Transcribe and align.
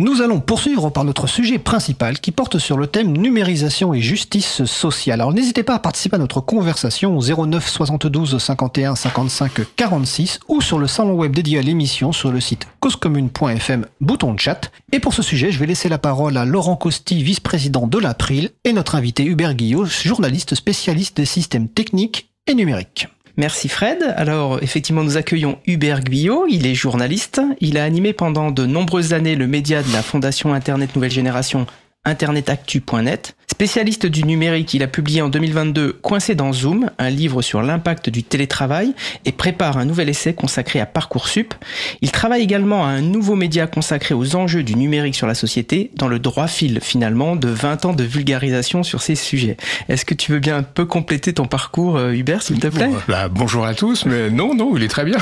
Nous 0.00 0.22
allons 0.22 0.38
poursuivre 0.38 0.90
par 0.90 1.02
notre 1.02 1.26
sujet 1.26 1.58
principal 1.58 2.20
qui 2.20 2.30
porte 2.30 2.60
sur 2.60 2.78
le 2.78 2.86
thème 2.86 3.16
numérisation 3.16 3.92
et 3.92 4.00
justice 4.00 4.64
sociale. 4.64 5.20
Alors 5.20 5.32
n'hésitez 5.32 5.64
pas 5.64 5.74
à 5.74 5.80
participer 5.80 6.14
à 6.14 6.20
notre 6.20 6.40
conversation 6.40 7.18
au 7.18 7.46
09 7.46 7.68
72 7.68 8.38
51 8.38 8.94
55 8.94 9.74
46 9.74 10.38
ou 10.46 10.60
sur 10.60 10.78
le 10.78 10.86
salon 10.86 11.14
web 11.14 11.34
dédié 11.34 11.58
à 11.58 11.62
l'émission 11.62 12.12
sur 12.12 12.30
le 12.30 12.40
site 12.40 12.68
causecommune.fm, 12.78 13.86
bouton 14.00 14.36
chat. 14.38 14.70
Et 14.92 15.00
pour 15.00 15.14
ce 15.14 15.22
sujet, 15.22 15.50
je 15.50 15.58
vais 15.58 15.66
laisser 15.66 15.88
la 15.88 15.98
parole 15.98 16.36
à 16.36 16.44
Laurent 16.44 16.76
Costi, 16.76 17.20
vice-président 17.24 17.88
de 17.88 17.98
l'April, 17.98 18.52
et 18.62 18.72
notre 18.72 18.94
invité 18.94 19.24
Hubert 19.24 19.56
Guillot, 19.56 19.84
journaliste 19.84 20.54
spécialiste 20.54 21.16
des 21.16 21.26
systèmes 21.26 21.66
techniques 21.66 22.30
et 22.46 22.54
numériques. 22.54 23.08
Merci 23.38 23.68
Fred. 23.68 24.02
Alors 24.16 24.60
effectivement, 24.64 25.04
nous 25.04 25.16
accueillons 25.16 25.60
Hubert 25.64 26.02
Guyot. 26.02 26.46
Il 26.48 26.66
est 26.66 26.74
journaliste. 26.74 27.40
Il 27.60 27.78
a 27.78 27.84
animé 27.84 28.12
pendant 28.12 28.50
de 28.50 28.66
nombreuses 28.66 29.14
années 29.14 29.36
le 29.36 29.46
média 29.46 29.80
de 29.84 29.92
la 29.92 30.02
Fondation 30.02 30.52
Internet 30.52 30.96
Nouvelle 30.96 31.12
Génération 31.12 31.64
internetactu.net. 32.04 33.36
Spécialiste 33.58 34.06
du 34.06 34.22
numérique, 34.22 34.72
il 34.74 34.84
a 34.84 34.86
publié 34.86 35.20
en 35.20 35.28
2022 35.28 35.94
Coincé 35.94 36.36
dans 36.36 36.52
Zoom, 36.52 36.92
un 36.96 37.10
livre 37.10 37.42
sur 37.42 37.60
l'impact 37.60 38.08
du 38.08 38.22
télétravail 38.22 38.94
et 39.24 39.32
prépare 39.32 39.78
un 39.78 39.84
nouvel 39.84 40.08
essai 40.08 40.32
consacré 40.32 40.78
à 40.78 40.86
Parcoursup. 40.86 41.54
Il 42.00 42.12
travaille 42.12 42.40
également 42.40 42.84
à 42.84 42.90
un 42.90 43.00
nouveau 43.00 43.34
média 43.34 43.66
consacré 43.66 44.14
aux 44.14 44.36
enjeux 44.36 44.62
du 44.62 44.76
numérique 44.76 45.16
sur 45.16 45.26
la 45.26 45.34
société 45.34 45.90
dans 45.96 46.06
le 46.06 46.20
droit 46.20 46.46
fil 46.46 46.78
finalement 46.80 47.34
de 47.34 47.48
20 47.48 47.86
ans 47.86 47.94
de 47.94 48.04
vulgarisation 48.04 48.84
sur 48.84 49.02
ces 49.02 49.16
sujets. 49.16 49.56
Est-ce 49.88 50.04
que 50.04 50.14
tu 50.14 50.30
veux 50.30 50.38
bien 50.38 50.58
un 50.58 50.62
peu 50.62 50.84
compléter 50.84 51.32
ton 51.32 51.46
parcours 51.46 51.96
euh, 51.96 52.12
Hubert 52.12 52.44
s'il 52.44 52.60
te 52.60 52.68
plaît? 52.68 52.90
Bah, 53.08 53.28
Bonjour 53.28 53.66
à 53.66 53.74
tous, 53.74 54.04
mais 54.04 54.30
non, 54.30 54.54
non, 54.54 54.76
il 54.76 54.84
est 54.84 54.88
très 54.88 55.04
bien. 55.04 55.18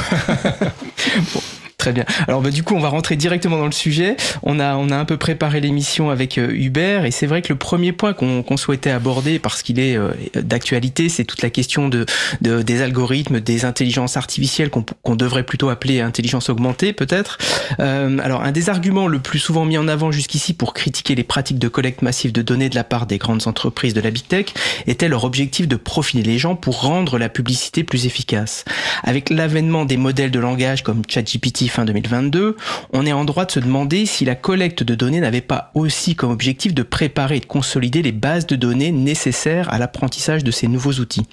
bon. 1.33 1.41
Très 1.79 1.93
bien. 1.93 2.05
Alors 2.27 2.41
bah, 2.41 2.51
du 2.51 2.63
coup, 2.63 2.75
on 2.75 2.81
va 2.81 2.89
rentrer 2.89 3.17
directement 3.17 3.59
dans 3.59 3.67
le 3.67 3.73
sujet. 3.73 4.17
On 4.43 4.59
a, 4.59 4.77
on 4.77 4.89
a 4.89 4.97
un 4.97 5.05
peu 5.05 5.19
préparé 5.19 5.61
l'émission 5.61 6.09
avec 6.11 6.39
euh, 6.39 6.51
Hubert 6.51 7.05
et 7.05 7.11
c'est 7.11 7.27
vrai 7.27 7.43
que 7.43 7.53
le 7.53 7.59
premier 7.59 7.93
point 7.93 8.15
qu'on 8.15 8.57
souhaitait 8.57 8.91
aborder, 8.91 9.39
parce 9.39 9.63
qu'il 9.63 9.79
est 9.79 9.97
euh, 9.97 10.11
d'actualité, 10.35 11.11
c'est 11.11 11.25
toute 11.25 11.43
la 11.43 11.51
question 11.51 11.89
de, 11.89 12.07
de, 12.41 12.63
des 12.63 12.81
algorithmes, 12.81 13.41
des 13.41 13.67
intelligences 13.67 14.17
artificielles 14.17 14.71
qu'on 14.71 15.17
devrait 15.17 15.43
plutôt 15.43 15.69
appeler 15.69 16.01
intelligence 16.01 16.49
augmentée 16.49 16.95
peut-être. 16.95 17.37
Euh, 17.79 18.19
alors 18.21 18.43
un 18.43 18.53
des 18.53 18.71
arguments 18.71 19.07
le 19.07 19.19
plus 19.19 19.39
souvent 19.39 19.67
mis 19.67 19.77
en 19.77 19.87
avant 19.87 20.11
jusqu'ici 20.11 20.55
pour 20.55 20.73
critiquer 20.73 21.15
les 21.15 21.25
pratiques 21.25 21.59
de 21.59 21.69
collecte 21.69 22.01
massive 22.01 22.33
de 22.33 22.43
données 22.43 22.71
de 22.71 22.75
la 22.75 22.85
part 22.85 23.07
des 23.07 23.19
grandes 23.19 23.47
entreprises 23.47 23.93
de 23.93 24.01
la 24.01 24.11
big 24.11 24.27
tech 24.27 24.47
était 24.87 25.09
leur 25.09 25.25
objectif 25.25 25.69
de 25.69 25.77
profiler 25.77 26.23
les 26.23 26.39
gens 26.39 26.57
pour 26.57 26.81
rendre 26.81 27.19
la 27.19 27.29
publicité 27.29 27.85
plus 27.85 28.07
efficace. 28.07 28.65
Avec 29.05 29.29
l'avènement 29.29 29.85
des 29.85 29.99
modèles 29.99 30.31
de 30.31 30.41
langage 30.41 30.83
comme 30.83 31.03
ChatGPT 31.07 31.66
fin 31.69 31.85
2022, 31.85 32.57
on 32.93 33.07
est 33.07 33.13
en 33.13 33.25
droit 33.25 33.45
de 33.45 33.51
se 33.51 33.61
demander 33.61 34.07
si 34.07 34.25
la 34.25 34.35
collecte 34.35 34.83
de 34.83 34.95
données 34.95 35.21
n'avait 35.21 35.41
pas 35.41 35.71
aussi 35.75 36.15
comme 36.15 36.31
objectif 36.31 36.75
de 36.75 36.83
préparer 36.83 37.37
et 37.37 37.41
de 37.41 37.47
consolider 37.47 38.03
les 38.03 38.13
bases 38.13 38.47
de 38.47 38.57
données 38.57 38.93
nécessaires 38.93 39.73
à 39.73 39.79
l'apprentissage 39.79 40.45
de 40.45 40.51
ces 40.51 40.69
nouveaux 40.69 40.95
outils. 40.95 41.27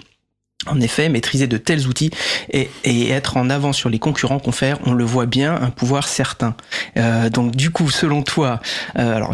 En 0.67 0.80
effet, 0.80 1.09
maîtriser 1.09 1.47
de 1.47 1.58
tels 1.58 1.88
outils 1.88 2.11
et, 2.52 2.69
être 3.09 3.38
en 3.38 3.50
avant 3.50 3.73
sur 3.73 3.89
les 3.89 4.00
concurrents 4.00 4.39
confère, 4.39 4.80
on 4.86 4.94
le 4.94 5.03
voit 5.03 5.25
bien, 5.25 5.55
un 5.55 5.70
pouvoir 5.70 6.08
certain. 6.08 6.55
Euh, 6.97 7.30
donc 7.30 7.55
du 7.55 7.70
coup, 7.70 7.89
selon 7.89 8.23
toi, 8.23 8.59
euh, 8.97 9.16
alors 9.16 9.33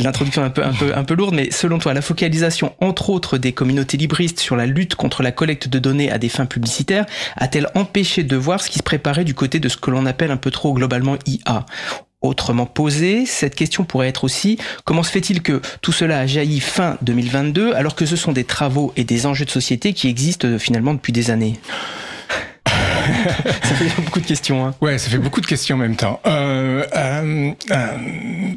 l'introduction 0.00 0.42
un 0.42 0.50
peu, 0.50 0.64
un, 0.64 0.72
peu, 0.72 0.96
un 0.96 1.04
peu 1.04 1.14
lourde, 1.14 1.34
mais 1.34 1.50
selon 1.50 1.78
toi, 1.78 1.92
la 1.92 2.02
focalisation 2.02 2.74
entre 2.80 3.10
autres 3.10 3.38
des 3.38 3.52
communautés 3.52 3.96
libristes 3.96 4.40
sur 4.40 4.56
la 4.56 4.66
lutte 4.66 4.94
contre 4.94 5.22
la 5.22 5.32
collecte 5.32 5.68
de 5.68 5.78
données 5.78 6.10
à 6.10 6.18
des 6.18 6.28
fins 6.28 6.46
publicitaires 6.46 7.06
a-t-elle 7.36 7.68
empêché 7.74 8.22
de 8.22 8.36
voir 8.36 8.60
ce 8.60 8.70
qui 8.70 8.78
se 8.78 8.82
préparait 8.82 9.24
du 9.24 9.34
côté 9.34 9.58
de 9.58 9.68
ce 9.68 9.76
que 9.76 9.90
l'on 9.90 10.06
appelle 10.06 10.30
un 10.30 10.36
peu 10.36 10.50
trop 10.50 10.72
globalement 10.72 11.16
IA 11.26 11.66
Autrement 12.22 12.66
posé, 12.66 13.24
cette 13.24 13.54
question 13.54 13.84
pourrait 13.84 14.08
être 14.08 14.24
aussi 14.24 14.58
comment 14.84 15.02
se 15.02 15.10
fait-il 15.10 15.40
que 15.40 15.62
tout 15.80 15.92
cela 15.92 16.18
a 16.18 16.26
jailli 16.26 16.60
fin 16.60 16.98
2022 17.00 17.72
alors 17.72 17.94
que 17.94 18.04
ce 18.04 18.14
sont 18.14 18.32
des 18.32 18.44
travaux 18.44 18.92
et 18.96 19.04
des 19.04 19.24
enjeux 19.24 19.46
de 19.46 19.50
société 19.50 19.94
qui 19.94 20.08
existent 20.08 20.46
euh, 20.46 20.58
finalement 20.58 20.92
depuis 20.92 21.14
des 21.14 21.30
années? 21.30 21.58
Ça 23.62 23.74
fait 23.74 24.02
beaucoup 24.02 24.20
de 24.20 24.26
questions. 24.26 24.66
Hein. 24.66 24.74
Ouais, 24.80 24.98
ça 24.98 25.10
fait 25.10 25.18
beaucoup 25.18 25.40
de 25.40 25.46
questions 25.46 25.76
en 25.76 25.78
même 25.78 25.96
temps. 25.96 26.20
Euh, 26.26 26.84
euh, 26.94 27.52
euh 27.70 27.86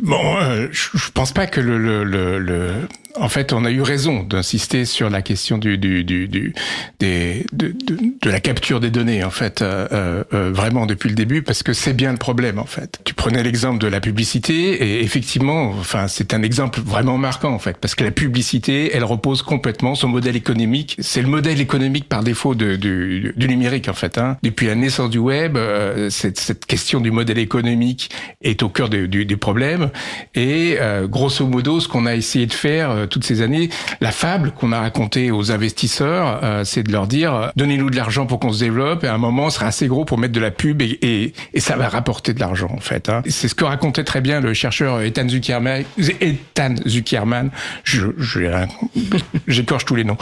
bon, 0.01 0.67
je, 0.71 1.11
pense 1.11 1.31
pas 1.31 1.47
que 1.47 1.59
le, 1.61 1.77
le, 1.77 2.03
le, 2.03 2.87
en 3.19 3.29
fait, 3.29 3.53
on 3.53 3.63
a 3.63 3.71
eu 3.71 3.81
raison 3.81 4.23
d'insister 4.23 4.85
sur 4.85 5.09
la 5.09 5.21
question 5.21 5.57
du, 5.57 5.77
du, 5.77 6.03
du, 6.03 6.27
du 6.27 6.53
des, 6.99 7.45
de, 7.53 7.67
de, 7.67 7.97
de, 8.21 8.29
la 8.29 8.39
capture 8.39 8.79
des 8.79 8.89
données, 8.89 9.23
en 9.23 9.29
fait, 9.29 9.61
euh, 9.61 10.23
euh, 10.33 10.51
vraiment 10.51 10.85
depuis 10.85 11.09
le 11.09 11.15
début, 11.15 11.43
parce 11.43 11.61
que 11.61 11.73
c'est 11.73 11.93
bien 11.93 12.11
le 12.11 12.17
problème, 12.17 12.57
en 12.57 12.65
fait. 12.65 12.99
Tu 13.03 13.13
prenais 13.13 13.43
l'exemple 13.43 13.79
de 13.79 13.87
la 13.87 13.99
publicité, 13.99 14.53
et 14.53 15.03
effectivement, 15.03 15.69
enfin, 15.79 16.07
c'est 16.07 16.33
un 16.33 16.41
exemple 16.41 16.81
vraiment 16.81 17.17
marquant, 17.17 17.53
en 17.53 17.59
fait, 17.59 17.77
parce 17.77 17.93
que 17.93 18.03
la 18.03 18.11
publicité, 18.11 18.91
elle 18.95 19.03
repose 19.03 19.43
complètement 19.43 19.93
son 19.93 20.07
modèle 20.07 20.35
économique. 20.35 20.95
C'est 20.99 21.21
le 21.21 21.27
modèle 21.27 21.61
économique 21.61 22.09
par 22.09 22.23
défaut 22.23 22.55
de, 22.55 22.75
du, 22.75 23.33
du 23.35 23.47
numérique, 23.47 23.89
en 23.89 23.93
fait. 23.93 24.17
Hein. 24.17 24.37
Depuis 24.41 24.65
la 24.65 24.75
naissance 24.75 25.11
du 25.11 25.19
web, 25.19 25.55
euh, 25.55 26.09
cette, 26.09 26.39
cette, 26.39 26.65
question 26.65 27.01
du 27.01 27.11
modèle 27.11 27.37
économique 27.37 28.09
est 28.41 28.63
au 28.63 28.69
cœur 28.69 28.89
du, 28.89 29.37
problème, 29.37 29.91
et 30.33 30.77
euh, 30.79 31.07
grosso 31.07 31.45
modo, 31.45 31.79
ce 31.79 31.87
qu'on 31.87 32.05
a 32.05 32.15
essayé 32.15 32.45
de 32.47 32.53
faire 32.53 33.02
euh, 33.03 33.07
toutes 33.07 33.23
ces 33.23 33.41
années. 33.41 33.69
La 34.01 34.11
fable 34.11 34.51
qu'on 34.51 34.71
a 34.71 34.79
racontée 34.79 35.31
aux 35.31 35.51
investisseurs, 35.51 36.39
euh, 36.43 36.63
c'est 36.63 36.83
de 36.83 36.91
leur 36.91 37.07
dire 37.07 37.33
euh, 37.33 37.47
donnez-nous 37.55 37.89
de 37.89 37.95
l'argent 37.95 38.25
pour 38.25 38.39
qu'on 38.39 38.51
se 38.51 38.59
développe 38.59 39.03
et 39.03 39.07
à 39.07 39.13
un 39.13 39.17
moment 39.17 39.45
on 39.45 39.49
sera 39.49 39.67
assez 39.67 39.87
gros 39.87 40.05
pour 40.05 40.17
mettre 40.17 40.33
de 40.33 40.39
la 40.39 40.51
pub 40.51 40.81
et, 40.81 41.33
ça 41.57 41.75
va 41.75 41.87
rapporter 41.87 42.33
de 42.33 42.39
l'argent 42.39 42.69
en 42.71 42.79
fait. 42.79 43.09
Hein. 43.09 43.21
C'est 43.27 43.47
ce 43.47 43.55
que 43.55 43.63
racontait 43.63 44.03
très 44.03 44.21
bien 44.21 44.41
le 44.41 44.53
chercheur 44.53 45.01
Ethan 45.01 45.29
Zuckerman. 45.29 45.83
Ethan 46.19 46.75
Zuckerman, 46.87 47.51
je, 47.83 48.07
j'écorche 49.47 49.85
tous 49.85 49.95
les 49.95 50.03
noms. 50.03 50.17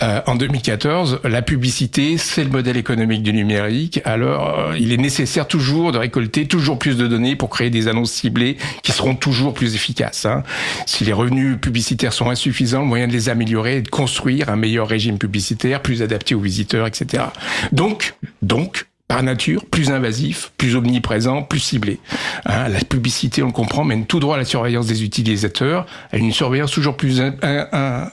En 0.00 0.34
2014, 0.34 1.20
la 1.24 1.42
publicité, 1.42 2.18
c'est 2.18 2.44
le 2.44 2.50
modèle 2.50 2.76
économique 2.76 3.22
du 3.22 3.32
numérique. 3.32 4.00
Alors, 4.04 4.74
il 4.78 4.92
est 4.92 4.96
nécessaire 4.98 5.48
toujours 5.48 5.92
de 5.92 5.98
récolter 5.98 6.46
toujours 6.46 6.78
plus 6.78 6.96
de 6.96 7.06
données 7.06 7.36
pour 7.36 7.50
créer 7.50 7.70
des 7.70 7.88
annonces 7.88 8.12
ciblées 8.12 8.56
qui 8.82 8.92
seront 8.92 9.14
toujours 9.14 9.54
plus 9.54 9.74
efficaces. 9.74 10.26
Hein. 10.26 10.42
Si 10.86 11.04
les 11.04 11.12
revenus 11.12 11.58
publicitaires 11.60 12.12
sont 12.12 12.23
insuffisants, 12.30 12.80
le 12.80 12.86
moyen 12.86 13.08
de 13.08 13.12
les 13.12 13.28
améliorer 13.28 13.76
est 13.76 13.82
de 13.82 13.88
construire 13.88 14.48
un 14.48 14.56
meilleur 14.56 14.88
régime 14.88 15.18
publicitaire, 15.18 15.82
plus 15.82 16.02
adapté 16.02 16.34
aux 16.34 16.40
visiteurs, 16.40 16.86
etc. 16.86 17.24
Donc, 17.72 18.14
donc, 18.42 18.86
par 19.06 19.22
nature, 19.22 19.66
plus 19.66 19.90
invasif, 19.90 20.50
plus 20.56 20.76
omniprésent, 20.76 21.42
plus 21.42 21.60
ciblé. 21.60 21.98
Hein, 22.46 22.68
la 22.68 22.80
publicité, 22.80 23.42
on 23.42 23.46
le 23.46 23.52
comprend, 23.52 23.84
mène 23.84 24.06
tout 24.06 24.18
droit 24.18 24.36
à 24.36 24.38
la 24.38 24.44
surveillance 24.44 24.86
des 24.86 25.04
utilisateurs, 25.04 25.86
à 26.10 26.16
une 26.16 26.32
surveillance 26.32 26.72
toujours 26.72 26.96
plus 26.96 27.20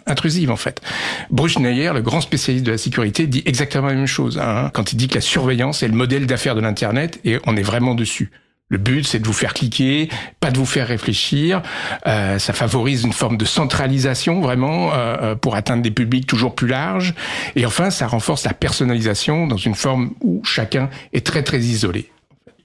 intrusive 0.05 0.51
en 0.51 0.57
fait. 0.57 0.81
Bruce 1.29 1.53
Schneier, 1.53 1.91
le 1.93 2.01
grand 2.01 2.22
spécialiste 2.22 2.66
de 2.66 2.72
la 2.72 2.78
sécurité, 2.78 3.25
dit 3.25 3.41
exactement 3.45 3.88
la 3.88 3.93
même 3.93 4.05
chose 4.05 4.38
hein, 4.38 4.69
quand 4.73 4.91
il 4.91 4.97
dit 4.97 5.07
que 5.07 5.16
la 5.16 5.22
surveillance 5.22 5.81
est 5.81 5.88
le 5.88 5.95
modèle 5.95 6.28
d'affaires 6.28 6.55
de 6.55 6.61
l'Internet 6.61 7.19
et 7.23 7.39
on 7.45 7.55
est 7.55 7.63
vraiment 7.63 7.95
dessus. 7.95 8.29
Le 8.71 8.77
but, 8.77 9.05
c'est 9.05 9.19
de 9.19 9.27
vous 9.27 9.33
faire 9.33 9.53
cliquer, 9.53 10.07
pas 10.39 10.49
de 10.49 10.57
vous 10.57 10.65
faire 10.65 10.87
réfléchir. 10.87 11.61
Euh, 12.07 12.39
ça 12.39 12.53
favorise 12.53 13.03
une 13.03 13.11
forme 13.11 13.35
de 13.35 13.43
centralisation 13.43 14.39
vraiment 14.39 14.93
euh, 14.93 15.17
euh, 15.21 15.35
pour 15.35 15.55
atteindre 15.55 15.83
des 15.83 15.91
publics 15.91 16.25
toujours 16.25 16.55
plus 16.55 16.67
larges. 16.67 17.13
Et 17.57 17.65
enfin, 17.65 17.89
ça 17.89 18.07
renforce 18.07 18.45
la 18.45 18.53
personnalisation 18.53 19.45
dans 19.45 19.57
une 19.57 19.75
forme 19.75 20.11
où 20.21 20.41
chacun 20.45 20.89
est 21.11 21.25
très 21.25 21.43
très 21.43 21.59
isolé. 21.59 22.09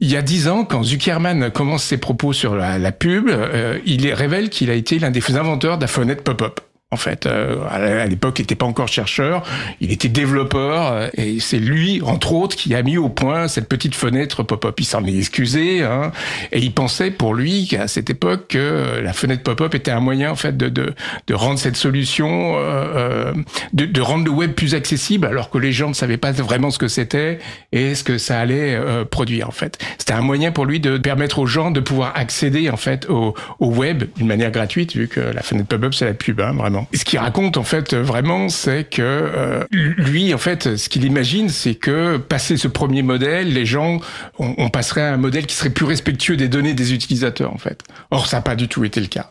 Il 0.00 0.10
y 0.10 0.16
a 0.16 0.22
dix 0.22 0.46
ans, 0.46 0.64
quand 0.64 0.82
Zuckerman 0.84 1.50
commence 1.50 1.82
ses 1.82 1.96
propos 1.96 2.32
sur 2.32 2.54
la, 2.54 2.92
pub, 2.92 3.28
euh, 3.28 3.78
il 3.86 4.12
révèle 4.12 4.50
qu'il 4.50 4.70
a 4.70 4.74
été 4.74 4.98
l'un 4.98 5.10
des 5.10 5.36
inventeurs 5.36 5.78
de 5.78 5.82
la 5.82 5.88
fenêtre 5.88 6.22
pop-up 6.22 6.60
en 6.92 6.96
fait. 6.96 7.26
Euh, 7.26 7.64
à 7.68 8.06
l'époque, 8.06 8.38
il 8.38 8.42
n'était 8.42 8.54
pas 8.54 8.66
encore 8.66 8.86
chercheur, 8.86 9.42
il 9.80 9.90
était 9.90 10.08
développeur, 10.08 10.92
euh, 10.92 11.08
et 11.14 11.40
c'est 11.40 11.58
lui, 11.58 12.00
entre 12.02 12.32
autres, 12.32 12.54
qui 12.54 12.74
a 12.76 12.82
mis 12.82 12.96
au 12.96 13.08
point 13.08 13.48
cette 13.48 13.68
petite 13.68 13.96
fenêtre 13.96 14.44
pop-up. 14.44 14.78
Il 14.78 14.84
s'en 14.84 15.04
est 15.04 15.16
excusé, 15.16 15.82
hein, 15.82 16.12
et 16.52 16.60
il 16.60 16.72
pensait 16.72 17.10
pour 17.10 17.34
lui 17.34 17.66
qu'à 17.66 17.88
cette 17.88 18.08
époque, 18.08 18.48
que 18.50 19.00
la 19.02 19.12
fenêtre 19.12 19.42
pop-up 19.42 19.74
était 19.74 19.90
un 19.90 19.98
moyen, 19.98 20.30
en 20.30 20.36
fait, 20.36 20.56
de, 20.56 20.68
de, 20.68 20.94
de 21.26 21.34
rendre 21.34 21.58
cette 21.58 21.76
solution, 21.76 22.54
euh, 22.56 23.32
de, 23.72 23.84
de, 23.84 24.00
rendre 24.00 24.24
le 24.24 24.30
web 24.30 24.52
plus 24.52 24.74
accessible, 24.74 25.26
alors 25.26 25.50
que 25.50 25.58
les 25.58 25.72
gens 25.72 25.88
ne 25.88 25.94
savaient 25.94 26.16
pas 26.18 26.30
vraiment 26.30 26.70
ce 26.70 26.78
que 26.78 26.88
c'était 26.88 27.40
et 27.72 27.96
ce 27.96 28.04
que 28.04 28.16
ça 28.16 28.38
allait 28.38 28.80
produire, 29.10 29.48
en 29.48 29.52
fait. 29.52 29.78
C'était 29.98 30.12
un 30.12 30.20
moyen 30.20 30.52
pour 30.52 30.66
lui 30.66 30.78
de 30.78 30.98
permettre 30.98 31.40
aux 31.40 31.46
gens 31.46 31.72
de 31.72 31.80
pouvoir 31.80 32.12
accéder, 32.14 32.70
en 32.70 32.76
fait, 32.76 33.10
au, 33.10 33.34
au 33.58 33.70
web 33.72 34.04
d'une 34.16 34.28
manière 34.28 34.52
gratuite, 34.52 34.94
vu 34.94 35.08
que 35.08 35.18
la 35.18 35.42
fenêtre 35.42 35.66
pop-up, 35.66 35.92
c'est 35.92 36.04
la 36.04 36.14
pub, 36.14 36.40
hein, 36.40 36.52
vraiment. 36.52 36.75
Ce 36.92 37.04
qu'il 37.04 37.18
raconte 37.18 37.56
en 37.56 37.62
fait 37.62 37.94
vraiment, 37.94 38.48
c'est 38.48 38.84
que 38.84 39.02
euh, 39.02 39.64
lui, 39.70 40.32
en 40.34 40.38
fait, 40.38 40.76
ce 40.76 40.88
qu'il 40.88 41.04
imagine, 41.04 41.48
c'est 41.48 41.74
que 41.74 42.16
passer 42.16 42.56
ce 42.56 42.68
premier 42.68 43.02
modèle, 43.02 43.52
les 43.52 43.66
gens, 43.66 44.00
on, 44.38 44.68
passerait 44.68 45.02
à 45.02 45.14
un 45.14 45.16
modèle 45.16 45.46
qui 45.46 45.54
serait 45.54 45.70
plus 45.70 45.86
respectueux 45.86 46.36
des 46.36 46.48
données 46.48 46.74
des 46.74 46.92
utilisateurs, 46.92 47.52
en 47.52 47.58
fait. 47.58 47.82
Or, 48.10 48.26
ça 48.26 48.38
n'a 48.38 48.42
pas 48.42 48.56
du 48.56 48.68
tout 48.68 48.84
été 48.84 49.00
le 49.00 49.06
cas. 49.06 49.30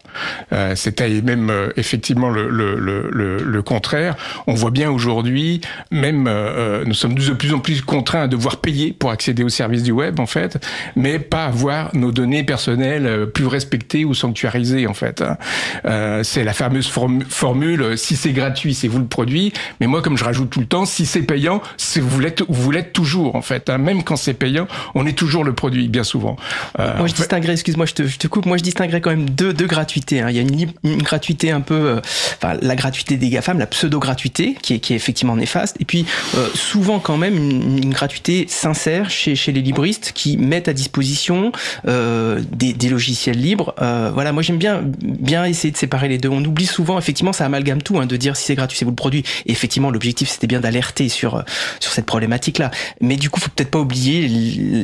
Euh, 0.53 0.75
C'était 0.75 1.21
même 1.21 1.50
euh, 1.50 1.69
effectivement 1.77 2.30
le, 2.30 2.50
le, 2.50 2.80
le, 2.80 3.38
le, 3.38 3.62
contraire. 3.62 4.15
On 4.48 4.53
voit 4.53 4.71
bien 4.71 4.89
aujourd'hui, 4.91 5.62
même 5.91 6.27
euh, 6.27 6.83
nous 6.86 6.94
sommes 6.94 7.15
de 7.15 7.33
plus 7.33 7.53
en 7.53 7.59
plus 7.59 7.81
contraints 7.81 8.24
à 8.24 8.27
devoir 8.27 8.57
payer 8.57 8.94
pour 8.94 9.12
accéder 9.12 9.44
aux 9.44 9.50
services 9.50 9.83
du 9.83 9.91
web, 9.91 10.19
en 10.19 10.25
fait, 10.25 10.63
mais 10.95 11.19
pas 11.19 11.45
avoir 11.45 11.95
nos 11.95 12.12
données 12.12 12.44
personnelles 12.44 13.27
plus 13.33 13.48
respectées 13.48 14.06
ou 14.06 14.13
sanctuarisées, 14.13 14.88
en 14.88 14.94
fait. 14.94 15.21
Hein. 15.21 15.38
Euh, 15.86 16.24
c'est 16.24 16.44
la 16.44 16.53
fameuse 16.53 16.88
formule 17.35 17.97
si 17.97 18.15
c'est 18.15 18.31
gratuit, 18.31 18.73
c'est 18.73 18.87
vous 18.87 18.99
le 18.99 19.07
produit. 19.07 19.53
Mais 19.79 19.87
moi, 19.87 20.01
comme 20.01 20.17
je 20.17 20.23
rajoute 20.23 20.49
tout 20.49 20.59
le 20.59 20.65
temps, 20.65 20.85
si 20.85 21.05
c'est 21.05 21.21
payant, 21.21 21.61
c'est 21.77 21.99
vous 21.99 22.19
l'êtes, 22.19 22.43
vous 22.47 22.71
l'êtes 22.71 22.93
toujours 22.93 23.35
en 23.35 23.41
fait. 23.41 23.69
Hein. 23.69 23.77
Même 23.77 24.03
quand 24.03 24.15
c'est 24.15 24.33
payant, 24.33 24.67
on 24.93 25.05
est 25.05 25.17
toujours 25.17 25.43
le 25.43 25.53
produit, 25.53 25.87
bien 25.87 26.03
souvent. 26.03 26.37
Euh, 26.79 26.97
moi, 26.97 27.07
je 27.07 27.13
distinguerais, 27.13 27.53
excuse-moi, 27.53 27.85
je 27.85 27.93
te, 27.93 28.07
je 28.07 28.17
te, 28.17 28.27
coupe. 28.27 28.45
Moi, 28.45 28.57
je 28.57 28.63
distinguerais 28.63 29.01
quand 29.01 29.09
même 29.09 29.29
deux, 29.29 29.53
deux 29.53 29.67
gratuités. 29.67 30.21
Hein. 30.21 30.29
Il 30.29 30.35
y 30.35 30.39
a 30.39 30.41
une, 30.41 30.71
une 30.83 31.01
gratuité 31.01 31.51
un 31.51 31.61
peu, 31.61 31.75
euh, 31.75 31.99
enfin, 32.41 32.57
la 32.61 32.75
gratuité 32.75 33.17
des 33.17 33.29
GAFAM, 33.29 33.59
la 33.59 33.67
pseudo-gratuité, 33.67 34.55
qui 34.61 34.75
est, 34.75 34.79
qui 34.79 34.93
est 34.93 34.95
effectivement 34.95 35.35
néfaste. 35.35 35.77
Et 35.79 35.85
puis, 35.85 36.05
euh, 36.35 36.47
souvent 36.53 36.99
quand 36.99 37.17
même 37.17 37.35
une, 37.35 37.83
une, 37.83 37.93
gratuité 37.93 38.45
sincère 38.47 39.09
chez, 39.09 39.35
chez 39.35 39.51
les 39.51 39.61
libristes 39.61 40.11
qui 40.13 40.38
mettent 40.38 40.67
à 40.67 40.73
disposition 40.73 41.51
euh, 41.88 42.41
des, 42.51 42.73
des, 42.73 42.89
logiciels 42.89 43.38
libres. 43.38 43.73
voilà, 43.77 44.31
moi, 44.31 44.43
j'aime 44.43 44.57
bien, 44.57 44.81
bien 44.83 45.45
essayer 45.45 45.71
de 45.71 45.77
séparer 45.77 46.07
les 46.07 46.17
deux. 46.17 46.29
On 46.29 46.43
oublie 46.43 46.65
souvent, 46.65 46.97
effectivement, 46.97 47.25
ça 47.33 47.45
amalgame 47.45 47.81
tout, 47.81 48.00
hein, 48.00 48.06
de 48.06 48.18
dire 48.18 48.36
si 48.36 48.45
c'est 48.45 48.56
gratuit, 48.56 48.77
c'est 48.77 48.86
vous 48.86 48.92
le 48.92 48.95
produit. 48.95 49.24
Et 49.45 49.51
effectivement, 49.51 49.92
l'objectif, 49.92 50.30
c'était 50.30 50.48
bien 50.48 50.60
d'alerter 50.60 51.10
sur, 51.10 51.44
sur 51.80 51.92
cette 51.92 52.06
problématique-là. 52.06 52.72
Mais 53.01 53.18
du 53.18 53.30
coup, 53.30 53.39
faut 53.39 53.50
peut-être 53.56 53.72
pas 53.72 53.80
oublier 53.80 54.27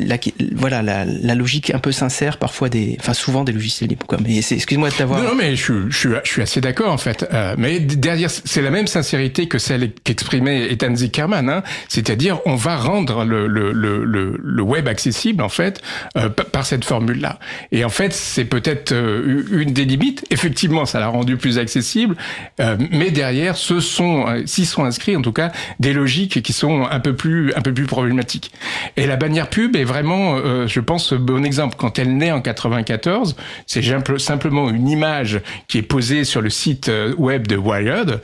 la, 0.05 0.17
voilà, 0.55 0.81
la, 0.81 1.35
logique 1.35 1.73
un 1.73 1.79
peu 1.79 1.91
sincère, 1.91 2.37
parfois 2.37 2.69
des, 2.69 2.97
enfin, 2.99 3.13
souvent 3.13 3.43
des 3.43 3.51
logiciels 3.51 3.89
libres, 3.89 4.05
quoi. 4.05 4.17
Mais 4.23 4.37
excuse-moi 4.37 4.89
de 4.89 4.95
t'avoir. 4.95 5.21
Non, 5.23 5.35
mais 5.35 5.55
je, 5.55 5.89
je, 5.89 6.09
je 6.23 6.29
suis 6.29 6.41
assez 6.41 6.61
d'accord, 6.61 6.91
en 6.91 6.97
fait. 6.97 7.27
Euh, 7.33 7.55
mais 7.57 7.79
derrière, 7.79 8.29
c'est 8.29 8.61
la 8.61 8.71
même 8.71 8.87
sincérité 8.87 9.47
que 9.47 9.57
celle 9.57 9.91
qu'exprimait 10.03 10.71
Ethan 10.71 10.95
Zickerman, 10.95 11.49
hein. 11.49 11.63
C'est-à-dire, 11.87 12.39
on 12.45 12.55
va 12.55 12.77
rendre 12.77 13.25
le, 13.25 13.47
le, 13.47 13.71
le, 13.71 14.03
le, 14.03 14.61
web 14.61 14.87
accessible, 14.87 15.43
en 15.43 15.49
fait, 15.49 15.81
euh, 16.17 16.29
par 16.29 16.65
cette 16.65 16.85
formule-là. 16.85 17.39
Et 17.71 17.83
en 17.83 17.89
fait, 17.89 18.13
c'est 18.13 18.45
peut-être 18.45 18.91
euh, 18.91 19.43
une 19.51 19.73
des 19.73 19.85
limites. 19.85 20.25
Effectivement, 20.29 20.85
ça 20.85 20.99
l'a 20.99 21.07
rendu 21.07 21.37
plus 21.37 21.57
accessible, 21.57 22.15
euh, 22.59 22.77
mais 22.91 23.11
derrière, 23.11 23.57
ce 23.57 23.79
sont, 23.79 24.27
euh, 24.27 24.43
s'ils 24.45 24.65
sont 24.65 24.83
inscrits 24.83 25.15
en 25.15 25.21
tout 25.21 25.31
cas, 25.31 25.51
des 25.79 25.93
logiques 25.93 26.41
qui 26.41 26.53
sont 26.53 26.85
un 26.89 26.99
peu 26.99 27.15
plus, 27.15 27.53
un 27.55 27.61
peu 27.61 27.73
plus 27.73 27.85
problématiques. 27.85 28.51
Et 28.97 29.07
la 29.07 29.15
bannière 29.15 29.49
pub 29.49 29.75
est 29.75 29.83
vraiment, 29.83 30.35
euh, 30.35 30.67
je 30.67 30.79
pense, 30.79 31.13
bon 31.13 31.43
exemple. 31.43 31.75
Quand 31.77 31.99
elle 31.99 32.17
naît 32.17 32.31
en 32.31 32.41
94, 32.41 33.35
c'est 33.65 33.81
simplement 34.17 34.69
une 34.69 34.87
image 34.87 35.41
qui 35.67 35.77
est 35.77 35.83
posée 35.83 36.23
sur 36.23 36.41
le 36.41 36.49
site 36.49 36.91
web 37.17 37.47
de 37.47 37.55
Wired. 37.55 38.21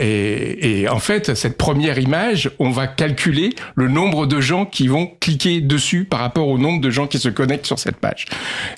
Et, 0.00 0.80
et, 0.82 0.88
en 0.88 0.98
fait, 0.98 1.34
cette 1.34 1.56
première 1.56 1.98
image, 1.98 2.50
on 2.58 2.70
va 2.70 2.86
calculer 2.86 3.50
le 3.74 3.88
nombre 3.88 4.26
de 4.26 4.40
gens 4.40 4.64
qui 4.66 4.88
vont 4.88 5.10
cliquer 5.20 5.60
dessus 5.60 6.04
par 6.04 6.20
rapport 6.20 6.48
au 6.48 6.58
nombre 6.58 6.80
de 6.80 6.90
gens 6.90 7.06
qui 7.06 7.18
se 7.18 7.28
connectent 7.28 7.66
sur 7.66 7.78
cette 7.78 7.96
page. 7.96 8.26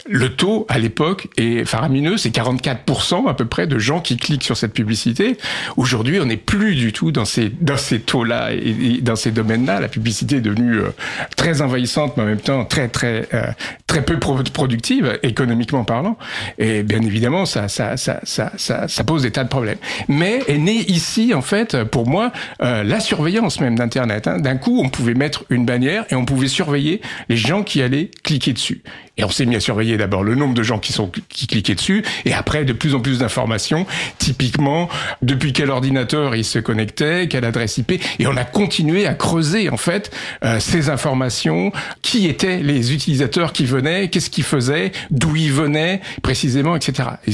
Le 0.09 0.35
taux 0.35 0.67
à 0.69 0.79
l'époque 0.79 1.29
est 1.37 1.65
faramineux, 1.65 2.17
c'est 2.17 2.35
44% 2.35 3.29
à 3.29 3.35
peu 3.35 3.45
près 3.45 3.67
de 3.67 3.79
gens 3.79 4.01
qui 4.01 4.17
cliquent 4.17 4.36
sur 4.43 4.57
cette 4.57 4.73
publicité. 4.73 5.37
Aujourd'hui, 5.77 6.21
on 6.21 6.27
n'est 6.27 6.37
plus 6.37 6.75
du 6.75 6.93
tout 6.93 7.13
dans 7.13 7.25
ces 7.25 7.51
dans 7.61 7.77
ces 7.77 8.01
taux-là 8.01 8.53
et, 8.53 9.01
dans 9.03 9.17
ces 9.17 9.31
domaines-là. 9.31 9.81
La 9.81 9.89
publicité 9.89 10.37
est 10.37 10.41
devenue 10.41 10.77
euh, 10.77 10.91
très 11.37 11.63
envahissante, 11.63 12.17
mais 12.17 12.23
en 12.23 12.27
même 12.27 12.41
temps 12.41 12.65
très 12.65 12.89
très 12.89 13.29
euh, 13.35 13.47
très 13.87 14.05
peu 14.05 14.19
productive 14.19 15.19
économiquement 15.23 15.85
parlant. 15.85 16.17
Et 16.59 16.83
bien 16.83 17.03
évidemment, 17.03 17.47
ça 17.47 17.69
ça 17.69 17.97
ça 17.97 18.21
ça 18.25 18.53
ça, 18.57 19.05
pose 19.05 19.23
des 19.23 19.31
tas 19.31 19.45
de 19.45 19.49
problèmes. 19.49 19.79
Mais 20.09 20.41
est 20.49 20.59
né 20.59 20.85
ici 20.89 21.35
en 21.35 21.43
fait 21.43 21.85
pour 21.85 22.09
moi 22.09 22.33
euh, 22.63 22.83
la 22.83 23.01
surveillance 23.01 23.61
même 23.61 23.77
d'Internet. 23.77 24.27
Hein. 24.27 24.39
D'un 24.39 24.57
coup, 24.57 24.81
on 24.83 24.89
pouvait 24.89 25.15
mettre 25.15 25.45
une 25.51 25.65
bannière 25.65 26.05
et 26.11 26.15
on 26.15 26.25
pouvait 26.25 26.49
surveiller 26.49 27.01
les 27.29 27.37
gens 27.37 27.63
qui 27.63 27.83
allaient 27.83 28.11
cliquer 28.23 28.53
dessus. 28.53 28.83
Et 29.19 29.25
on 29.25 29.31
s'est 29.31 29.47
mis 29.47 29.57
à 29.57 29.61
surveiller 29.61 29.97
d'abord 29.97 30.23
le 30.23 30.35
nombre 30.35 30.55
de 30.55 30.63
gens 30.63 30.79
qui 30.79 30.93
sont 30.93 31.11
qui 31.29 31.47
cliquaient 31.47 31.75
dessus, 31.75 32.05
et 32.25 32.35
après 32.35 32.65
de 32.65 32.73
plus 32.73 32.95
en 32.95 33.01
plus 33.01 33.21
d'informations, 33.21 33.87
typiquement 34.27 34.89
depuis 35.23 35.53
quel 35.53 35.71
ordinateur 35.71 36.35
il 36.35 36.45
se 36.45 36.59
connectait, 36.59 37.29
quelle 37.29 37.45
adresse 37.45 37.79
IP, 37.79 38.03
et 38.19 38.27
on 38.27 38.37
a 38.37 38.43
continué 38.43 39.07
à 39.07 39.15
creuser 39.15 39.71
en 39.71 39.77
fait 39.77 40.11
euh, 40.45 40.59
ces 40.59 40.91
informations, 40.91 41.71
qui 42.03 42.27
étaient 42.27 42.59
les 42.59 42.93
utilisateurs 42.93 43.53
qui 43.53 43.67
venaient, 43.67 44.09
qu'est-ce 44.09 44.31
qu'ils 44.31 44.43
faisaient, 44.43 44.91
d'où 45.13 45.37
ils 45.37 45.53
venaient 45.53 46.01
précisément, 46.23 46.75
etc. 46.75 47.11
Et, 47.29 47.31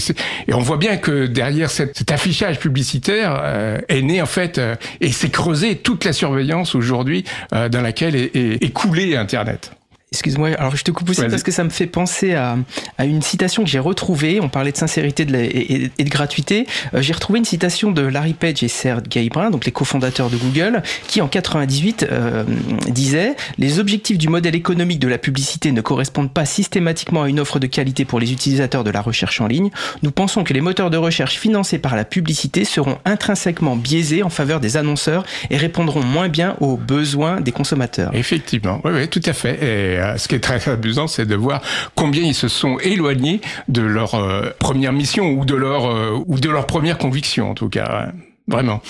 et, 0.49 0.53
on 0.53 0.61
voit 0.61 0.77
bien 0.77 0.99
que 0.99 1.25
derrière 1.25 1.71
cet 1.71 2.13
affichage 2.13 2.59
publicitaire 2.59 3.41
euh, 3.43 3.79
est 3.89 4.03
né 4.03 4.21
en 4.21 4.27
fait 4.27 4.59
euh, 4.59 4.75
et 5.01 5.11
s'est 5.13 5.31
creusé 5.31 5.77
toute 5.77 6.05
la 6.05 6.13
surveillance 6.13 6.75
aujourd'hui 6.75 7.25
euh, 7.55 7.71
dans 7.71 7.81
laquelle 7.81 8.17
est, 8.17 8.37
est, 8.37 8.63
est 8.63 8.73
coulé 8.73 9.17
Internet. 9.17 9.73
Excuse-moi, 10.13 10.51
alors 10.59 10.77
je 10.77 10.85
te 10.85 10.91
coupe 10.91 11.09
aussi 11.09 11.23
parce 11.23 11.43
que 11.43 11.51
ça 11.51 11.65
me 11.65 11.71
fait 11.71 11.87
penser 11.87 12.35
à, 12.35 12.59
à 12.99 13.07
une 13.07 13.23
citation 13.23 13.65
que 13.65 13.71
j'ai 13.71 13.79
retrouvée. 13.79 14.41
On 14.43 14.51
parlait 14.51 14.71
de 14.71 14.77
sincérité 14.77 15.25
de 15.25 15.35
et, 15.35 15.91
de 16.05 16.11
gratuité. 16.11 16.67
Euh, 16.93 17.01
j'ai 17.01 17.15
retrouvé 17.15 17.39
une 17.39 17.47
citation 17.47 17.91
de 17.91 18.03
Larry 18.03 18.35
Page 18.35 18.63
et 18.63 18.69
Sergey 18.69 19.31
Brin, 19.31 19.51
donc 19.51 19.65
les 19.65 19.73
cofondateurs 19.73 20.29
de 20.29 20.37
Google, 20.37 20.83
qui 21.07 21.23
en 21.23 21.29
98 21.29 22.07
euh, 22.11 22.45
disaient 22.91 23.35
Les 23.57 23.79
objectifs 23.79 24.19
du 24.19 24.29
modèle 24.29 24.55
économique 24.55 24.99
de 24.99 25.09
la 25.09 25.17
publicité 25.17 25.73
ne 25.73 25.81
correspondent 25.81 26.33
pas 26.33 26.45
systématiquement 26.45 27.23
à 27.23 27.31
une 27.31 27.41
offre 27.41 27.59
de 27.59 27.67
qualité 27.67 28.05
pour 28.05 28.21
les 28.21 28.33
utilisateurs 28.33 28.85
de 28.85 28.91
la 28.91 29.01
recherche 29.01 29.41
en 29.41 29.47
ligne. 29.47 29.71
Nous 30.03 30.11
pensons 30.11 30.45
que 30.45 30.53
les 30.53 30.61
moteurs 30.61 30.91
de 30.91 30.99
recherche 30.99 31.39
financés 31.39 31.79
par 31.79 31.97
la 31.97 32.05
publicité 32.05 32.67
seront 32.67 32.99
intrinsèquement 33.07 33.77
biaisés 33.77 34.23
en 34.23 34.31
faveur 34.31 34.61
des 34.61 34.77
annonceurs 34.77 35.25
et 35.49 35.57
répondront 35.57 36.03
moins 36.03 36.29
bien 36.29 36.55
aux 36.61 36.77
besoins 36.77 37.41
des 37.41 37.53
consommateurs. 37.53 38.11
Effectivement, 38.13 38.83
oui, 38.85 38.93
oui, 38.95 39.09
tout 39.09 39.23
à 39.25 39.33
fait. 39.33 39.59
Et 39.63 40.02
euh, 40.03 40.17
ce 40.17 40.29
qui 40.29 40.35
est 40.35 40.41
très 40.41 40.69
amusant, 40.69 41.07
c'est 41.07 41.27
de 41.27 41.35
voir 41.35 41.63
combien 41.95 42.23
ils 42.23 42.35
se 42.35 42.49
sont 42.49 42.79
éloignés 42.79 43.41
de 43.69 43.83
leur 43.83 44.15
euh, 44.15 44.51
première 44.59 44.93
mission 44.93 45.31
ou 45.31 45.45
de 45.45 45.55
leur 45.55 45.87
euh, 45.87 46.23
ou 46.27 46.39
de 46.39 46.51
leur 46.51 46.67
première 46.67 46.99
conviction 46.99 47.51
en 47.51 47.55
tout 47.55 47.69
cas. 47.69 48.13
Vraiment. 48.53 48.83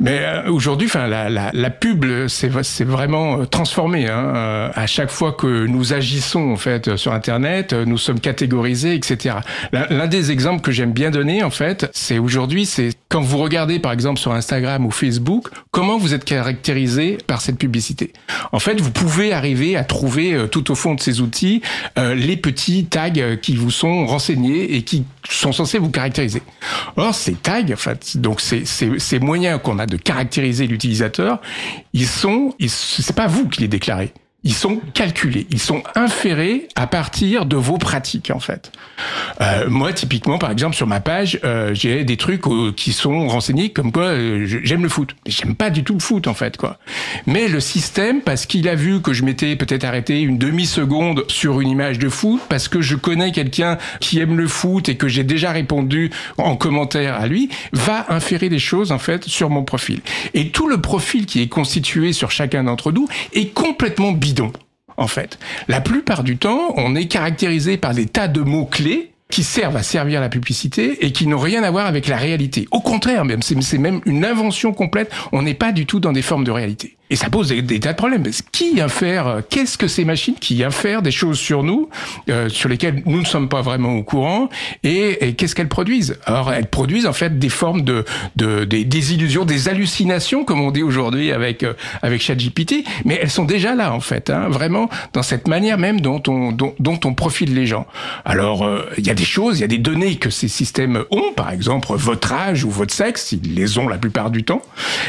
Mais 0.00 0.20
euh, 0.22 0.50
aujourd'hui, 0.50 0.88
enfin, 0.88 1.06
la, 1.06 1.70
pub, 1.70 2.06
c'est 2.28 2.48
vraiment 2.84 3.40
euh, 3.40 3.44
transformé. 3.44 4.08
Hein. 4.08 4.32
Euh, 4.34 4.70
à 4.74 4.86
chaque 4.86 5.10
fois 5.10 5.32
que 5.32 5.66
nous 5.66 5.92
agissons 5.92 6.52
en 6.52 6.56
fait 6.56 6.96
sur 6.96 7.12
Internet, 7.12 7.74
nous 7.74 7.98
sommes 7.98 8.18
catégorisés, 8.18 8.94
etc. 8.94 9.36
L'un 9.72 10.06
des 10.06 10.30
exemples 10.30 10.62
que 10.62 10.72
j'aime 10.72 10.92
bien 10.92 11.10
donner, 11.10 11.42
en 11.42 11.50
fait, 11.50 11.90
c'est 11.92 12.18
aujourd'hui, 12.18 12.64
c'est 12.64 12.90
quand 13.10 13.20
vous 13.20 13.38
regardez 13.38 13.78
par 13.78 13.92
exemple 13.92 14.18
sur 14.18 14.32
Instagram 14.32 14.86
ou 14.86 14.90
Facebook, 14.90 15.48
comment 15.70 15.98
vous 15.98 16.14
êtes 16.14 16.24
caractérisé 16.24 17.18
par 17.26 17.42
cette 17.42 17.58
publicité. 17.58 18.12
En 18.52 18.58
fait, 18.58 18.80
vous 18.80 18.90
pouvez 18.90 19.34
arriver 19.34 19.76
à 19.76 19.84
trouver 19.84 20.46
tout 20.50 20.70
au 20.70 20.74
fond 20.74 20.94
de 20.94 21.00
ces 21.00 21.20
outils 21.20 21.60
les 21.96 22.36
petits 22.36 22.86
tags 22.86 23.36
qui 23.40 23.54
vous 23.56 23.70
sont 23.70 24.06
renseignés 24.06 24.76
et 24.76 24.82
qui 24.82 25.04
sont 25.28 25.52
censés 25.52 25.78
vous 25.78 25.90
caractériser. 25.90 26.42
Or, 26.96 27.14
ces 27.14 27.34
tags, 27.34 27.62
en 27.72 27.76
fait, 27.76 28.16
donc 28.16 28.40
c'est 28.40 28.64
ces, 28.98 29.18
moyens 29.18 29.60
qu'on 29.62 29.78
a 29.78 29.86
de 29.86 29.96
caractériser 29.96 30.66
l'utilisateur, 30.66 31.40
ils 31.92 32.06
sont, 32.06 32.54
c'est 32.66 33.14
pas 33.14 33.26
vous 33.26 33.48
qui 33.48 33.60
les 33.60 33.68
déclarez 33.68 34.12
ils 34.44 34.52
sont 34.52 34.80
calculés, 34.92 35.46
ils 35.50 35.60
sont 35.60 35.82
inférés 35.94 36.68
à 36.76 36.86
partir 36.86 37.46
de 37.46 37.56
vos 37.56 37.78
pratiques 37.78 38.30
en 38.30 38.40
fait. 38.40 38.70
Euh, 39.40 39.68
moi, 39.70 39.92
typiquement, 39.92 40.36
par 40.36 40.50
exemple, 40.50 40.76
sur 40.76 40.86
ma 40.86 41.00
page, 41.00 41.40
euh, 41.44 41.72
j'ai 41.72 42.04
des 42.04 42.18
trucs 42.18 42.46
euh, 42.46 42.70
qui 42.76 42.92
sont 42.92 43.26
renseignés 43.26 43.70
comme 43.70 43.90
quoi 43.90 44.04
euh, 44.04 44.44
j'aime 44.46 44.82
le 44.82 44.88
foot. 44.90 45.16
J'aime 45.26 45.54
pas 45.54 45.70
du 45.70 45.82
tout 45.82 45.94
le 45.94 46.00
foot 46.00 46.26
en 46.26 46.34
fait, 46.34 46.58
quoi. 46.58 46.78
Mais 47.26 47.48
le 47.48 47.58
système, 47.58 48.20
parce 48.20 48.44
qu'il 48.44 48.68
a 48.68 48.74
vu 48.74 49.00
que 49.00 49.14
je 49.14 49.24
m'étais 49.24 49.56
peut-être 49.56 49.84
arrêté 49.84 50.20
une 50.20 50.36
demi 50.36 50.66
seconde 50.66 51.24
sur 51.28 51.60
une 51.62 51.70
image 51.70 51.98
de 51.98 52.10
foot, 52.10 52.42
parce 52.48 52.68
que 52.68 52.82
je 52.82 52.96
connais 52.96 53.32
quelqu'un 53.32 53.78
qui 54.00 54.20
aime 54.20 54.36
le 54.36 54.46
foot 54.46 54.90
et 54.90 54.96
que 54.96 55.08
j'ai 55.08 55.24
déjà 55.24 55.52
répondu 55.52 56.10
en 56.36 56.56
commentaire 56.56 57.14
à 57.14 57.26
lui, 57.26 57.48
va 57.72 58.04
inférer 58.10 58.50
des 58.50 58.58
choses 58.58 58.92
en 58.92 58.98
fait 58.98 59.24
sur 59.24 59.48
mon 59.48 59.64
profil. 59.64 60.00
Et 60.34 60.50
tout 60.50 60.68
le 60.68 60.80
profil 60.80 61.24
qui 61.24 61.40
est 61.40 61.48
constitué 61.48 62.12
sur 62.12 62.30
chacun 62.30 62.64
d'entre 62.64 62.92
nous 62.92 63.08
est 63.32 63.54
complètement 63.54 64.12
bidon 64.12 64.33
en 64.96 65.06
fait. 65.06 65.38
La 65.68 65.80
plupart 65.80 66.24
du 66.24 66.36
temps, 66.36 66.74
on 66.76 66.94
est 66.94 67.06
caractérisé 67.06 67.76
par 67.76 67.94
des 67.94 68.06
tas 68.06 68.28
de 68.28 68.40
mots-clés 68.40 69.13
qui 69.34 69.42
servent 69.42 69.76
à 69.76 69.82
servir 69.82 70.20
la 70.20 70.28
publicité 70.28 71.04
et 71.04 71.10
qui 71.10 71.26
n'ont 71.26 71.40
rien 71.40 71.64
à 71.64 71.70
voir 71.72 71.86
avec 71.86 72.06
la 72.06 72.16
réalité. 72.16 72.68
Au 72.70 72.78
contraire, 72.78 73.24
même 73.24 73.42
c'est 73.42 73.78
même 73.78 74.00
une 74.06 74.24
invention 74.24 74.72
complète. 74.72 75.10
On 75.32 75.42
n'est 75.42 75.54
pas 75.54 75.72
du 75.72 75.86
tout 75.86 75.98
dans 75.98 76.12
des 76.12 76.22
formes 76.22 76.44
de 76.44 76.52
réalité. 76.52 76.96
Et 77.10 77.16
ça 77.16 77.28
pose 77.28 77.48
des, 77.48 77.80
tas 77.80 77.92
de 77.92 77.96
problèmes. 77.96 78.24
Qui 78.50 78.80
infère 78.80 79.26
euh, 79.26 79.40
Qu'est-ce 79.48 79.76
que 79.76 79.88
ces 79.88 80.06
machines 80.06 80.34
qui 80.34 80.64
infèrent 80.64 81.02
des 81.02 81.10
choses 81.10 81.38
sur 81.38 81.62
nous, 81.62 81.90
euh, 82.30 82.48
sur 82.48 82.68
lesquelles 82.70 83.02
nous 83.04 83.20
ne 83.20 83.26
sommes 83.26 83.50
pas 83.50 83.60
vraiment 83.60 83.94
au 83.94 84.02
courant 84.02 84.48
Et, 84.82 85.34
qu'est-ce 85.34 85.54
qu'elles 85.54 85.68
produisent? 85.68 86.18
Alors, 86.24 86.52
elles 86.52 86.66
produisent 86.66 87.06
en 87.06 87.12
fait 87.12 87.38
des 87.38 87.50
formes 87.50 87.82
de, 87.82 88.04
de 88.36 88.64
des, 88.64 89.12
illusions, 89.12 89.44
des 89.44 89.68
hallucinations, 89.68 90.44
comme 90.44 90.60
on 90.62 90.70
dit 90.70 90.82
aujourd'hui 90.82 91.30
avec 91.30 91.62
euh, 91.62 91.74
avec 92.00 92.22
ChatGPT. 92.22 92.84
Mais 93.04 93.18
elles 93.20 93.30
sont 93.30 93.44
déjà 93.44 93.74
là 93.74 93.92
en 93.92 94.00
fait, 94.00 94.30
hein, 94.30 94.48
vraiment 94.48 94.88
dans 95.12 95.22
cette 95.22 95.46
manière 95.46 95.76
même 95.76 96.00
dont 96.00 96.22
on 96.26 96.52
dont, 96.52 96.74
dont 96.78 97.00
on 97.04 97.12
profile 97.12 97.54
les 97.54 97.66
gens. 97.66 97.86
Alors, 98.24 98.68
il 98.96 99.06
y 99.06 99.10
a 99.10 99.14
des 99.14 99.23
il 99.24 99.58
y 99.58 99.64
a 99.64 99.66
des 99.66 99.78
données 99.78 100.16
que 100.16 100.30
ces 100.30 100.48
systèmes 100.48 101.04
ont, 101.10 101.32
par 101.34 101.50
exemple 101.50 101.88
votre 101.90 102.32
âge 102.32 102.64
ou 102.64 102.70
votre 102.70 102.92
sexe, 102.92 103.32
ils 103.32 103.54
les 103.54 103.78
ont 103.78 103.88
la 103.88 103.96
plupart 103.98 104.30
du 104.30 104.44
temps, 104.44 104.62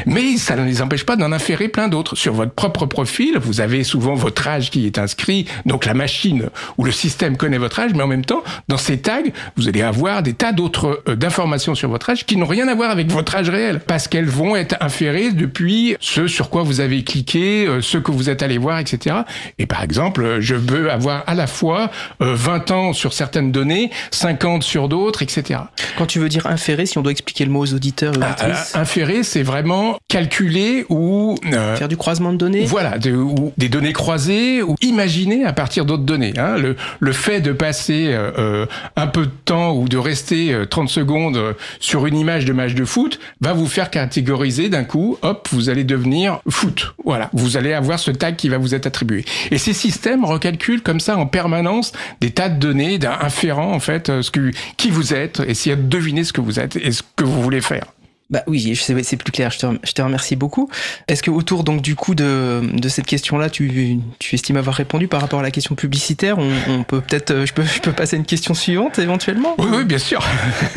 mais 0.05 0.37
ça 0.37 0.55
ne 0.55 0.63
les 0.63 0.81
empêche 0.81 1.05
pas 1.05 1.15
d'en 1.15 1.31
inférer 1.31 1.67
plein 1.67 1.87
d'autres. 1.87 2.15
Sur 2.15 2.33
votre 2.33 2.53
propre 2.53 2.85
profil, 2.85 3.37
vous 3.39 3.61
avez 3.61 3.83
souvent 3.83 4.15
votre 4.15 4.47
âge 4.47 4.71
qui 4.71 4.85
est 4.85 4.97
inscrit, 4.97 5.45
donc 5.65 5.85
la 5.85 5.93
machine 5.93 6.49
ou 6.77 6.85
le 6.85 6.91
système 6.91 7.37
connaît 7.37 7.57
votre 7.57 7.79
âge, 7.79 7.91
mais 7.93 8.03
en 8.03 8.07
même 8.07 8.25
temps, 8.25 8.43
dans 8.67 8.77
ces 8.77 8.99
tags, 8.99 9.21
vous 9.57 9.67
allez 9.67 9.81
avoir 9.81 10.23
des 10.23 10.33
tas 10.33 10.51
d'autres 10.51 11.03
euh, 11.09 11.15
d'informations 11.15 11.75
sur 11.75 11.89
votre 11.89 12.09
âge 12.09 12.25
qui 12.25 12.37
n'ont 12.37 12.45
rien 12.45 12.67
à 12.67 12.75
voir 12.75 12.91
avec 12.91 13.11
votre 13.11 13.35
âge 13.35 13.49
réel, 13.49 13.79
parce 13.79 14.07
qu'elles 14.07 14.29
vont 14.29 14.55
être 14.55 14.75
inférées 14.79 15.31
depuis 15.31 15.95
ce 15.99 16.27
sur 16.27 16.49
quoi 16.49 16.63
vous 16.63 16.79
avez 16.79 17.03
cliqué, 17.03 17.67
euh, 17.67 17.81
ce 17.81 17.97
que 17.97 18.11
vous 18.11 18.29
êtes 18.29 18.43
allé 18.43 18.57
voir, 18.57 18.79
etc. 18.79 19.17
Et 19.59 19.65
par 19.65 19.83
exemple, 19.83 20.37
je 20.39 20.55
veux 20.55 20.91
avoir 20.91 21.23
à 21.27 21.35
la 21.35 21.47
fois 21.47 21.91
20 22.19 22.71
euh, 22.71 22.73
ans 22.73 22.93
sur 22.93 23.13
certaines 23.13 23.51
données, 23.51 23.91
50 24.11 24.63
sur 24.63 24.89
d'autres, 24.89 25.21
etc. 25.21 25.59
Quand 25.97 26.05
tu 26.05 26.19
veux 26.19 26.29
dire 26.29 26.47
inférer, 26.47 26.85
si 26.85 26.97
on 26.97 27.01
doit 27.01 27.11
expliquer 27.11 27.45
le 27.45 27.51
mot 27.51 27.61
aux 27.61 27.73
auditeurs, 27.73 28.13
ah, 28.21 28.35
inférer, 28.73 29.23
c'est 29.23 29.43
vraiment 29.43 29.97
calculer 30.07 30.85
ou 30.89 31.35
euh, 31.51 31.75
faire 31.75 31.87
du 31.87 31.97
croisement 31.97 32.31
de 32.31 32.37
données. 32.37 32.65
Voilà, 32.65 32.97
ou 33.07 33.53
des 33.57 33.69
données 33.69 33.93
croisées 33.93 34.61
ou 34.61 34.75
imaginer 34.81 35.45
à 35.45 35.53
partir 35.53 35.85
d'autres 35.85 36.03
données. 36.03 36.33
Hein. 36.37 36.57
Le, 36.57 36.75
le 36.99 37.11
fait 37.11 37.41
de 37.41 37.51
passer 37.51 38.07
euh, 38.09 38.31
euh, 38.37 38.65
un 38.95 39.07
peu 39.07 39.25
de 39.25 39.31
temps 39.45 39.73
ou 39.73 39.87
de 39.87 39.97
rester 39.97 40.55
30 40.69 40.89
secondes 40.89 41.55
sur 41.79 42.05
une 42.05 42.17
image 42.17 42.45
de 42.45 42.53
match 42.53 42.73
de 42.73 42.85
foot 42.85 43.19
va 43.41 43.53
vous 43.53 43.67
faire 43.67 43.89
catégoriser 43.89 44.69
d'un 44.69 44.83
coup. 44.83 45.17
Hop, 45.21 45.47
vous 45.51 45.69
allez 45.69 45.83
devenir 45.83 46.39
foot. 46.49 46.93
Voilà, 47.03 47.29
vous 47.33 47.57
allez 47.57 47.73
avoir 47.73 47.99
ce 47.99 48.11
tag 48.11 48.35
qui 48.35 48.49
va 48.49 48.57
vous 48.57 48.75
être 48.75 48.87
attribué. 48.87 49.25
Et 49.51 49.57
ces 49.57 49.73
systèmes 49.73 50.25
recalculent 50.25 50.81
comme 50.81 50.99
ça 50.99 51.17
en 51.17 51.25
permanence 51.25 51.91
des 52.21 52.31
tas 52.31 52.49
de 52.49 52.59
données, 52.59 52.99
inférant 53.21 53.71
en 53.73 53.79
fait 53.85 54.21
ce 54.21 54.31
que 54.31 54.51
qui 54.77 54.89
vous 54.89 55.13
êtes, 55.13 55.41
essayer 55.47 55.75
de 55.75 55.83
deviner 55.83 56.23
ce 56.23 56.33
que 56.33 56.41
vous 56.41 56.59
êtes 56.59 56.75
et 56.75 56.91
ce 56.91 57.03
que 57.15 57.23
vous 57.23 57.41
voulez 57.41 57.61
faire. 57.61 57.85
Bah 58.31 58.41
oui, 58.47 58.75
c'est 58.75 59.17
plus 59.17 59.31
clair. 59.31 59.51
Je 59.51 59.59
te, 59.59 59.65
je 59.83 59.91
te 59.91 60.01
remercie 60.01 60.35
beaucoup. 60.35 60.67
Est-ce 61.07 61.21
que 61.21 61.29
autour 61.29 61.63
donc 61.63 61.81
du 61.83 61.95
coup 61.95 62.15
de, 62.15 62.61
de 62.73 62.89
cette 62.89 63.05
question-là, 63.05 63.51
tu, 63.51 63.99
tu 64.17 64.35
estimes 64.35 64.57
avoir 64.57 64.75
répondu 64.75 65.07
par 65.07 65.21
rapport 65.21 65.39
à 65.39 65.43
la 65.43 65.51
question 65.51 65.75
publicitaire? 65.75 66.39
On, 66.39 66.51
on, 66.67 66.83
peut 66.83 67.01
peut-être, 67.01 67.45
je 67.45 67.53
peux, 67.53 67.63
je 67.63 67.79
peux 67.81 67.91
passer 67.91 68.15
à 68.15 68.19
une 68.19 68.25
question 68.25 68.55
suivante 68.55 68.97
éventuellement? 68.97 69.53
Oui, 69.59 69.67
oui, 69.71 69.85
bien 69.85 69.99
sûr. 69.99 70.25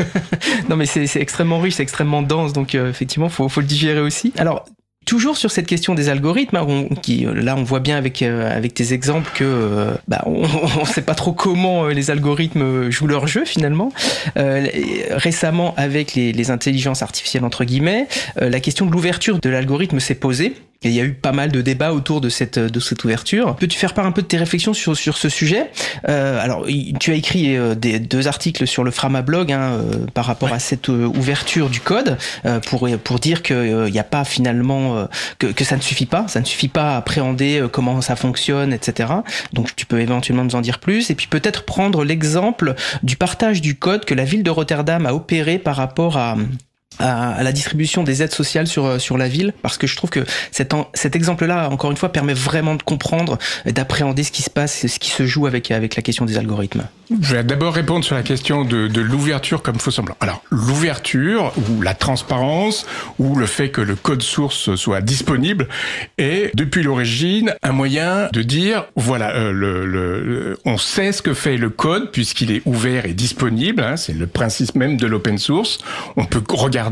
non, 0.68 0.76
mais 0.76 0.84
c'est 0.84 1.08
extrêmement 1.16 1.58
riche, 1.58 1.74
c'est 1.74 1.82
extrêmement 1.82 2.20
dense, 2.20 2.52
donc 2.52 2.74
euh, 2.74 2.90
effectivement, 2.90 3.30
faut, 3.30 3.48
faut 3.48 3.60
le 3.60 3.66
digérer 3.66 4.00
aussi. 4.00 4.34
Alors, 4.36 4.66
Toujours 5.08 5.38
sur 5.38 5.50
cette 5.50 5.66
question 5.66 5.94
des 5.94 6.10
algorithmes, 6.10 6.56
hein, 6.56 6.84
qui, 7.00 7.24
là 7.34 7.56
on 7.56 7.62
voit 7.62 7.80
bien 7.80 7.96
avec, 7.96 8.20
euh, 8.20 8.60
tes 8.68 8.92
exemples 8.92 9.30
que 9.34 9.42
euh, 9.42 9.94
bah, 10.06 10.22
on 10.26 10.42
ne 10.80 10.84
sait 10.84 11.00
pas 11.00 11.14
trop 11.14 11.32
comment 11.32 11.86
euh, 11.86 11.94
les 11.94 12.10
algorithmes 12.10 12.90
jouent 12.90 13.06
leur 13.06 13.26
jeu 13.26 13.46
finalement. 13.46 13.90
récemment, 14.36 15.72
avec 15.78 16.14
les, 16.14 16.50
intelligences 16.50 17.00
artificielles 17.00 17.46
entre 17.46 17.64
guillemets, 17.64 18.06
la 18.36 18.60
question 18.60 18.84
de 18.84 18.92
l'ouverture 18.92 19.38
de 19.40 19.48
l'algorithme 19.48 19.98
s'est 19.98 20.14
posée. 20.14 20.54
Et 20.84 20.90
il 20.90 20.94
y 20.94 21.00
a 21.00 21.04
eu 21.04 21.12
pas 21.12 21.32
mal 21.32 21.50
de 21.50 21.60
débats 21.60 21.92
autour 21.92 22.20
de 22.20 22.28
cette 22.28 22.56
de 22.56 22.78
cette 22.78 23.02
ouverture. 23.02 23.56
Peux-tu 23.56 23.76
faire 23.76 23.94
part 23.94 24.06
un 24.06 24.12
peu 24.12 24.22
de 24.22 24.28
tes 24.28 24.36
réflexions 24.36 24.72
sur 24.72 24.96
sur 24.96 25.16
ce 25.16 25.28
sujet? 25.28 25.72
Euh, 26.08 26.40
Alors, 26.40 26.66
tu 27.00 27.10
as 27.10 27.14
écrit 27.14 27.56
euh, 27.56 27.74
des, 27.74 27.98
deux 27.98 28.28
articles 28.28 28.64
sur 28.64 28.84
le 28.84 28.92
Frama 28.92 29.22
blog 29.22 29.50
hein, 29.50 29.72
euh, 29.72 30.06
par 30.14 30.24
rapport 30.24 30.52
à 30.52 30.60
cette 30.60 30.86
ouverture 30.86 31.68
du 31.68 31.80
code 31.80 32.16
pour 32.66 32.88
pour 33.02 33.18
dire 33.18 33.42
qu'il 33.42 33.90
n'y 33.90 33.98
a 33.98 34.04
pas 34.04 34.24
finalement 34.24 35.08
que, 35.40 35.48
que 35.48 35.64
ça 35.64 35.76
ne 35.76 35.82
suffit 35.82 36.06
pas, 36.06 36.28
ça 36.28 36.38
ne 36.38 36.44
suffit 36.44 36.68
pas 36.68 36.94
à 36.94 36.98
appréhender 36.98 37.66
comment 37.72 38.00
ça 38.00 38.14
fonctionne, 38.14 38.72
etc. 38.72 39.12
Donc, 39.52 39.74
tu 39.74 39.84
peux 39.84 40.00
éventuellement 40.00 40.44
nous 40.44 40.54
en 40.54 40.60
dire 40.60 40.78
plus 40.78 41.10
et 41.10 41.16
puis 41.16 41.26
peut-être 41.26 41.64
prendre 41.64 42.04
l'exemple 42.04 42.74
du 43.02 43.16
partage 43.16 43.60
du 43.60 43.74
code 43.74 44.04
que 44.04 44.14
la 44.14 44.24
ville 44.24 44.44
de 44.44 44.50
Rotterdam 44.50 45.06
a 45.06 45.12
opéré 45.12 45.58
par 45.58 45.74
rapport 45.74 46.16
à 46.18 46.36
à, 46.98 47.42
la 47.42 47.52
distribution 47.52 48.02
des 48.02 48.22
aides 48.22 48.32
sociales 48.32 48.66
sur 48.66 48.86
euh, 48.86 48.98
sur 48.98 49.18
la 49.18 49.28
ville 49.28 49.52
parce 49.62 49.78
que 49.78 49.86
je 49.86 49.96
trouve 49.96 50.10
que 50.10 50.24
cet 50.50 50.74
cet 50.94 51.16
exemple-là 51.16 51.68
encore 51.70 51.90
une 51.90 51.96
fois 51.96 52.10
permet 52.10 52.34
vraiment 52.34 52.74
de 52.74 52.82
comprendre 52.82 53.38
d'appréhender 53.66 54.22
ce 54.22 54.32
qui 54.32 54.42
se 54.42 54.50
passe 54.50 54.86
ce 54.86 54.98
qui 54.98 55.10
se 55.10 55.26
joue 55.26 55.46
avec 55.46 55.70
avec 55.70 55.96
la 55.96 56.02
question 56.02 56.24
des 56.24 56.38
algorithmes. 56.38 56.84
Je 57.22 57.34
vais 57.34 57.42
d'abord 57.42 57.72
répondre 57.72 58.04
sur 58.04 58.16
la 58.16 58.22
question 58.22 58.64
de, 58.64 58.86
de 58.86 59.00
l'ouverture 59.00 59.62
comme 59.62 59.78
faux 59.78 59.90
semblant. 59.90 60.16
Alors 60.20 60.42
l'ouverture 60.50 61.52
ou 61.56 61.80
la 61.80 61.94
transparence 61.94 62.86
ou 63.18 63.34
le 63.36 63.46
fait 63.46 63.70
que 63.70 63.80
le 63.80 63.96
code 63.96 64.22
source 64.22 64.74
soit 64.74 65.00
disponible 65.00 65.68
est 66.18 66.54
depuis 66.54 66.82
l'origine 66.82 67.54
un 67.62 67.72
moyen 67.72 68.28
de 68.32 68.42
dire 68.42 68.86
voilà 68.96 69.34
euh, 69.34 69.52
le, 69.52 69.86
le, 69.86 70.58
on 70.64 70.76
sait 70.76 71.12
ce 71.12 71.22
que 71.22 71.34
fait 71.34 71.56
le 71.56 71.70
code 71.70 72.10
puisqu'il 72.12 72.50
est 72.50 72.62
ouvert 72.66 73.06
et 73.06 73.14
disponible. 73.14 73.82
Hein, 73.82 73.96
c'est 73.96 74.12
le 74.12 74.26
principe 74.26 74.74
même 74.74 74.96
de 74.96 75.06
l'open 75.06 75.38
source. 75.38 75.78
On 76.16 76.24
peut 76.24 76.42
regarder 76.50 76.87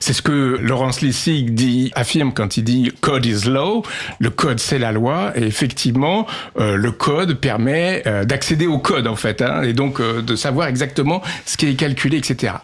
c'est 0.00 0.12
ce 0.12 0.22
que 0.22 0.58
Laurence 0.60 1.00
Lessig 1.02 1.90
affirme 1.94 2.32
quand 2.32 2.56
il 2.56 2.64
dit 2.64 2.92
code 3.00 3.26
is 3.26 3.48
law. 3.48 3.82
Le 4.18 4.30
code, 4.30 4.60
c'est 4.60 4.78
la 4.78 4.92
loi. 4.92 5.32
Et 5.34 5.42
effectivement, 5.42 6.26
euh, 6.58 6.76
le 6.76 6.92
code 6.92 7.34
permet 7.34 8.02
euh, 8.06 8.24
d'accéder 8.24 8.66
au 8.66 8.78
code, 8.78 9.06
en 9.06 9.16
fait, 9.16 9.42
hein, 9.42 9.62
et 9.62 9.72
donc 9.72 10.00
euh, 10.00 10.22
de 10.22 10.36
savoir 10.36 10.68
exactement 10.68 11.22
ce 11.46 11.56
qui 11.56 11.68
est 11.68 11.74
calculé, 11.74 12.18
etc. 12.18 12.54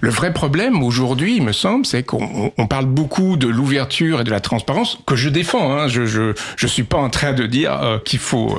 Le 0.00 0.10
vrai 0.10 0.32
problème 0.32 0.82
aujourd'hui, 0.82 1.36
il 1.36 1.42
me 1.42 1.52
semble, 1.52 1.86
c'est 1.86 2.02
qu'on 2.02 2.52
on 2.56 2.66
parle 2.66 2.86
beaucoup 2.86 3.36
de 3.36 3.48
l'ouverture 3.48 4.20
et 4.20 4.24
de 4.24 4.30
la 4.30 4.40
transparence, 4.40 4.98
que 5.06 5.16
je 5.16 5.28
défends. 5.28 5.72
Hein. 5.72 5.88
Je, 5.88 6.04
je, 6.06 6.66
suis 6.66 6.84
pas 6.84 6.98
en 6.98 7.10
train 7.10 7.34
de 7.34 7.46
dire 7.46 8.00
qu'il 8.06 8.18
faut 8.18 8.56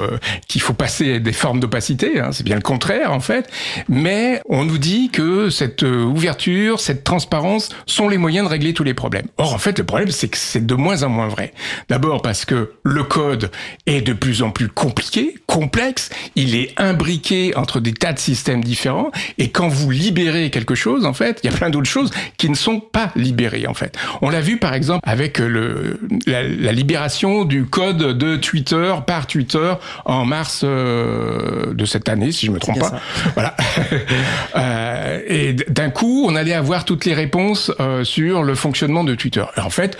faut 0.60 0.74
passer 0.74 1.20
des 1.20 1.34
formes 1.34 1.60
d'opacité. 1.60 2.20
Hein. 2.20 2.30
C'est 2.32 2.44
bien 2.44 2.56
le 2.56 2.62
contraire, 2.62 3.12
en 3.12 3.20
fait. 3.20 3.50
Mais 3.90 4.40
on 4.48 4.66
nous 4.66 4.78
dit 4.78 5.10
que 5.10 5.50
cette 5.50 5.82
ouverture, 5.82 6.80
cette 6.80 7.04
transparence 7.04 7.70
sont 7.86 8.10
les 8.10 8.18
moyens 8.18 8.46
de 8.46 8.52
régler 8.52 8.74
tous 8.74 8.84
les 8.84 8.94
problèmes. 8.94 9.28
Or, 9.38 9.54
en 9.54 9.58
fait, 9.58 9.78
le 9.80 9.86
problème, 9.86 10.12
c'est 10.12 10.28
que 10.28 10.38
c'est 10.38 10.66
de 10.66 10.76
moins 10.76 11.04
en 11.04 11.10
moins 11.10 11.28
vrai. 11.28 11.54
D'abord 11.90 12.22
parce 12.22 12.46
que 12.46 12.74
le 12.84 13.04
code 13.04 13.52
est 13.86 14.02
de 14.02 14.14
plus 14.14 14.42
en 14.44 14.52
plus 14.52 14.68
compliqué, 14.68 15.36
complexe, 15.48 16.10
il 16.36 16.56
est 16.56 16.74
imbriqué 16.80 17.56
entre 17.56 17.80
des 17.80 17.94
tas 17.94 18.14
de 18.14 18.20
systèmes 18.20 18.64
différents, 18.64 19.12
et 19.38 19.50
quand 19.50 19.68
vous 19.68 19.92
libérez 19.92 20.50
quelque 20.50 20.76
chose, 20.76 21.06
en 21.06 21.14
fait, 21.14 21.40
il 21.44 21.52
y 21.52 21.54
a 21.54 21.56
plein 21.56 21.70
d'autres 21.70 21.90
choses 21.90 22.12
qui 22.38 22.50
ne 22.50 22.56
sont 22.56 22.80
pas 22.80 23.12
libérées, 23.16 23.68
en 23.68 23.74
fait. 23.74 23.98
On 24.22 24.30
l'a 24.30 24.42
vu, 24.42 24.58
par 24.58 24.74
exemple, 24.74 25.02
avec 25.08 25.40
le, 25.40 26.00
la, 26.26 26.72
libération 26.72 27.46
du 27.46 27.66
code 27.66 28.18
de 28.18 28.36
Twitter 28.36 28.94
par 29.06 29.28
Twitter 29.28 29.74
en 30.06 30.26
mars 30.26 30.62
euh, 30.64 31.74
de 31.74 31.86
cette 31.86 32.10
année, 32.10 32.32
si 32.32 32.48
je 32.48 32.52
me 32.52 32.60
trompe 32.60 32.80
pas. 32.80 33.00
Voilà. 33.36 33.56
euh, 34.56 35.20
et 35.28 35.54
d'un 35.54 35.90
coup, 35.90 36.26
on 36.28 36.36
allait 36.36 36.54
avoir 36.54 36.86
toutes 36.86 37.06
les 37.06 37.14
réponses 37.14 37.63
euh, 37.80 38.04
sur 38.04 38.44
le 38.44 38.56
fonctionnement 38.56 39.04
de 39.04 39.16
Twitter. 39.16 39.44
en 39.58 39.70
fait, 39.70 39.98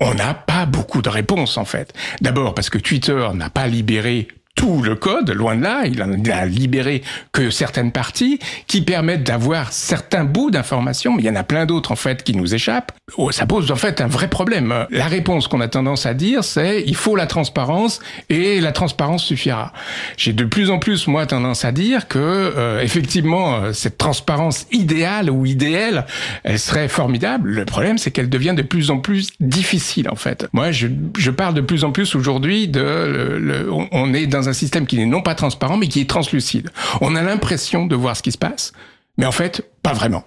on 0.00 0.14
n'a 0.14 0.34
pas 0.34 0.66
beaucoup 0.66 1.02
de 1.02 1.08
réponses 1.08 1.58
en 1.58 1.64
fait. 1.64 1.92
D'abord 2.20 2.54
parce 2.54 2.70
que 2.70 2.78
Twitter 2.78 3.28
n'a 3.34 3.50
pas 3.50 3.66
libéré 3.66 4.28
tout 4.54 4.82
le 4.82 4.94
code, 4.94 5.30
loin 5.30 5.56
de 5.56 5.62
là, 5.62 5.82
il 5.86 6.02
en 6.02 6.12
a 6.12 6.44
libéré 6.44 7.02
que 7.32 7.50
certaines 7.50 7.92
parties 7.92 8.38
qui 8.66 8.82
permettent 8.82 9.22
d'avoir 9.22 9.72
certains 9.72 10.24
bouts 10.24 10.50
d'informations, 10.50 11.14
mais 11.14 11.22
il 11.22 11.26
y 11.26 11.30
en 11.30 11.36
a 11.36 11.44
plein 11.44 11.66
d'autres 11.66 11.92
en 11.92 11.96
fait 11.96 12.22
qui 12.22 12.34
nous 12.34 12.54
échappent. 12.54 12.92
Oh, 13.16 13.32
ça 13.32 13.46
pose 13.46 13.70
en 13.70 13.76
fait 13.76 14.00
un 14.00 14.06
vrai 14.06 14.28
problème. 14.28 14.86
La 14.90 15.06
réponse 15.06 15.48
qu'on 15.48 15.60
a 15.60 15.68
tendance 15.68 16.04
à 16.04 16.14
dire, 16.14 16.44
c'est 16.44 16.82
il 16.86 16.94
faut 16.94 17.16
la 17.16 17.26
transparence 17.26 18.00
et 18.28 18.60
la 18.60 18.72
transparence 18.72 19.24
suffira. 19.24 19.72
J'ai 20.16 20.32
de 20.32 20.44
plus 20.44 20.70
en 20.70 20.78
plus 20.78 21.06
moi 21.06 21.26
tendance 21.26 21.64
à 21.64 21.72
dire 21.72 22.08
que 22.08 22.18
euh, 22.18 22.82
effectivement 22.82 23.54
euh, 23.54 23.72
cette 23.72 23.98
transparence 23.98 24.66
idéale 24.72 25.30
ou 25.30 25.46
idéale, 25.46 26.06
elle 26.44 26.58
serait 26.58 26.88
formidable. 26.88 27.50
Le 27.50 27.64
problème 27.64 27.98
c'est 27.98 28.10
qu'elle 28.10 28.28
devient 28.28 28.54
de 28.56 28.62
plus 28.62 28.90
en 28.90 28.98
plus 28.98 29.30
difficile 29.40 30.08
en 30.10 30.16
fait. 30.16 30.46
Moi 30.52 30.70
je, 30.70 30.86
parle 31.30 31.54
de 31.54 31.60
plus 31.60 31.84
en 31.84 31.92
plus 31.92 32.14
aujourd'hui 32.14 32.68
de 32.68 33.68
on 33.92 34.12
est 34.12 34.26
dans 34.26 34.39
un 34.48 34.50
un 34.50 34.52
système 34.52 34.86
qui 34.86 34.96
n'est 34.96 35.06
non 35.06 35.22
pas 35.22 35.34
transparent, 35.34 35.76
mais 35.76 35.88
qui 35.88 36.00
est 36.00 36.08
translucide. 36.08 36.70
On 37.00 37.14
a 37.16 37.22
l'impression 37.22 37.86
de 37.86 37.96
voir 37.96 38.16
ce 38.16 38.22
qui 38.22 38.32
se 38.32 38.38
passe, 38.38 38.72
mais 39.16 39.26
en 39.26 39.32
fait, 39.32 39.70
pas 39.82 39.92
vraiment. 39.92 40.24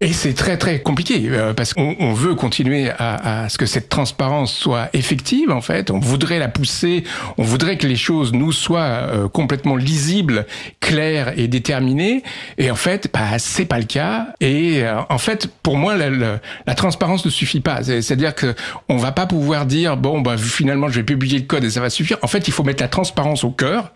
Et 0.00 0.12
c'est 0.12 0.32
très 0.32 0.56
très 0.56 0.80
compliqué 0.80 1.24
euh, 1.26 1.54
parce 1.54 1.74
qu'on 1.74 1.96
on 1.98 2.12
veut 2.12 2.36
continuer 2.36 2.88
à, 2.88 3.42
à, 3.42 3.48
ce 3.48 3.58
que 3.58 3.66
cette 3.66 3.88
transparence 3.88 4.54
soit 4.54 4.90
effective 4.92 5.50
en 5.50 5.60
fait. 5.60 5.90
On 5.90 5.98
voudrait 5.98 6.38
la 6.38 6.46
pousser, 6.46 7.02
on 7.36 7.42
voudrait 7.42 7.78
que 7.78 7.86
les 7.88 7.96
choses 7.96 8.32
nous 8.32 8.52
soient 8.52 8.78
euh, 8.78 9.28
complètement 9.28 9.74
lisibles, 9.74 10.46
claires 10.78 11.36
et 11.36 11.48
déterminées. 11.48 12.22
Et 12.58 12.70
en 12.70 12.76
fait, 12.76 13.10
bah, 13.12 13.40
c'est 13.40 13.64
pas 13.64 13.80
le 13.80 13.86
cas. 13.86 14.28
Et 14.38 14.84
euh, 14.84 15.00
en 15.08 15.18
fait, 15.18 15.48
pour 15.64 15.76
moi, 15.76 15.96
la, 15.96 16.10
la, 16.10 16.38
la 16.64 16.74
transparence 16.76 17.24
ne 17.24 17.30
suffit 17.30 17.60
pas. 17.60 17.82
C'est-à-dire 17.82 18.36
que 18.36 18.54
on 18.88 18.98
va 18.98 19.10
pas 19.10 19.26
pouvoir 19.26 19.66
dire 19.66 19.96
bon 19.96 20.20
bah 20.20 20.38
finalement 20.38 20.88
je 20.88 21.00
vais 21.00 21.04
publier 21.04 21.40
le 21.40 21.46
code 21.46 21.64
et 21.64 21.70
ça 21.70 21.80
va 21.80 21.90
suffire. 21.90 22.18
En 22.22 22.28
fait, 22.28 22.46
il 22.46 22.52
faut 22.52 22.62
mettre 22.62 22.84
la 22.84 22.88
transparence 22.88 23.42
au 23.42 23.50
cœur. 23.50 23.92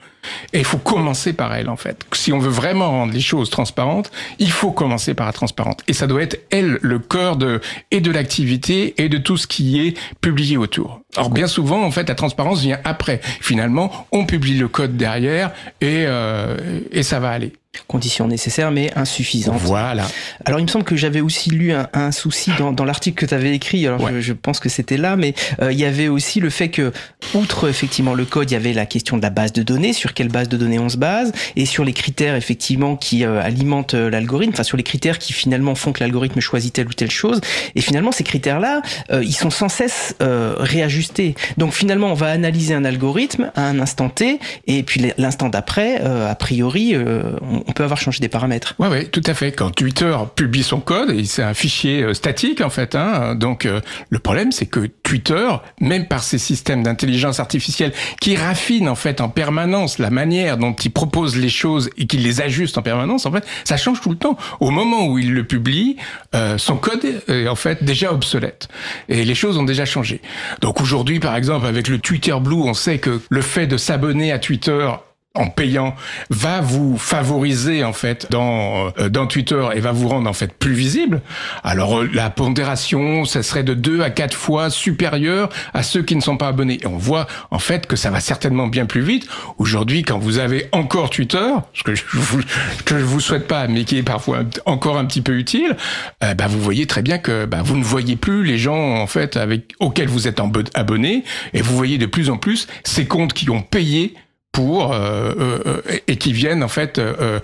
Et 0.53 0.59
il 0.59 0.65
faut 0.65 0.79
commencer 0.79 1.33
par 1.33 1.55
elle, 1.55 1.69
en 1.69 1.77
fait. 1.77 2.05
Si 2.13 2.33
on 2.33 2.39
veut 2.39 2.51
vraiment 2.51 2.91
rendre 2.91 3.13
les 3.13 3.21
choses 3.21 3.51
transparentes, 3.51 4.11
il 4.39 4.51
faut 4.51 4.71
commencer 4.71 5.15
par 5.15 5.27
la 5.27 5.33
transparente. 5.33 5.83
Et 5.89 5.93
ça 5.93 6.07
doit 6.07 6.23
être, 6.23 6.41
elle, 6.51 6.79
le 6.83 6.99
cœur 6.99 7.37
de, 7.37 7.61
et 7.91 8.01
de 8.01 8.11
l'activité 8.11 8.95
et 9.03 9.09
de 9.09 9.19
tout 9.19 9.37
ce 9.37 9.47
qui 9.47 9.81
est 9.87 9.99
publié 10.21 10.57
autour. 10.57 11.01
Alors 11.17 11.31
bien 11.31 11.47
souvent, 11.47 11.83
en 11.83 11.91
fait, 11.91 12.09
la 12.09 12.15
transparence 12.15 12.61
vient 12.61 12.79
après. 12.85 13.21
Finalement, 13.41 14.07
on 14.13 14.25
publie 14.25 14.59
le 14.59 14.69
code 14.69 14.97
derrière 14.97 15.53
et, 15.81 16.05
euh, 16.07 16.81
et 16.91 17.03
ça 17.03 17.21
va 17.21 17.31
aller 17.31 17.53
conditions 17.89 18.29
nécessaires 18.29 18.71
mais 18.71 18.91
insuffisantes. 18.97 19.61
Voilà. 19.61 20.07
Alors 20.45 20.61
il 20.61 20.65
me 20.65 20.69
semble 20.69 20.85
que 20.85 20.97
j'avais 20.97 21.21
aussi 21.21 21.51
lu 21.51 21.73
un, 21.73 21.89
un 21.95 22.13
souci 22.13 22.51
dans, 22.59 22.73
dans 22.73 22.85
l'article 22.85 23.19
que 23.21 23.27
tu 23.27 23.35
avais 23.35 23.55
écrit, 23.55 23.87
alors 23.87 24.03
Ouais. 24.03 24.13
je, 24.15 24.21
je 24.21 24.33
pense 24.33 24.61
que 24.61 24.69
c'était 24.69 24.97
là, 24.97 25.17
mais 25.17 25.35
euh, 25.61 25.73
il 25.73 25.79
y 25.79 25.85
avait 25.85 26.09
aussi 26.09 26.41
le 26.41 26.51
fait 26.51 26.69
que, 26.69 26.93
outre 27.35 27.69
effectivement 27.69 28.15
le 28.15 28.25
code, 28.25 28.51
il 28.51 28.55
y 28.55 28.57
avait 28.57 28.73
la 28.73 28.87
question 28.87 29.17
de 29.17 29.23
la 29.23 29.31
base 29.31 29.53
de 29.53 29.63
données, 29.63 29.93
sur 29.93 30.13
quelle 30.15 30.29
base 30.29 30.49
de 30.49 30.57
données 30.57 30.79
on 30.79 30.89
se 30.89 30.97
base, 30.97 31.33
et 31.57 31.65
sur 31.67 31.85
les 31.85 31.93
critères 31.93 32.35
effectivement 32.35 32.97
qui 32.97 33.25
euh, 33.25 33.41
alimentent 33.43 33.95
euh, 33.95 34.11
l'algorithme, 34.11 34.53
enfin 34.55 34.65
sur 34.65 34.77
les 34.77 34.83
critères 34.83 35.19
qui 35.19 35.33
finalement 35.33 35.75
font 35.75 35.93
que 35.93 36.01
l'algorithme 36.01 36.41
choisit 36.41 36.73
telle 36.75 36.89
ou 36.89 36.93
telle 36.95 37.11
chose, 37.11 37.41
et 37.75 37.81
finalement 37.81 38.13
ces 38.13 38.25
critères-là, 38.25 38.83
euh, 39.13 39.23
ils 39.25 39.35
sont 39.35 39.51
sans 39.51 39.69
cesse 39.69 40.15
euh, 40.23 40.55
réajustés. 40.59 41.35
Donc 41.59 41.73
finalement 41.73 42.09
on 42.09 42.15
va 42.15 42.31
analyser 42.31 42.75
un 42.75 42.85
algorithme 42.85 43.51
à 43.55 43.67
un 43.67 43.79
instant 43.79 44.09
T, 44.09 44.39
et 44.67 44.83
puis 44.83 45.13
l'instant 45.19 45.49
d'après, 45.49 46.01
euh, 46.03 46.31
a 46.31 46.35
priori, 46.35 46.95
euh, 46.95 47.23
on, 47.43 47.62
on 47.67 47.73
peut 47.73 47.85
avoir 47.85 48.01
changé 48.01 48.21
des 48.21 48.29
paramètres. 48.29 48.75
Ouais, 48.79 48.89
ouais, 48.89 49.05
tout 49.05 49.23
à 49.27 49.35
fait. 49.35 49.53
Quand 49.53 49.71
Twitter 49.71 50.17
publie 50.35 50.63
son 50.63 50.81
code, 50.81 51.25
c'est 51.25 51.43
un 51.43 51.55
fichier 51.55 52.03
euh, 52.03 52.15
statique 52.15 52.61
en 52.61 52.71
fait. 52.71 52.95
Hein, 52.95 53.35
donc 53.35 53.67
euh, 53.67 53.81
le 54.11 54.19
problème, 54.19 54.53
c'est 54.53 54.67
que 54.67 54.87
Twitter, 55.03 55.49
même 55.81 56.07
par 56.07 56.23
ses 56.23 56.39
systèmes 56.39 56.83
d'intelligence 56.83 57.41
artificielle 57.41 57.93
qui 58.21 58.37
raffinent 58.37 58.89
en 58.89 58.95
fait 58.95 59.21
en 59.21 59.29
permanence 59.29 59.99
la 59.99 60.11
manière 60.11 60.57
dont 60.57 60.73
il 60.73 60.91
propose 60.91 61.37
les 61.37 61.49
choses 61.49 61.91
et 61.97 62.07
qu'il 62.07 62.23
les 62.23 62.41
ajuste 62.41 62.79
en 62.79 62.83
permanence, 62.83 63.27
en 63.27 63.33
fait, 63.33 63.47
ça 63.65 63.77
change 63.77 64.01
tout 64.01 64.11
le 64.11 64.17
temps. 64.17 64.37
Au 64.61 64.71
moment 64.71 65.07
où 65.07 65.19
il 65.19 65.33
le 65.33 65.45
publie, 65.45 65.97
euh, 66.35 66.59
son 66.59 66.77
code 66.77 67.05
est 67.29 67.49
en 67.49 67.57
fait 67.57 67.85
déjà 67.85 68.13
obsolète 68.13 68.69
et 69.09 69.25
les 69.25 69.35
choses 69.35 69.59
ont 69.59 69.65
déjà 69.65 69.85
changé. 69.85 70.21
Donc 70.61 70.81
aujourd'hui, 70.81 71.21
par 71.21 71.37
exemple, 71.37 71.67
avec 71.67 71.89
le 71.89 71.99
Twitter 71.99 72.35
Blue, 72.41 72.63
on 72.63 72.75
sait 72.75 72.99
que 72.99 73.21
le 73.29 73.43
fait 73.43 73.67
de 73.67 73.77
s'abonner 73.77 74.33
à 74.33 74.39
Twitter 74.39 74.89
en 75.35 75.47
payant 75.47 75.95
va 76.31 76.61
vous 76.61 76.99
favoriser 76.99 77.85
en 77.85 77.93
fait 77.93 78.27
dans 78.31 78.93
euh, 78.99 79.09
dans 79.09 79.27
Twitter 79.27 79.67
et 79.75 79.81
va 79.81 79.93
vous 79.93 80.09
rendre 80.09 80.29
en 80.29 80.33
fait 80.33 80.53
plus 80.53 80.75
visible. 80.75 81.23
Alors 81.65 82.01
euh, 82.01 82.11
la 82.13 82.29
pondération, 82.29 83.25
ça 83.25 83.43
serait 83.43 83.63
de 83.63 83.75
deux 83.75 84.03
à 84.03 84.11
quatre 84.11 84.37
fois 84.37 84.69
supérieure 84.69 85.49
à 85.73 85.83
ceux 85.83 86.03
qui 86.03 86.17
ne 86.17 86.21
sont 86.21 86.37
pas 86.37 86.49
abonnés. 86.49 86.81
Et 86.83 86.87
on 86.87 86.99
voit 86.99 87.27
en 87.51 87.59
fait 87.59 87.87
que 87.87 87.97
ça 87.97 88.11
va 88.11 88.21
certainement 88.21 88.67
bien 88.67 88.85
plus 88.85 89.01
vite. 89.01 89.27
Aujourd'hui, 89.59 90.03
quand 90.03 90.19
vous 90.19 90.39
avez 90.39 90.69
encore 90.73 91.09
Twitter, 91.09 91.49
ce 91.73 91.83
que 91.83 91.95
je 91.95 92.05
vous 92.13 92.43
que 92.85 92.99
je 92.99 93.05
vous 93.05 93.21
souhaite 93.21 93.49
pas, 93.49 93.69
mais 93.69 93.85
qui 93.85 93.99
est 93.99 94.03
parfois 94.03 94.41
encore 94.67 94.99
un 94.99 95.07
petit 95.07 95.23
peu 95.23 95.39
utile, 95.39 95.77
euh, 96.23 96.35
bah, 96.35 96.47
vous 96.47 96.61
voyez 96.61 96.87
très 96.87 97.03
bien 97.03 97.19
que 97.19 97.47
bah, 97.47 97.63
vous 97.65 97.77
ne 97.77 97.85
voyez 97.85 98.17
plus 98.17 98.45
les 98.45 98.59
gens 98.59 98.97
en 98.97 99.07
fait 99.07 99.37
avec 99.37 99.75
auxquels 99.81 100.09
vous 100.09 100.29
êtes 100.29 100.41
abonné 100.75 101.25
et 101.55 101.63
vous 101.63 101.75
voyez 101.75 101.97
de 101.97 102.07
plus 102.07 102.29
en 102.29 102.37
plus 102.37 102.67
ces 102.85 103.07
comptes 103.07 103.33
qui 103.33 103.49
ont 103.49 103.63
payé 103.63 104.15
pour 104.53 104.93
euh, 104.93 105.33
euh, 105.41 105.81
et 106.07 106.17
qui 106.17 106.33
viennent 106.35 106.63
en 106.63 106.69
fait 106.69 106.99
euh, 106.99 107.41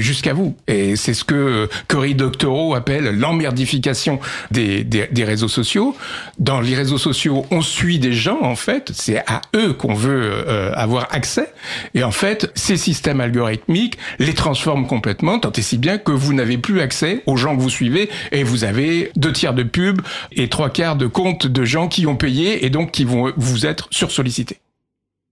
jusqu'à 0.00 0.32
vous. 0.32 0.56
Et 0.66 0.96
c'est 0.96 1.14
ce 1.14 1.22
que 1.24 1.68
Cory 1.86 2.16
Doctorow 2.16 2.74
appelle 2.74 3.16
l'emmerdification 3.16 4.18
des, 4.50 4.82
des, 4.82 5.06
des 5.10 5.24
réseaux 5.24 5.48
sociaux. 5.48 5.96
Dans 6.38 6.60
les 6.60 6.74
réseaux 6.74 6.98
sociaux, 6.98 7.46
on 7.52 7.62
suit 7.62 8.00
des 8.00 8.12
gens 8.12 8.42
en 8.42 8.56
fait, 8.56 8.90
c'est 8.92 9.18
à 9.28 9.40
eux 9.54 9.72
qu'on 9.72 9.94
veut 9.94 10.48
avoir 10.74 11.06
accès. 11.12 11.52
Et 11.94 12.02
en 12.02 12.10
fait, 12.10 12.50
ces 12.56 12.76
systèmes 12.76 13.20
algorithmiques 13.20 13.96
les 14.18 14.34
transforment 14.34 14.86
complètement, 14.86 15.38
tant 15.38 15.52
et 15.52 15.62
si 15.62 15.78
bien 15.78 15.98
que 15.98 16.12
vous 16.12 16.34
n'avez 16.34 16.58
plus 16.58 16.80
accès 16.80 17.22
aux 17.26 17.36
gens 17.36 17.56
que 17.56 17.62
vous 17.62 17.70
suivez 17.70 18.10
et 18.32 18.42
vous 18.42 18.64
avez 18.64 19.12
deux 19.16 19.32
tiers 19.32 19.54
de 19.54 19.62
pubs 19.62 20.00
et 20.32 20.48
trois 20.48 20.70
quarts 20.70 20.96
de 20.96 21.06
comptes 21.06 21.46
de 21.46 21.64
gens 21.64 21.86
qui 21.86 22.06
ont 22.06 22.16
payé 22.16 22.64
et 22.66 22.70
donc 22.70 22.90
qui 22.90 23.04
vont 23.04 23.32
vous 23.36 23.66
être 23.66 23.86
sursollicités. 23.90 24.58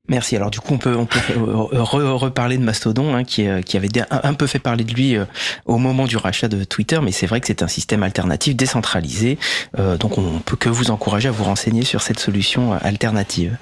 Merci. 0.09 0.37
Alors 0.37 0.50
du 0.50 0.61
coup, 0.61 0.75
on 0.75 0.79
peut, 0.79 0.97
on 0.97 1.07
peut 1.07 1.19
re- 1.38 2.12
reparler 2.12 2.57
de 2.57 2.62
Mastodon, 2.62 3.15
hein, 3.15 3.25
qui, 3.25 3.47
euh, 3.47 3.61
qui 3.61 3.77
avait 3.77 3.88
un, 4.11 4.35
peu 4.35 4.47
fait 4.47 4.59
parler 4.59 4.85
de 4.85 4.93
lui 4.93 5.17
euh, 5.17 5.25
au 5.67 5.79
moment 5.79 6.07
du 6.07 6.17
rachat 6.17 6.49
de 6.49 6.65
Twitter, 6.65 6.99
mais 7.03 7.12
c'est 7.12 7.27
vrai 7.27 7.41
que 7.41 7.47
c'est 7.47 7.62
un 7.62 7.69
système 7.69 8.03
alternatif 8.03 8.57
décentralisé. 8.57 9.38
Euh, 9.79 9.97
donc 9.99 10.17
on 10.19 10.38
peut 10.45 10.57
que 10.57 10.69
vous 10.69 10.91
encourager 10.91 11.29
à 11.29 11.33
vous 11.33 11.45
renseigner 11.45 11.83
sur 11.85 12.00
cette 12.03 12.19
solution 12.21 12.73
alternative. 12.81 13.57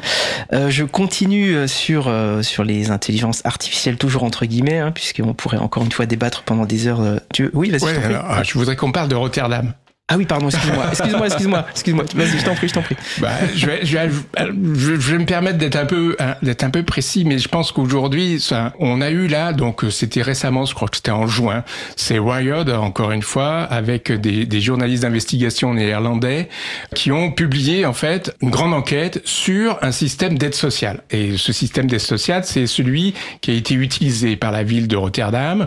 Euh, 0.53 0.71
je 0.71 0.85
continue 0.85 1.67
sur 1.69 2.07
euh, 2.09 2.43
sur 2.43 2.62
les 2.65 2.91
intelligences 2.91 3.43
artificielles, 3.45 3.97
toujours 3.97 4.23
entre 4.25 4.47
guillemets, 4.47 4.79
hein, 4.79 4.93
puisqu'on 4.93 5.35
pourrait 5.35 5.59
encore 5.59 5.85
une 5.85 5.93
fois 5.93 6.07
débattre 6.07 6.43
pendant 6.45 6.65
des 6.67 6.87
heures. 6.87 7.00
euh, 7.00 7.17
tu 7.33 7.45
veux- 7.45 7.50
Oui, 7.55 7.71
vas-y. 7.71 7.83
Ouais, 7.83 8.05
alors, 8.05 8.45
je 8.45 8.53
voudrais 8.59 8.76
qu'on 8.76 8.93
parle 8.93 9.09
de 9.09 9.17
Rotterdam. 9.17 9.73
Ah 10.08 10.16
oui, 10.16 10.25
pardon, 10.25 10.48
excuse-moi, 10.48 10.84
excuse-moi, 10.92 11.26
excuse-moi, 11.26 11.66
excuse-moi. 11.73 12.04
Vas-y, 12.14 12.38
je 12.38 12.45
t'en 12.45 12.54
prie, 12.54 12.69
je 12.69 12.75
t'en 12.75 12.82
prie. 12.82 12.95
Bah, 13.19 13.28
je, 13.56 13.66
vais, 13.66 13.84
je, 13.84 13.99
vais, 13.99 14.08
je 14.08 14.92
vais- 15.10 15.19
me 15.19 15.25
permettre 15.26 15.58
d'être 15.58 15.75
un 15.75 15.84
peu 15.84 16.16
d'être 16.42 16.62
un 16.62 16.71
peu 16.71 16.84
précis, 16.84 17.25
mais 17.25 17.38
je 17.38 17.49
pense 17.49 17.73
qu'aujourd'hui, 17.73 18.40
on 18.78 19.00
a 19.00 19.10
eu 19.10 19.26
là, 19.26 19.52
donc 19.52 19.82
euh, 19.82 19.90
c'était 19.90 20.23
récemment, 20.23 20.64
je 20.64 20.75
crois 20.76 20.86
que 20.86 20.95
c'était 20.95 21.10
en 21.10 21.26
juin, 21.26 21.64
c'est 21.97 22.21
Wired 22.21 22.71
encore 22.71 23.10
une 23.10 23.23
fois 23.23 23.62
avec 23.62 24.12
des, 24.12 24.47
des 24.47 24.60
journalistes 24.60 25.02
d'investigation 25.02 25.75
néerlandais 25.75 26.50
qui 26.95 27.10
ont 27.10 27.32
publié 27.32 27.84
en 27.84 27.92
fait 27.92 28.32
une 28.42 28.50
grande 28.50 28.75
enquête 28.75 29.21
sur 29.25 29.76
un 29.82 29.90
système 29.90 30.38
d'aide 30.38 30.54
sociale. 30.54 31.02
Et 31.10 31.36
ce 31.36 31.52
système 31.52 31.88
d'aide 31.88 31.99
sociale, 31.99 32.45
c'est 32.45 32.69
celui 32.69 33.12
qui 33.40 33.50
a 33.50 33.54
été 33.54 33.75
utilisé 33.75 34.36
par 34.36 34.52
la 34.52 34.62
ville 34.62 34.86
de 34.86 34.95
Rotterdam 34.97 35.66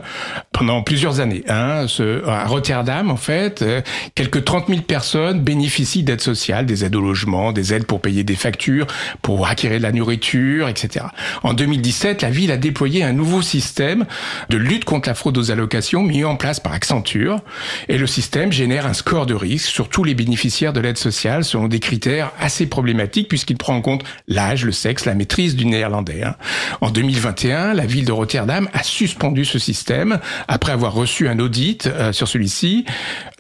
pendant 0.53 0.81
plusieurs 0.81 1.19
années. 1.19 1.43
Hein. 1.49 1.87
Ce, 1.89 2.25
à 2.25 2.45
Rotterdam, 2.45 3.11
en 3.11 3.17
fait, 3.17 3.63
euh, 3.63 3.81
quelques 4.29 4.45
30 4.45 4.67
000 4.67 4.81
personnes 4.81 5.41
bénéficient 5.41 6.03
d'aides 6.03 6.21
sociales, 6.21 6.65
des 6.65 6.85
aides 6.85 6.95
au 6.95 7.01
logement, 7.01 7.51
des 7.51 7.73
aides 7.73 7.85
pour 7.85 7.99
payer 7.99 8.23
des 8.23 8.35
factures, 8.35 8.85
pour 9.21 9.47
acquérir 9.47 9.79
de 9.79 9.83
la 9.83 9.91
nourriture, 9.91 10.67
etc. 10.67 11.05
En 11.41 11.53
2017, 11.53 12.21
la 12.21 12.29
ville 12.29 12.51
a 12.51 12.57
déployé 12.57 13.03
un 13.03 13.13
nouveau 13.13 13.41
système 13.41 14.05
de 14.49 14.57
lutte 14.57 14.85
contre 14.85 15.09
la 15.09 15.15
fraude 15.15 15.37
aux 15.37 15.51
allocations 15.51 16.03
mis 16.03 16.23
en 16.23 16.35
place 16.35 16.59
par 16.59 16.73
Accenture. 16.73 17.39
Et 17.87 17.97
le 17.97 18.05
système 18.05 18.51
génère 18.51 18.85
un 18.85 18.93
score 18.93 19.25
de 19.25 19.33
risque 19.33 19.69
sur 19.69 19.89
tous 19.89 20.03
les 20.03 20.13
bénéficiaires 20.13 20.73
de 20.73 20.79
l'aide 20.79 20.97
sociale 20.97 21.43
selon 21.43 21.67
des 21.67 21.79
critères 21.79 22.31
assez 22.39 22.67
problématiques 22.67 23.29
puisqu'il 23.29 23.57
prend 23.57 23.75
en 23.75 23.81
compte 23.81 24.03
l'âge, 24.27 24.63
le 24.63 24.71
sexe, 24.71 25.05
la 25.05 25.15
maîtrise 25.15 25.55
du 25.55 25.65
néerlandais. 25.65 26.23
hein. 26.23 26.35
En 26.81 26.91
2021, 26.91 27.73
la 27.73 27.85
ville 27.85 28.05
de 28.05 28.11
Rotterdam 28.11 28.69
a 28.73 28.83
suspendu 28.83 29.43
ce 29.43 29.57
système 29.57 30.19
après 30.47 30.71
avoir 30.71 30.93
reçu 30.93 31.27
un 31.27 31.39
audit 31.39 31.87
euh, 31.87 32.13
sur 32.13 32.27
celui-ci. 32.27 32.85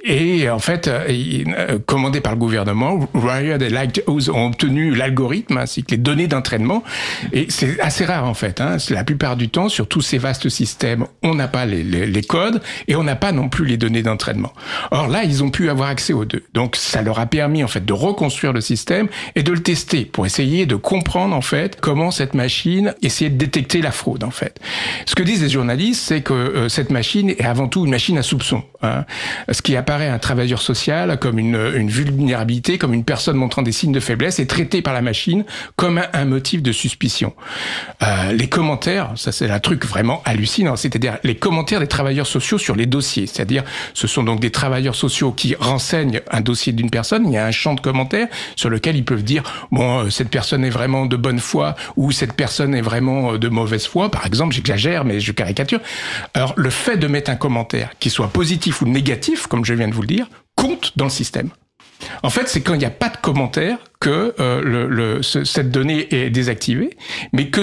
Et 0.03 0.49
en 0.49 0.59
fait, 0.59 0.87
euh, 0.87 1.05
euh, 1.09 1.79
commandé 1.85 2.21
par 2.21 2.33
le 2.33 2.39
gouvernement, 2.39 3.07
Riot 3.13 3.57
et 3.57 3.69
Lighthouse 3.69 4.29
ont 4.29 4.47
obtenu 4.47 4.95
l'algorithme 4.95 5.57
ainsi 5.57 5.83
que 5.83 5.91
les 5.91 5.97
données 5.97 6.27
d'entraînement. 6.27 6.83
Et 7.33 7.47
c'est 7.49 7.79
assez 7.81 8.05
rare 8.05 8.25
en 8.25 8.33
fait. 8.33 8.61
Hein. 8.61 8.77
La 8.89 9.03
plupart 9.03 9.35
du 9.35 9.49
temps, 9.49 9.69
sur 9.69 9.87
tous 9.87 10.01
ces 10.01 10.17
vastes 10.17 10.49
systèmes, 10.49 11.05
on 11.23 11.35
n'a 11.35 11.47
pas 11.47 11.65
les, 11.65 12.21
codes 12.21 12.61
et 12.87 12.95
on 12.95 13.03
n'a 13.03 13.15
pas 13.15 13.31
non 13.31 13.49
plus 13.49 13.65
les 13.65 13.77
données 13.77 14.03
d'entraînement. 14.03 14.53
Or 14.91 15.07
là, 15.07 15.23
ils 15.23 15.43
ont 15.43 15.49
pu 15.49 15.69
avoir 15.69 15.89
accès 15.89 16.13
aux 16.13 16.25
deux. 16.25 16.43
Donc 16.53 16.75
ça 16.75 17.01
leur 17.01 17.19
a 17.19 17.25
permis 17.25 17.63
en 17.63 17.67
fait 17.67 17.85
de 17.85 17.93
reconstruire 17.93 18.53
le 18.53 18.61
système 18.61 19.07
et 19.35 19.43
de 19.43 19.51
le 19.51 19.61
tester 19.61 20.05
pour 20.05 20.25
essayer 20.25 20.65
de 20.65 20.75
comprendre 20.75 21.35
en 21.35 21.41
fait 21.41 21.79
comment 21.79 22.11
cette 22.11 22.33
machine 22.33 22.93
essayait 23.01 23.29
de 23.29 23.37
détecter 23.37 23.81
la 23.81 23.91
fraude 23.91 24.23
en 24.23 24.31
fait. 24.31 24.59
Ce 25.05 25.15
que 25.15 25.23
disent 25.23 25.41
les 25.41 25.49
journalistes, 25.49 26.03
c'est 26.05 26.21
que 26.21 26.33
euh, 26.33 26.69
cette 26.69 26.89
machine 26.89 27.29
est 27.29 27.45
avant 27.45 27.67
tout 27.67 27.85
une 27.85 27.91
machine 27.91 28.17
à 28.17 28.23
soupçon. 28.23 28.63
hein. 28.81 29.05
Ce 29.51 29.61
qui 29.61 29.75
apparaît 29.75 29.88
apparaît 29.89 30.09
un 30.09 30.19
travailleur 30.19 30.61
social 30.61 31.17
comme 31.17 31.39
une, 31.39 31.89
vulnérabilité, 31.89 32.77
comme 32.77 32.93
une 32.93 33.03
personne 33.03 33.37
montrant 33.37 33.63
des 33.63 33.71
signes 33.71 33.91
de 33.91 33.99
faiblesse 33.99 34.37
et 34.37 34.45
traité 34.45 34.83
par 34.83 34.93
la 34.93 35.01
machine 35.01 35.45
comme 35.77 35.99
un, 36.13 36.25
motif 36.25 36.61
de 36.61 36.71
suspicion. 36.71 37.33
Euh, 38.03 38.31
les 38.33 38.47
commentaires, 38.47 39.13
ça 39.15 39.31
c'est 39.31 39.49
un 39.49 39.59
truc 39.59 39.87
vraiment 39.87 40.21
hallucinant, 40.25 40.75
c'est-à-dire 40.75 41.17
les 41.23 41.33
commentaires 41.33 41.79
des 41.79 41.87
travailleurs 41.87 42.27
sociaux 42.27 42.59
sur 42.59 42.75
les 42.75 42.85
dossiers, 42.85 43.25
c'est-à-dire 43.25 43.63
ce 43.95 44.05
sont 44.05 44.21
donc 44.21 44.39
des 44.39 44.51
travailleurs 44.51 44.93
sociaux 44.93 45.31
qui 45.31 45.55
renseignent 45.59 46.21
un 46.29 46.41
dossier 46.41 46.71
d'une 46.71 46.91
personne, 46.91 47.25
il 47.25 47.33
y 47.33 47.37
a 47.37 47.47
un 47.47 47.51
champ 47.51 47.73
de 47.73 47.81
commentaires 47.81 48.27
sur 48.55 48.69
lequel 48.69 48.95
ils 48.95 49.05
peuvent 49.05 49.23
dire 49.23 49.41
bon 49.71 50.01
euh, 50.01 50.09
cette 50.11 50.29
personne 50.29 50.63
est 50.63 50.69
vraiment 50.69 51.07
de 51.07 51.17
bonne 51.17 51.39
foi 51.39 51.73
ou 51.95 52.11
cette 52.11 52.33
personne 52.33 52.75
est 52.75 52.81
vraiment 52.81 53.33
euh, 53.33 53.37
de 53.39 53.49
mauvaise 53.49 53.87
foi, 53.87 54.11
par 54.11 54.27
exemple, 54.27 54.53
j'exagère 54.53 55.03
mais 55.03 55.19
je 55.19 55.31
caricature. 55.31 55.79
Alors 56.35 56.53
le 56.57 56.69
fait 56.69 56.97
de 56.97 57.07
mettre 57.07 57.31
un 57.31 57.35
commentaire 57.35 57.89
qui 57.99 58.11
soit 58.11 58.27
positif 58.27 58.83
ou 58.83 58.85
négatif, 58.85 59.47
comme 59.47 59.65
je 59.65 59.78
viens 59.79 59.87
de 59.87 59.93
vous 59.93 60.01
le 60.01 60.07
dire, 60.07 60.29
compte 60.55 60.93
dans 60.97 61.05
le 61.05 61.11
système. 61.11 61.49
En 62.23 62.29
fait, 62.29 62.47
c'est 62.47 62.61
quand 62.61 62.73
il 62.73 62.79
n'y 62.79 62.85
a 62.85 62.91
pas 62.91 63.09
de 63.09 63.17
commentaire 63.17 63.77
que 63.99 64.33
euh, 64.39 65.21
cette 65.21 65.69
donnée 65.71 66.13
est 66.13 66.29
désactivée, 66.29 66.97
mais 67.33 67.49
que 67.49 67.61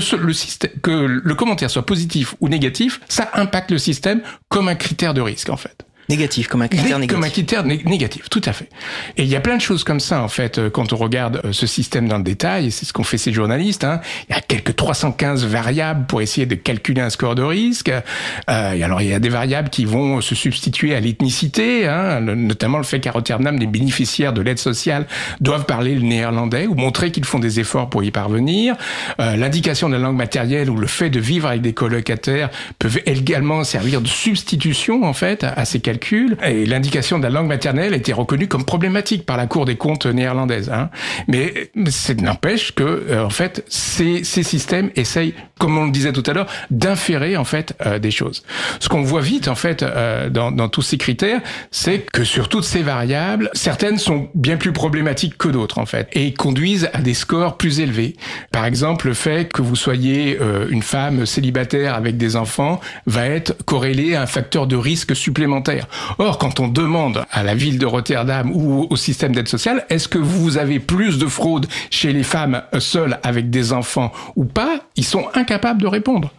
le 0.90 1.35
commentaire 1.35 1.70
soit 1.70 1.87
positif 1.87 2.35
ou 2.40 2.48
négatif, 2.48 3.00
ça 3.09 3.31
impacte 3.35 3.70
le 3.70 3.79
système 3.79 4.20
comme 4.48 4.68
un 4.68 4.74
critère 4.74 5.14
de 5.14 5.20
risque, 5.20 5.48
en 5.48 5.57
fait. 5.57 5.87
Négatif, 6.09 6.47
comme 6.47 6.62
un 6.62 6.69
critère 6.69 6.99
négatif. 6.99 7.16
Comme 7.16 7.25
un 7.25 7.31
critère 7.31 7.64
négatif, 7.64 8.31
tout 8.31 8.42
à 8.45 8.53
fait. 8.53 8.69
Et 9.16 9.25
il 9.25 9.29
y 9.29 9.35
a 9.35 9.40
plein 9.40 9.57
de 9.57 9.61
choses 9.61 9.83
comme 9.83 9.99
ça, 9.99 10.23
en 10.23 10.29
fait, 10.29 10.59
euh, 10.59 10.71
quand 10.71 10.92
on 10.92 10.97
regarde 10.97 11.40
euh, 11.45 11.53
ce 11.53 11.66
système 11.66 12.07
dans 12.07 12.19
le 12.19 12.23
détail, 12.23 12.66
et 12.66 12.71
c'est 12.71 12.85
ce 12.85 12.92
qu'ont 12.92 13.03
fait 13.03 13.19
ces 13.19 13.33
journalistes. 13.33 13.83
Hein. 13.83 14.01
Il 14.29 14.35
y 14.35 14.38
a 14.38 14.40
quelques 14.40 14.77
315 14.77 15.45
variables 15.47 16.07
pour 16.07 16.23
essayer 16.23 16.47
de 16.47 16.55
calculer 16.55 17.01
un 17.01 17.11
score 17.11 17.35
de 17.35 17.42
risque. 17.42 17.90
Euh, 17.90 18.73
et 18.73 18.85
alors, 18.85 19.03
il 19.03 19.09
y 19.09 19.12
a 19.12 19.19
des 19.19 19.29
variables 19.29 19.69
qui 19.69 19.85
vont 19.85 20.21
se 20.21 20.37
substituer 20.37 20.95
à 20.95 21.01
l'ethnicité, 21.01 21.88
hein, 21.88 22.21
notamment 22.21 22.79
le 22.79 22.85
fait 22.85 23.01
qu'à 23.01 23.11
Rotterdam, 23.11 23.59
les 23.59 23.66
bénéficiaires 23.66 24.33
de 24.33 24.42
l'aide 24.42 24.59
sociale 24.59 25.07
doivent 25.40 25.66
parler 25.66 25.97
le 25.97 26.03
néerlandais 26.03 26.69
ou 26.69 26.75
montrer 26.75 27.11
qu'ils 27.11 27.25
font 27.25 27.40
des 27.40 27.59
efforts 27.59 27.90
pour 27.90 28.05
y 28.05 28.12
parvenir. 28.12 28.77
Euh, 29.21 29.35
L'indication 29.35 29.88
de 29.88 29.95
la 29.95 30.01
langue 30.01 30.16
matérielle 30.16 30.71
ou 30.71 30.77
le 30.77 30.87
fait 30.87 31.11
de 31.11 31.19
vivre 31.19 31.49
avec 31.49 31.62
des 31.62 31.73
colocataires 31.73 32.51
peuvent 32.79 33.01
également 33.07 33.64
servir 33.64 34.01
de 34.01 34.09
substitution, 34.09 35.03
en 35.03 35.12
fait, 35.12 35.42
à 35.45 35.64
ces 35.64 35.81
calculs 35.81 35.96
et 36.45 36.67
l'indication 36.67 37.19
de 37.19 37.25
la 37.25 37.31
langue 37.31 37.47
maternelle 37.47 37.95
été 37.95 38.13
reconnue 38.13 38.49
comme 38.49 38.65
problématique 38.65 39.27
par 39.27 39.37
la 39.37 39.47
Cour 39.47 39.65
des 39.65 39.77
comptes 39.77 40.07
néerlandaise. 40.07 40.71
Hein. 40.71 40.91
Mais 41.29 41.71
c'est 41.89 42.21
n'empêche 42.21 42.73
que 42.73 42.83
euh, 42.83 43.25
en 43.25 43.31
fait 43.31 43.65
ces, 43.69 44.25
ces 44.25 44.43
systèmes 44.43 44.91
essayent, 44.97 45.35
comme 45.59 45.77
on 45.79 45.87
le 45.87 45.91
disait 45.91 46.13
tout 46.13 46.23
à 46.27 46.33
l'heure, 46.33 46.47
d'inférer 46.71 47.37
en 47.37 47.45
fait 47.45 47.75
euh, 47.85 47.99
des 47.99 48.11
choses. 48.11 48.43
Ce 48.81 48.89
qu'on 48.89 49.03
voit 49.03 49.21
vite 49.21 49.49
en 49.49 49.55
fait 49.55 49.83
euh, 49.83 50.29
dans, 50.29 50.51
dans, 50.51 50.69
tous 50.69 50.83
ces 50.83 50.99
critères, 50.99 51.41
c'est 51.71 52.01
que 52.01 52.25
sur 52.25 52.49
toutes 52.49 52.65
ces 52.65 52.83
variables, 52.83 53.51
certaines 53.53 53.99
sont 53.99 54.29
bien 54.35 54.57
plus 54.57 54.73
problématiques 54.73 55.39
que 55.39 55.49
d'autres 55.49 55.79
en 55.79 55.87
fait 55.87 56.09
et 56.13 56.35
conduisent 56.35 56.91
à 56.93 57.01
des 57.01 57.15
scores 57.15 57.57
plus 57.57 57.81
élevés. 57.81 58.17
Par 58.53 58.65
exemple, 58.67 59.07
le 59.07 59.15
fait 59.15 59.53
que 59.53 59.63
vous 59.63 59.77
soyez 59.77 60.39
une 60.71 60.83
femme 60.83 61.27
célibataire 61.27 61.95
avec 61.95 62.17
des 62.17 62.37
enfants 62.37 62.81
va 63.07 63.27
être 63.27 63.55
corrélé 63.65 64.15
à 64.15 64.23
un 64.23 64.27
facteur 64.27 64.67
de 64.67 64.77
risque 64.77 65.15
supplémentaire. 65.15 65.86
Or, 66.18 66.38
quand 66.38 66.61
on 66.61 66.68
demande 66.68 67.25
à 67.31 67.42
la 67.42 67.55
ville 67.55 67.79
de 67.79 67.87
Rotterdam 67.87 68.51
ou 68.53 68.87
au 68.88 68.96
système 68.96 69.35
d'aide 69.35 69.49
sociale, 69.49 69.85
est-ce 69.88 70.09
que 70.09 70.18
vous 70.18 70.59
avez 70.59 70.81
plus 70.81 71.18
de 71.18 71.27
fraude 71.27 71.66
chez 71.90 72.12
les 72.12 72.22
femmes 72.22 72.62
seules 72.79 73.18
avec 73.22 73.51
des 73.51 73.72
enfants 73.72 74.12
ou 74.37 74.44
pas, 74.44 74.81
ils 74.96 75.05
sont 75.05 75.27
incapables 75.35 75.81
de 75.81 75.87
répondre. 75.87 76.31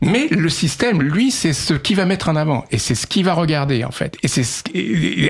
Mais 0.00 0.28
le 0.30 0.48
système, 0.48 1.02
lui, 1.02 1.30
c'est 1.30 1.52
ce 1.52 1.74
qu'il 1.74 1.96
va 1.96 2.04
mettre 2.04 2.28
en 2.28 2.36
avant 2.36 2.64
et 2.70 2.78
c'est 2.78 2.94
ce 2.94 3.06
qu'il 3.06 3.24
va 3.24 3.34
regarder 3.34 3.84
en 3.84 3.90
fait. 3.90 4.16
Et 4.22 4.28
c'est 4.28 4.44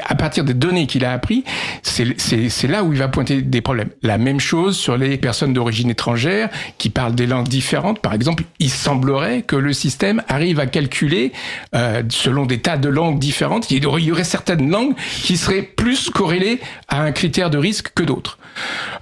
à 0.05 0.15
partir 0.15 0.45
des 0.45 0.55
données 0.55 0.87
qu'il 0.87 1.05
a 1.05 1.13
appris, 1.13 1.45
c'est 1.83 2.69
là 2.69 2.83
où 2.83 2.93
il 2.93 2.99
va 2.99 3.09
pointer 3.09 3.43
des 3.43 3.61
problèmes. 3.61 3.91
La 4.03 4.19
même 4.19 4.41
chose 4.41 4.77
sur 4.77 4.97
les 4.97 5.17
personnes 5.17 5.53
d'origine 5.53 5.91
étrangère 5.91 6.49
qui 6.79 6.91
parlent 6.91 7.15
des 7.15 7.27
langues 7.27 7.49
différentes. 7.49 8.01
Par 8.01 8.15
exemple, 8.15 8.45
il 8.59 8.71
semblerait 8.71 9.43
que 9.43 9.57
le 9.57 9.73
système 9.73 10.23
arrive 10.29 10.61
à 10.61 10.67
calculer 10.67 11.33
euh, 11.75 12.03
selon 12.09 12.47
des 12.47 12.59
tas 12.59 12.77
de 12.77 12.89
langues 12.89 13.19
différentes. 13.19 13.71
Il 13.71 13.83
y 13.83 14.13
aurait 14.13 14.25
certaines 14.25 14.71
langues 14.71 14.95
qui 15.23 15.37
seraient 15.37 15.63
plus 15.63 16.11
corrélées 16.11 16.61
à 16.89 17.03
un 17.03 17.13
critère 17.13 17.51
de 17.51 17.59
risque 17.59 17.93
que 17.95 18.03
d'autres. 18.03 18.39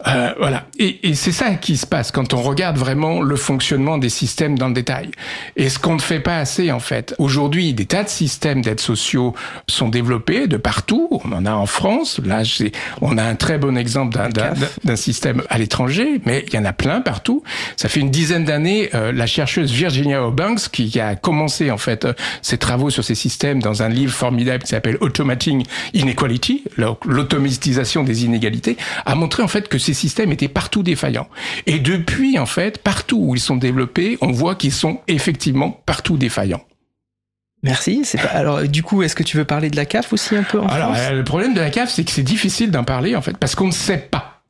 Euh, 0.07 0.35
voilà. 0.39 0.67
Et, 0.79 1.09
et 1.09 1.15
c'est 1.15 1.33
ça 1.33 1.55
qui 1.55 1.77
se 1.77 1.87
passe 1.87 2.11
quand 2.11 2.35
on 2.35 2.43
regarde 2.43 2.77
vraiment 2.77 3.23
le 3.23 3.37
fonctionnement 3.37 3.99
des 3.99 4.09
systèmes 4.09 4.59
dans 4.59 4.69
le 4.69 4.75
détail. 4.75 5.11
Et 5.57 5.69
ce 5.69 5.79
qu'on 5.79 5.95
ne 5.95 6.01
fait 6.01 6.21
pas 6.21 6.39
assez, 6.39 6.73
en 6.73 6.81
fait. 6.81 7.15
Aujourd'hui, 7.19 7.75
des 7.75 7.87
tas 7.87 8.03
de 8.03 8.09
systèmes 8.09 8.63
d'aide 8.63 8.81
sociaux 8.81 9.35
sont 9.69 9.89
développés 9.89 10.47
de 10.47 10.57
partout. 10.57 11.09
On 11.25 11.33
en 11.33 11.47
a 11.47 11.53
en 11.53 11.67
France. 11.67 12.21
Là, 12.25 12.43
on 13.01 13.19
a 13.19 13.23
un 13.23 13.37
très 13.37 13.59
bon 13.59 13.77
exemple 13.77 14.17
d'un 14.85 14.97
système 14.97 15.43
à 15.51 15.59
l'étranger, 15.59 16.21
mais 16.25 16.45
il 16.49 16.55
y 16.55 16.59
en 16.59 16.65
a 16.65 16.73
plein 16.73 17.01
partout. 17.01 17.43
Ça 17.77 17.89
fait 17.89 18.01
une 18.01 18.11
dizaine 18.11 18.45
d'années, 18.45 18.91
euh, 18.95 19.13
la 19.13 19.27
chercheuse 19.27 19.71
Virginia 19.71 20.27
O'Banks, 20.27 20.69
qui 20.73 20.99
a 20.99 21.15
commencé, 21.15 21.71
en 21.71 21.79
fait, 21.79 22.05
euh, 22.05 22.13
ses 22.43 22.59
travaux 22.59 22.91
sur 22.91 23.05
ces 23.05 23.15
systèmes 23.15 23.63
dans 23.63 23.83
un 23.83 23.89
livre 23.89 24.13
formidable 24.13 24.65
qui 24.65 24.71
s'appelle 24.71 24.97
Automating 25.01 25.65
Inequality, 25.93 26.65
l'automatisation 26.77 28.03
des 28.03 28.25
inégalités, 28.25 28.77
a 29.07 29.15
montré, 29.15 29.43
en 29.43 29.49
fait, 29.49 29.69
que 29.69 29.79
ces 29.79 29.95
systèmes 29.95 30.33
étaient 30.33 30.49
partout 30.49 30.83
défaillants. 30.83 31.29
Et 31.67 31.79
depuis, 31.79 32.39
en 32.39 32.47
fait, 32.47 32.79
partout 32.79 33.19
où 33.21 33.35
ils 33.35 33.41
sont 33.41 33.57
développés, 33.57 34.19
on 34.21 34.33
voit 34.33 34.55
qu'ils 34.55 34.73
sont 34.73 35.01
effectivement 35.07 35.44
partout 35.53 36.17
défaillant. 36.17 36.63
Merci. 37.63 38.03
Alors, 38.33 38.63
du 38.63 38.83
coup, 38.83 39.03
est-ce 39.03 39.17
que 39.17 39.23
tu 39.23 39.39
veux 39.39 39.47
parler 39.47 39.71
de 39.71 39.77
la 39.77 39.87
CAF 39.87 40.13
aussi 40.13 40.37
un 40.37 40.43
peu 40.43 40.61
en 40.61 40.67
Alors, 40.67 40.95
euh, 40.95 41.13
le 41.13 41.25
problème 41.25 41.55
de 41.55 41.61
la 41.61 41.71
CAF, 41.71 41.91
c'est 41.91 42.05
que 42.05 42.11
c'est 42.11 42.23
difficile 42.23 42.71
d'en 42.71 42.85
parler 42.85 43.17
en 43.17 43.23
fait, 43.23 43.39
parce 43.39 43.55
qu'on 43.55 43.69
ne 43.69 43.73
sait 43.73 44.09
pas. 44.11 44.43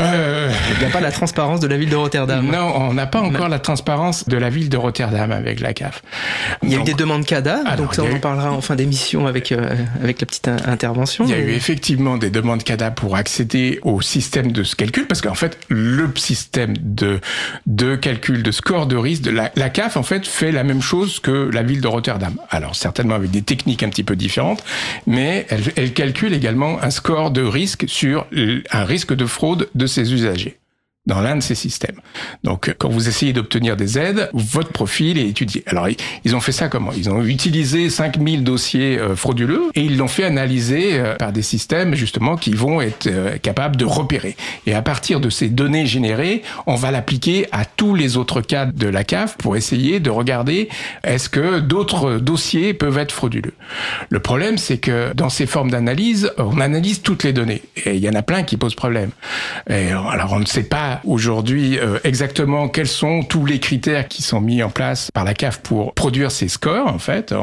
Euh... 0.00 0.50
Il 0.72 0.78
n'y 0.78 0.84
a 0.84 0.90
pas 0.90 1.00
la 1.00 1.12
transparence 1.12 1.60
de 1.60 1.66
la 1.66 1.76
ville 1.76 1.90
de 1.90 1.96
Rotterdam. 1.96 2.46
Non, 2.46 2.72
on 2.76 2.94
n'a 2.94 3.06
pas 3.06 3.20
encore 3.20 3.48
la 3.48 3.58
transparence 3.58 4.28
de 4.28 4.36
la 4.36 4.50
ville 4.50 4.68
de 4.68 4.76
Rotterdam 4.76 5.30
avec 5.32 5.60
la 5.60 5.72
CAF. 5.72 6.02
Il 6.62 6.72
y 6.72 6.74
a 6.74 6.80
eu 6.80 6.84
des 6.84 6.94
demandes 6.94 7.24
CADA, 7.24 7.76
donc 7.76 7.94
ça 7.94 8.02
on 8.02 8.14
en 8.14 8.18
parlera 8.18 8.52
en 8.52 8.60
fin 8.60 8.76
d'émission 8.76 9.26
avec, 9.26 9.52
euh, 9.52 9.74
avec 10.02 10.20
la 10.20 10.26
petite 10.26 10.48
intervention. 10.48 11.24
Il 11.24 11.30
y 11.30 11.34
a 11.34 11.38
eu 11.38 11.50
effectivement 11.50 12.16
des 12.16 12.30
demandes 12.30 12.62
CADA 12.62 12.90
pour 12.90 13.16
accéder 13.16 13.78
au 13.82 14.00
système 14.00 14.52
de 14.52 14.62
ce 14.62 14.76
calcul, 14.76 15.06
parce 15.06 15.20
qu'en 15.20 15.34
fait, 15.34 15.58
le 15.68 16.10
système 16.16 16.74
de, 16.80 17.20
de 17.66 17.96
calcul 17.96 18.42
de 18.42 18.50
score 18.50 18.86
de 18.86 18.96
risque, 18.96 19.22
de 19.22 19.30
la, 19.30 19.50
la 19.56 19.68
CAF 19.68 19.96
en 19.96 20.02
fait 20.02 20.26
fait 20.26 20.52
la 20.52 20.64
même 20.64 20.82
chose 20.82 21.20
que 21.20 21.50
la 21.52 21.62
ville 21.62 21.80
de 21.80 21.88
Rotterdam. 21.88 22.34
Alors 22.50 22.74
certainement 22.74 23.14
avec 23.14 23.30
des 23.30 23.42
techniques 23.42 23.82
un 23.82 23.88
petit 23.88 24.04
peu 24.04 24.16
différentes, 24.16 24.62
mais 25.06 25.46
elle, 25.50 25.62
elle 25.76 25.92
calcule 25.92 26.32
également 26.32 26.82
un 26.82 26.90
score 26.90 27.30
de 27.30 27.42
risque 27.42 27.84
sur 27.88 28.26
un 28.70 28.84
risque 28.84 29.14
de 29.14 29.26
fraude 29.26 29.68
de 29.74 29.86
ses 29.90 30.12
usagers 30.12 30.59
dans 31.10 31.20
l'un 31.20 31.36
de 31.36 31.42
ces 31.42 31.56
systèmes. 31.56 31.96
Donc, 32.44 32.74
quand 32.78 32.88
vous 32.88 33.08
essayez 33.08 33.32
d'obtenir 33.32 33.76
des 33.76 33.98
aides, 33.98 34.30
votre 34.32 34.70
profil 34.70 35.18
est 35.18 35.28
étudié. 35.28 35.64
Alors, 35.66 35.88
ils 36.24 36.36
ont 36.36 36.40
fait 36.40 36.52
ça 36.52 36.68
comment? 36.68 36.92
Ils 36.96 37.10
ont 37.10 37.22
utilisé 37.22 37.90
5000 37.90 38.44
dossiers 38.44 38.96
euh, 38.98 39.16
frauduleux 39.16 39.70
et 39.74 39.82
ils 39.82 39.98
l'ont 39.98 40.08
fait 40.08 40.22
analyser 40.22 40.92
euh, 40.92 41.16
par 41.16 41.32
des 41.32 41.42
systèmes, 41.42 41.96
justement, 41.96 42.36
qui 42.36 42.52
vont 42.52 42.80
être 42.80 43.08
euh, 43.08 43.38
capables 43.38 43.76
de 43.76 43.84
repérer. 43.84 44.36
Et 44.66 44.74
à 44.74 44.82
partir 44.82 45.18
de 45.20 45.30
ces 45.30 45.48
données 45.48 45.84
générées, 45.84 46.42
on 46.66 46.76
va 46.76 46.92
l'appliquer 46.92 47.46
à 47.50 47.64
tous 47.64 47.96
les 47.96 48.16
autres 48.16 48.40
cas 48.40 48.66
de 48.66 48.86
la 48.86 49.02
CAF 49.02 49.36
pour 49.36 49.56
essayer 49.56 49.98
de 49.98 50.10
regarder 50.10 50.68
est-ce 51.02 51.28
que 51.28 51.58
d'autres 51.58 52.18
dossiers 52.18 52.72
peuvent 52.72 52.98
être 52.98 53.12
frauduleux. 53.12 53.54
Le 54.10 54.20
problème, 54.20 54.58
c'est 54.58 54.78
que 54.78 55.12
dans 55.14 55.28
ces 55.28 55.46
formes 55.46 55.72
d'analyse, 55.72 56.30
on 56.38 56.60
analyse 56.60 57.02
toutes 57.02 57.24
les 57.24 57.32
données. 57.32 57.62
Et 57.84 57.96
il 57.96 58.00
y 58.00 58.08
en 58.08 58.14
a 58.14 58.22
plein 58.22 58.44
qui 58.44 58.56
posent 58.56 58.76
problème. 58.76 59.10
Alors, 59.66 60.32
on 60.32 60.38
ne 60.38 60.44
sait 60.44 60.62
pas 60.62 60.99
aujourd'hui 61.04 61.78
euh, 61.78 61.98
exactement 62.04 62.68
quels 62.68 62.86
sont 62.86 63.22
tous 63.22 63.46
les 63.46 63.58
critères 63.58 64.08
qui 64.08 64.22
sont 64.22 64.40
mis 64.40 64.62
en 64.62 64.70
place 64.70 65.10
par 65.12 65.24
la 65.24 65.34
CAF 65.34 65.60
pour 65.60 65.94
produire 65.94 66.30
ces 66.30 66.48
scores. 66.48 66.86
En 66.86 66.98
fait, 66.98 67.34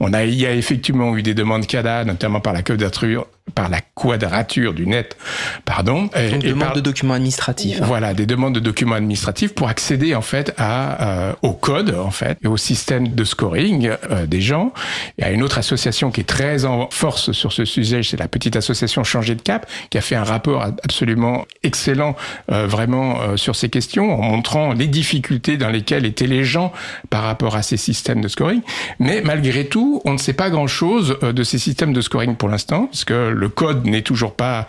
on, 0.00 0.12
a, 0.12 0.24
il 0.24 0.34
y 0.34 0.46
a 0.46 0.54
effectivement 0.54 1.16
eu 1.16 1.22
des 1.22 1.34
demandes 1.34 1.66
CADA, 1.66 2.04
notamment 2.04 2.40
par 2.40 2.52
la 2.52 2.62
quadrature 2.62 3.26
par 3.54 3.68
la 3.68 3.80
quadrature 3.80 4.72
du 4.72 4.86
net, 4.86 5.16
pardon. 5.64 6.08
Et, 6.16 6.38
des 6.38 6.48
demandes 6.50 6.74
de 6.74 6.80
documents 6.80 7.14
administratifs. 7.14 7.80
Hein. 7.82 7.86
Voilà, 7.86 8.14
des 8.14 8.26
demandes 8.26 8.54
de 8.54 8.60
documents 8.60 8.94
administratifs 8.94 9.54
pour 9.54 9.68
accéder 9.68 10.14
en 10.14 10.22
fait 10.22 10.54
à 10.58 11.02
euh, 11.02 11.32
au 11.42 11.52
code 11.52 11.94
en 11.94 12.10
fait 12.10 12.38
et 12.42 12.48
au 12.48 12.56
système 12.56 13.08
de 13.08 13.24
scoring 13.24 13.90
euh, 14.10 14.26
des 14.26 14.40
gens. 14.40 14.72
Il 15.18 15.24
y 15.24 15.26
a 15.26 15.30
une 15.30 15.42
autre 15.42 15.58
association 15.58 16.10
qui 16.10 16.20
est 16.20 16.24
très 16.24 16.64
en 16.64 16.88
force 16.90 17.32
sur 17.32 17.52
ce 17.52 17.64
sujet, 17.64 18.02
c'est 18.02 18.16
la 18.16 18.28
petite 18.28 18.56
association 18.56 19.04
Changer 19.04 19.34
de 19.34 19.42
Cap, 19.42 19.66
qui 19.90 19.98
a 19.98 20.00
fait 20.00 20.16
un 20.16 20.24
rapport 20.24 20.62
absolument 20.62 21.44
excellent, 21.62 22.16
euh, 22.50 22.66
vraiment 22.66 23.36
sur 23.36 23.56
ces 23.56 23.68
questions, 23.68 24.14
en 24.14 24.22
montrant 24.22 24.72
les 24.72 24.86
difficultés 24.86 25.56
dans 25.56 25.68
lesquelles 25.68 26.06
étaient 26.06 26.26
les 26.26 26.44
gens 26.44 26.72
par 27.10 27.22
rapport 27.22 27.56
à 27.56 27.62
ces 27.62 27.76
systèmes 27.76 28.20
de 28.20 28.28
scoring. 28.28 28.62
Mais 28.98 29.20
malgré 29.22 29.66
tout, 29.66 30.00
on 30.04 30.12
ne 30.12 30.18
sait 30.18 30.32
pas 30.32 30.50
grand 30.50 30.66
chose 30.66 31.18
de 31.20 31.42
ces 31.42 31.58
systèmes 31.58 31.92
de 31.92 32.00
scoring 32.00 32.36
pour 32.36 32.48
l'instant, 32.48 32.86
parce 32.86 33.04
que 33.04 33.31
le 33.32 33.48
code 33.48 33.84
n'est 33.86 34.02
toujours 34.02 34.34
pas 34.34 34.66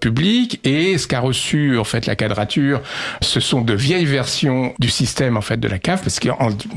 public 0.00 0.60
et 0.64 0.98
ce 0.98 1.06
qu'a 1.06 1.20
reçu 1.20 1.78
en 1.78 1.84
fait 1.84 2.06
la 2.06 2.16
quadrature, 2.16 2.80
ce 3.20 3.40
sont 3.40 3.60
de 3.60 3.74
vieilles 3.74 4.04
versions 4.04 4.74
du 4.78 4.88
système 4.88 5.36
en 5.36 5.40
fait 5.40 5.58
de 5.58 5.68
la 5.68 5.78
CAF 5.78 6.02
parce 6.02 6.20
que 6.20 6.28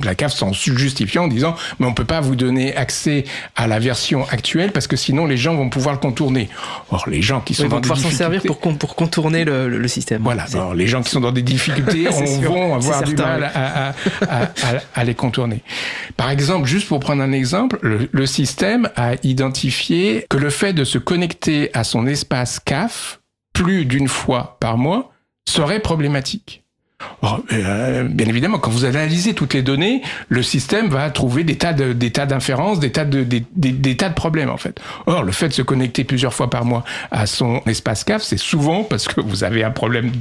la 0.04 0.16
CAF 0.16 0.34
s'en 0.34 0.54
justifiant 0.54 1.26
en 1.26 1.28
disant 1.28 1.56
mais 1.80 1.86
on 1.86 1.94
peut 1.94 2.06
pas 2.06 2.22
vous 2.22 2.36
donner 2.36 2.76
accès 2.76 3.26
à 3.56 3.68
la 3.68 3.80
version 3.80 4.26
actuelle 4.30 4.72
parce 4.72 4.88
que 4.88 4.96
sinon 4.96 5.26
les 5.26 5.38
gens 5.38 5.56
vont 5.56 5.70
pouvoir 5.70 5.96
le 5.96 6.00
contourner. 6.00 6.50
Or 6.92 7.06
les 7.08 7.22
gens 7.22 7.42
qui 7.42 7.54
sont 7.54 7.68
dans 7.68 7.82
pouvoir 7.82 8.00
s'en 8.00 8.10
servir 8.10 8.42
pour, 8.44 8.60
pour 8.60 8.96
contourner 8.96 9.46
le, 9.46 9.88
système. 9.88 10.22
Voilà. 10.24 10.46
les 10.76 10.88
gens 10.88 11.02
qui 11.04 11.12
sont 11.12 11.22
dans 11.22 11.32
des 11.32 11.42
difficultés 11.42 12.08
vont 12.42 12.76
avoir 12.76 13.04
du 13.04 13.16
mal 13.16 13.52
à, 13.54 13.90
à, 13.90 14.50
à, 14.96 15.04
les 15.04 15.16
contourner. 15.16 15.62
Par 16.18 16.30
exemple, 16.30 16.68
juste 16.68 16.88
pour 16.88 17.00
prendre 17.00 17.22
un 17.22 17.32
exemple, 17.32 17.78
le, 17.82 18.10
le 18.12 18.26
système 18.26 18.90
a 18.96 19.14
identifié 19.24 20.26
que 20.30 20.38
le 20.38 20.50
fait 20.50 20.74
de 20.74 20.84
se 20.84 20.98
connecter 20.98 21.25
à 21.74 21.84
son 21.84 22.08
espace 22.08 22.60
CAF 22.60 23.22
plus 23.54 23.86
d'une 23.86 24.08
fois 24.08 24.58
par 24.60 24.78
mois 24.78 25.12
serait 25.48 25.80
problématique. 25.80 26.65
Euh, 27.52 28.04
bien 28.04 28.28
évidemment, 28.28 28.60
quand 28.60 28.72
vous 28.72 28.86
analysez 28.86 29.34
toutes 29.34 29.54
les 29.54 29.64
données, 29.64 30.02
le 30.30 30.44
système 30.44 30.88
va 30.88 31.10
trouver 31.10 31.44
des 31.44 31.58
tas 31.58 31.74
de, 31.74 31.94
des 31.94 32.12
tas 32.12 32.26
d'inférences, 32.26 32.80
des 32.80 32.92
tas 32.92 33.06
de, 33.06 33.24
des, 33.24 33.98
tas 33.98 34.10
de 34.10 34.14
problèmes 34.14 34.50
en 34.50 34.58
fait. 34.58 34.80
Or, 35.06 35.24
le 35.24 35.32
fait 35.32 35.50
de 35.50 35.54
se 35.54 35.62
connecter 35.62 36.04
plusieurs 36.04 36.34
fois 36.34 36.50
par 36.50 36.66
mois 36.66 36.84
à 37.12 37.26
son 37.26 37.62
espace 37.66 38.04
CAF, 38.04 38.22
c'est 38.22 38.38
souvent 38.38 38.84
parce 38.84 39.08
que 39.08 39.22
vous 39.22 39.44
avez 39.44 39.64
un 39.64 39.72
problème 39.72 40.12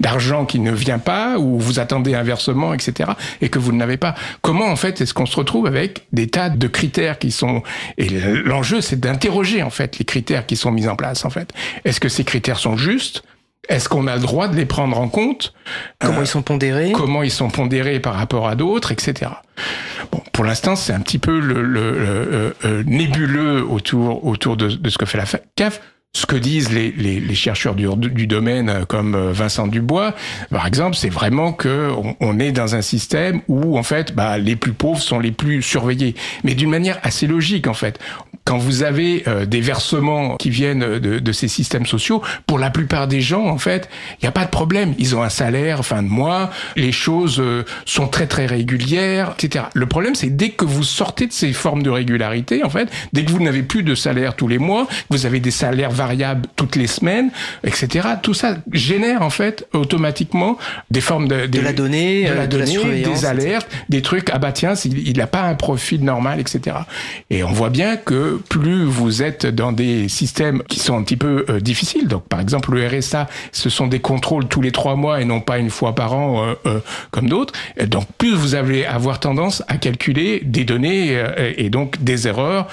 d'argent 0.00 0.44
qui 0.44 0.58
ne 0.58 0.72
vient 0.72 0.98
pas, 0.98 1.38
ou 1.38 1.58
vous 1.58 1.80
attendez 1.80 2.14
un 2.14 2.22
versement, 2.22 2.74
etc., 2.74 3.10
et 3.40 3.48
que 3.48 3.58
vous 3.58 3.72
ne 3.72 3.78
l'avez 3.78 3.96
pas. 3.96 4.14
Comment 4.40 4.66
en 4.66 4.76
fait 4.76 5.00
est-ce 5.00 5.14
qu'on 5.14 5.26
se 5.26 5.36
retrouve 5.36 5.66
avec 5.66 6.06
des 6.12 6.28
tas 6.28 6.48
de 6.48 6.66
critères 6.66 7.18
qui 7.18 7.30
sont 7.30 7.62
et 7.98 8.08
l'enjeu 8.44 8.80
c'est 8.80 8.98
d'interroger 8.98 9.62
en 9.62 9.70
fait 9.70 9.98
les 9.98 10.04
critères 10.04 10.46
qui 10.46 10.56
sont 10.56 10.70
mis 10.70 10.88
en 10.88 10.96
place 10.96 11.24
en 11.24 11.30
fait. 11.30 11.52
Est-ce 11.84 12.00
que 12.00 12.08
ces 12.08 12.24
critères 12.24 12.58
sont 12.58 12.76
justes? 12.76 13.22
Est-ce 13.68 13.88
qu'on 13.88 14.06
a 14.08 14.16
le 14.16 14.22
droit 14.22 14.48
de 14.48 14.56
les 14.56 14.66
prendre 14.66 14.98
en 14.98 15.08
compte? 15.08 15.54
Comment 16.00 16.20
ils 16.20 16.26
sont 16.26 16.42
pondérés? 16.42 16.92
Comment 16.92 17.22
ils 17.22 17.30
sont 17.30 17.48
pondérés 17.48 18.00
par 18.00 18.14
rapport 18.14 18.48
à 18.48 18.56
d'autres, 18.56 18.90
etc. 18.90 19.30
Bon, 20.10 20.20
pour 20.32 20.44
l'instant, 20.44 20.74
c'est 20.74 20.92
un 20.92 21.00
petit 21.00 21.18
peu 21.18 21.38
le, 21.38 21.62
le, 21.62 21.80
euh, 21.80 22.50
euh, 22.64 22.82
nébuleux 22.84 23.64
autour 23.64 24.24
autour 24.24 24.56
de, 24.56 24.68
de, 24.68 24.90
ce 24.90 24.98
que 24.98 25.06
fait 25.06 25.18
la 25.18 25.26
CAF 25.54 25.80
ce 26.14 26.26
que 26.26 26.36
disent 26.36 26.70
les, 26.70 26.92
les, 26.92 27.20
les 27.20 27.34
chercheurs 27.34 27.74
du, 27.74 27.86
du, 27.96 28.26
domaine 28.26 28.68
euh, 28.68 28.84
comme 28.84 29.14
euh, 29.14 29.32
Vincent 29.32 29.66
Dubois, 29.66 30.14
par 30.50 30.66
exemple, 30.66 30.94
c'est 30.94 31.08
vraiment 31.08 31.54
que 31.54 31.90
on, 32.20 32.38
est 32.38 32.52
dans 32.52 32.74
un 32.74 32.82
système 32.82 33.40
où 33.48 33.78
en 33.78 33.82
fait, 33.82 34.14
bah, 34.14 34.36
les 34.36 34.54
plus 34.54 34.74
pauvres 34.74 35.00
sont 35.00 35.18
les 35.18 35.32
plus 35.32 35.62
surveillés, 35.62 36.14
mais 36.44 36.54
d'une 36.54 36.68
manière 36.68 36.98
assez 37.02 37.26
logique 37.26 37.66
en 37.66 37.72
fait. 37.72 37.98
Quand 38.44 38.58
vous 38.58 38.82
avez 38.82 39.22
euh, 39.26 39.46
des 39.46 39.60
versements 39.60 40.36
qui 40.36 40.50
viennent 40.50 40.98
de, 40.98 41.18
de, 41.18 41.32
ces 41.32 41.48
systèmes 41.48 41.86
sociaux, 41.86 42.22
pour 42.46 42.58
la 42.58 42.70
plupart 42.70 43.06
des 43.08 43.20
gens, 43.20 43.46
en 43.46 43.58
fait, 43.58 43.88
il 44.20 44.24
n'y 44.24 44.28
a 44.28 44.32
pas 44.32 44.44
de 44.44 44.50
problème. 44.50 44.94
Ils 44.98 45.14
ont 45.16 45.22
un 45.22 45.28
salaire 45.30 45.84
fin 45.84 46.02
de 46.02 46.08
mois, 46.08 46.50
les 46.76 46.92
choses 46.92 47.42
sont 47.86 48.08
très 48.08 48.26
très 48.26 48.46
régulières, 48.46 49.34
etc. 49.38 49.66
Le 49.74 49.86
problème, 49.86 50.14
c'est 50.14 50.36
dès 50.36 50.50
que 50.50 50.64
vous 50.64 50.82
sortez 50.82 51.26
de 51.28 51.32
ces 51.32 51.52
formes 51.52 51.84
de 51.84 51.90
régularité, 51.90 52.64
en 52.64 52.70
fait, 52.70 52.90
dès 53.12 53.24
que 53.24 53.30
vous 53.30 53.42
n'avez 53.42 53.62
plus 53.62 53.84
de 53.84 53.94
salaire 53.94 54.34
tous 54.34 54.48
les 54.48 54.58
mois, 54.58 54.88
vous 55.08 55.24
avez 55.24 55.38
des 55.38 55.52
salaires 55.52 55.92
toutes 56.56 56.76
les 56.76 56.86
semaines, 56.86 57.30
etc. 57.64 58.08
Tout 58.22 58.34
ça 58.34 58.56
génère 58.72 59.22
en 59.22 59.30
fait 59.30 59.66
automatiquement 59.72 60.58
des 60.90 61.00
formes 61.00 61.28
de, 61.28 61.46
de 61.46 61.60
la 61.60 61.72
donnée, 61.72 62.28
de 62.28 62.34
la 62.34 62.46
donnée, 62.46 63.02
des 63.02 63.24
alertes, 63.24 63.68
des 63.88 64.02
trucs. 64.02 64.30
Ah 64.32 64.38
bah 64.38 64.52
tiens, 64.52 64.74
il 64.84 65.16
n'a 65.16 65.26
pas 65.26 65.42
un 65.42 65.54
profil 65.54 66.04
normal, 66.04 66.40
etc. 66.40 66.76
Et 67.30 67.44
on 67.44 67.52
voit 67.52 67.70
bien 67.70 67.96
que 67.96 68.40
plus 68.48 68.84
vous 68.84 69.22
êtes 69.22 69.46
dans 69.46 69.72
des 69.72 70.08
systèmes 70.08 70.62
qui 70.68 70.78
sont 70.78 70.96
un 70.96 71.02
petit 71.02 71.16
peu 71.16 71.44
euh, 71.48 71.60
difficiles. 71.60 72.08
Donc 72.08 72.24
par 72.28 72.40
exemple 72.40 72.72
le 72.72 72.86
RSA, 72.86 73.28
ce 73.52 73.70
sont 73.70 73.86
des 73.86 74.00
contrôles 74.00 74.46
tous 74.46 74.60
les 74.60 74.72
trois 74.72 74.96
mois 74.96 75.20
et 75.20 75.24
non 75.24 75.40
pas 75.40 75.58
une 75.58 75.70
fois 75.70 75.94
par 75.94 76.14
an 76.14 76.44
euh, 76.44 76.54
euh, 76.66 76.80
comme 77.10 77.28
d'autres. 77.28 77.54
Donc 77.86 78.06
plus 78.18 78.34
vous 78.34 78.54
allez 78.54 78.84
avoir 78.84 79.20
tendance 79.20 79.62
à 79.68 79.76
calculer 79.76 80.40
des 80.44 80.64
données 80.64 81.22
et 81.56 81.70
donc 81.70 82.02
des 82.02 82.28
erreurs 82.28 82.68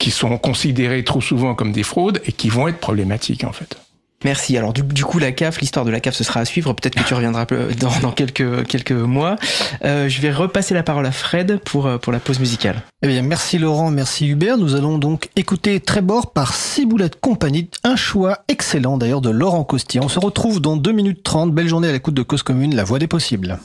qui 0.00 0.10
sont 0.10 0.36
considérés 0.38 1.04
trop 1.04 1.20
souvent 1.20 1.54
comme 1.54 1.70
des 1.70 1.84
fraudes 1.84 2.20
et 2.26 2.32
qui 2.32 2.48
vont 2.48 2.66
être 2.66 2.78
problématiques 2.78 3.44
en 3.44 3.52
fait. 3.52 3.76
Merci. 4.24 4.58
Alors 4.58 4.74
du, 4.74 5.04
coup, 5.04 5.18
la 5.18 5.32
CAF, 5.32 5.60
l'histoire 5.60 5.86
de 5.86 5.90
la 5.90 6.00
CAF, 6.00 6.14
ce 6.14 6.24
sera 6.24 6.40
à 6.40 6.44
suivre. 6.44 6.74
Peut-être 6.74 6.94
que 6.94 7.02
tu 7.02 7.14
reviendras 7.14 7.46
dans, 7.78 7.90
dans 8.02 8.12
quelques, 8.12 8.66
quelques 8.66 8.92
mois. 8.92 9.36
Euh, 9.84 10.10
je 10.10 10.20
vais 10.20 10.30
repasser 10.30 10.74
la 10.74 10.82
parole 10.82 11.06
à 11.06 11.12
Fred 11.12 11.58
pour, 11.64 11.86
euh, 11.86 11.96
pour 11.96 12.12
la 12.12 12.18
pause 12.18 12.38
musicale. 12.38 12.82
Eh 13.02 13.08
bien, 13.08 13.22
merci 13.22 13.56
Laurent, 13.56 13.90
merci 13.90 14.28
Hubert. 14.28 14.58
Nous 14.58 14.74
allons 14.74 14.98
donc 14.98 15.30
écouter 15.36 15.80
Trébor 15.80 16.32
par 16.32 16.54
Ciboulette 16.54 17.18
Compagnie. 17.18 17.70
Un 17.82 17.96
choix 17.96 18.40
excellent 18.48 18.98
d'ailleurs 18.98 19.22
de 19.22 19.30
Laurent 19.30 19.64
Costier. 19.64 20.00
On 20.02 20.08
se 20.08 20.18
retrouve 20.18 20.60
dans 20.60 20.76
2 20.76 20.92
minutes 20.92 21.22
30. 21.22 21.54
Belle 21.54 21.68
journée 21.68 21.88
à 21.88 21.92
l'écoute 21.92 22.14
de 22.14 22.22
Cause 22.22 22.42
Commune, 22.42 22.74
la 22.74 22.84
voix 22.84 22.98
des 22.98 23.08
possibles. 23.08 23.58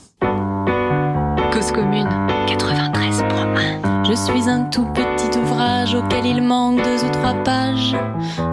Cause 1.51 1.71
Commune, 1.73 2.07
93.1. 2.47 4.07
Je 4.07 4.13
suis 4.13 4.49
un 4.49 4.63
tout 4.65 4.85
petit 4.93 5.04
auquel 5.95 6.25
il 6.25 6.41
manque 6.41 6.77
deux 6.83 7.03
ou 7.03 7.09
trois 7.09 7.33
pages, 7.43 7.95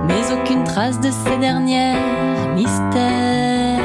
mais 0.06 0.32
aucune 0.32 0.64
trace 0.64 1.00
de 1.00 1.10
ces 1.10 1.36
dernières 1.38 2.48
mystères. 2.54 3.80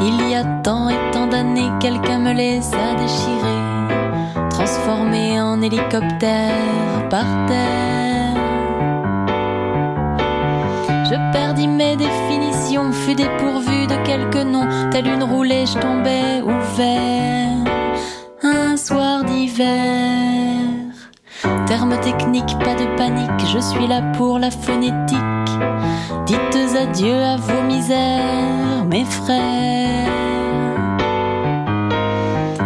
Il 0.00 0.30
y 0.30 0.34
a 0.34 0.44
tant 0.62 0.88
et 0.88 0.98
tant 1.12 1.26
d'années, 1.26 1.70
quelqu'un 1.80 2.18
me 2.18 2.32
les 2.32 2.58
a 2.58 2.94
déchirés, 2.94 3.60
en 5.40 5.60
hélicoptère 5.62 7.08
par 7.10 7.26
terre. 7.46 8.36
Je 11.04 11.32
perdis 11.32 11.68
mes 11.68 11.96
définitions, 11.96 12.92
fus 12.92 13.14
dépourvu 13.14 13.86
de 13.86 13.96
quelques 14.06 14.46
noms, 14.46 14.68
telle 14.90 15.08
une 15.08 15.24
roulée, 15.24 15.66
je 15.66 15.78
tombais 15.78 16.40
ouvert. 16.42 17.64
Un 18.42 18.76
soir 18.76 19.24
d'hiver. 19.24 20.59
Terme 21.66 21.98
technique, 22.00 22.58
pas 22.58 22.74
de 22.74 22.96
panique, 22.96 23.46
je 23.52 23.58
suis 23.58 23.86
là 23.86 24.02
pour 24.16 24.38
la 24.38 24.50
phonétique. 24.50 25.18
Dites 26.26 26.76
adieu 26.76 27.22
à 27.22 27.36
vos 27.36 27.62
misères, 27.62 28.84
mes 28.86 29.04
frères. 29.04 30.10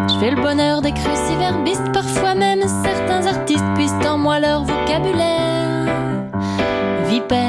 Je 0.08 0.14
fais 0.18 0.30
le 0.30 0.40
bonheur 0.40 0.80
des 0.82 0.92
cruciverbistes, 0.92 1.92
parfois 1.92 2.34
même 2.34 2.62
certains 2.82 3.26
artistes 3.26 3.64
puissent 3.74 3.92
en 4.08 4.18
moi 4.18 4.40
leur 4.40 4.64
vocabulaire. 4.64 5.92
Vipère. 7.08 7.40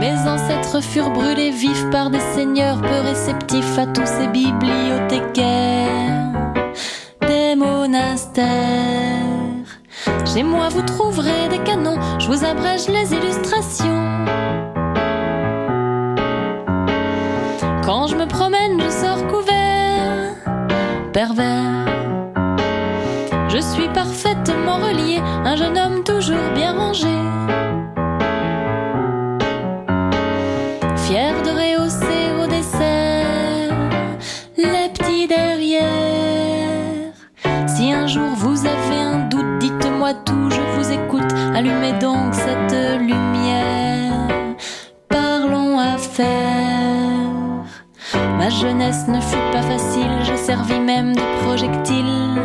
Mes 0.00 0.28
ancêtres 0.28 0.82
furent 0.82 1.10
brûlés 1.10 1.50
vifs 1.50 1.88
par 1.90 2.10
des 2.10 2.20
seigneurs 2.34 2.80
peu 2.80 3.00
réceptifs 3.00 3.78
à 3.78 3.86
tous 3.86 4.06
ces 4.06 4.28
bibliothécaires 4.28 6.43
Chez 10.26 10.42
moi, 10.42 10.68
vous 10.68 10.82
trouverez 10.82 11.48
des 11.48 11.60
canons, 11.60 11.96
je 12.18 12.26
vous 12.26 12.44
abrège 12.44 12.88
les 12.88 13.14
illustrations. 13.14 14.24
Quand 17.84 18.08
je 18.08 18.16
me 18.16 18.26
promène, 18.26 18.80
je 18.80 18.88
sors 18.90 19.24
couvert, 19.28 20.34
pervers. 21.12 21.86
Je 23.48 23.58
suis 23.58 23.88
parfaitement 23.90 24.78
relié, 24.78 25.20
un 25.44 25.54
jeune 25.54 25.78
homme 25.78 26.02
toujours 26.02 26.50
bien 26.52 26.72
rangé. 26.76 27.06
Ne 49.08 49.20
fut 49.20 49.50
pas 49.50 49.62
facile, 49.62 50.10
j'ai 50.24 50.36
servi 50.36 50.78
même 50.78 51.14
de 51.14 51.44
projectile 51.44 52.40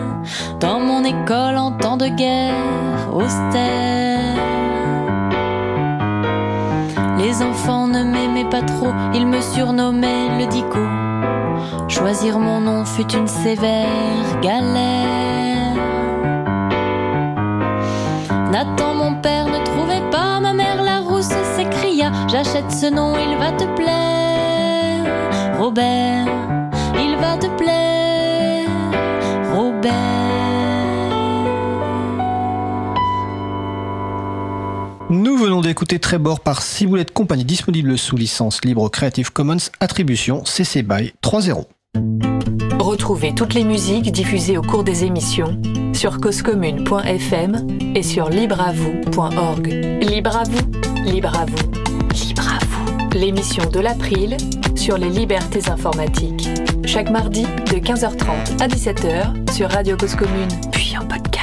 dans 0.60 0.80
mon 0.80 1.04
école 1.04 1.58
en 1.58 1.71
temps 1.71 1.97
de 1.97 2.08
guerre 2.08 3.13
austère. 3.13 4.36
Les 7.17 7.41
enfants 7.43 7.88
ne 7.88 8.04
m'aimaient 8.04 8.49
pas 8.49 8.62
trop, 8.62 8.93
ils 9.13 9.28
me 9.28 9.41
surnommaient 9.41 10.39
le 10.39 10.45
dico. 10.45 10.80
Choisir 11.89 12.39
mon 12.39 12.62
nom 12.62 12.86
fut 12.86 13.12
une 13.13 13.28
sévère 13.28 14.39
galère. 14.41 15.75
Nathan, 18.52 18.95
mon 18.95 19.15
père, 19.15 19.47
ne 19.47 19.63
trouvait 19.65 20.10
pas 20.10 20.39
ma 20.39 20.54
mère, 20.54 20.82
la 20.84 20.99
rousse 21.02 21.34
s'écria 21.56 22.12
J'achète 22.28 22.71
ce 22.71 22.89
nom, 22.89 23.13
il 23.17 23.38
va 23.38 23.52
te 23.52 23.65
plaire. 23.75 24.19
Robert, 25.60 26.18
écouté 35.69 35.99
Trébor 35.99 36.39
par 36.39 36.62
Ciboulette 36.62 37.12
Compagnie, 37.12 37.45
disponible 37.45 37.97
sous 37.97 38.17
licence 38.17 38.63
libre 38.65 38.89
Creative 38.89 39.32
Commons, 39.32 39.69
attribution 39.79 40.43
CC 40.45 40.84
BY 40.84 41.13
3.0. 41.23 41.65
Retrouvez 42.79 43.34
toutes 43.36 43.53
les 43.53 43.63
musiques 43.63 44.12
diffusées 44.12 44.58
au 44.58 44.62
cours 44.62 44.84
des 44.84 45.03
émissions 45.03 45.62
sur 45.93 46.19
causecommune.fm 46.19 47.67
et 47.95 48.03
sur 48.03 48.29
libreavoue.org. 48.29 49.67
Libre 50.01 50.38
à 50.38 50.43
vous, 50.43 50.71
libre 51.03 51.38
à 51.38 51.45
vous, 51.45 51.71
libre 52.13 52.47
à 52.47 52.65
vous. 52.65 53.17
L'émission 53.17 53.69
de 53.69 53.79
l'April 53.79 54.38
sur 54.75 54.97
les 54.97 55.10
libertés 55.10 55.69
informatiques. 55.69 56.47
Chaque 56.86 57.10
mardi 57.10 57.43
de 57.43 57.77
15h30 57.77 58.62
à 58.62 58.67
17h 58.67 59.51
sur 59.51 59.69
Radio 59.69 59.97
Cause 59.97 60.15
Commune, 60.15 60.49
puis 60.71 60.97
en 60.97 61.05
podcast. 61.05 61.38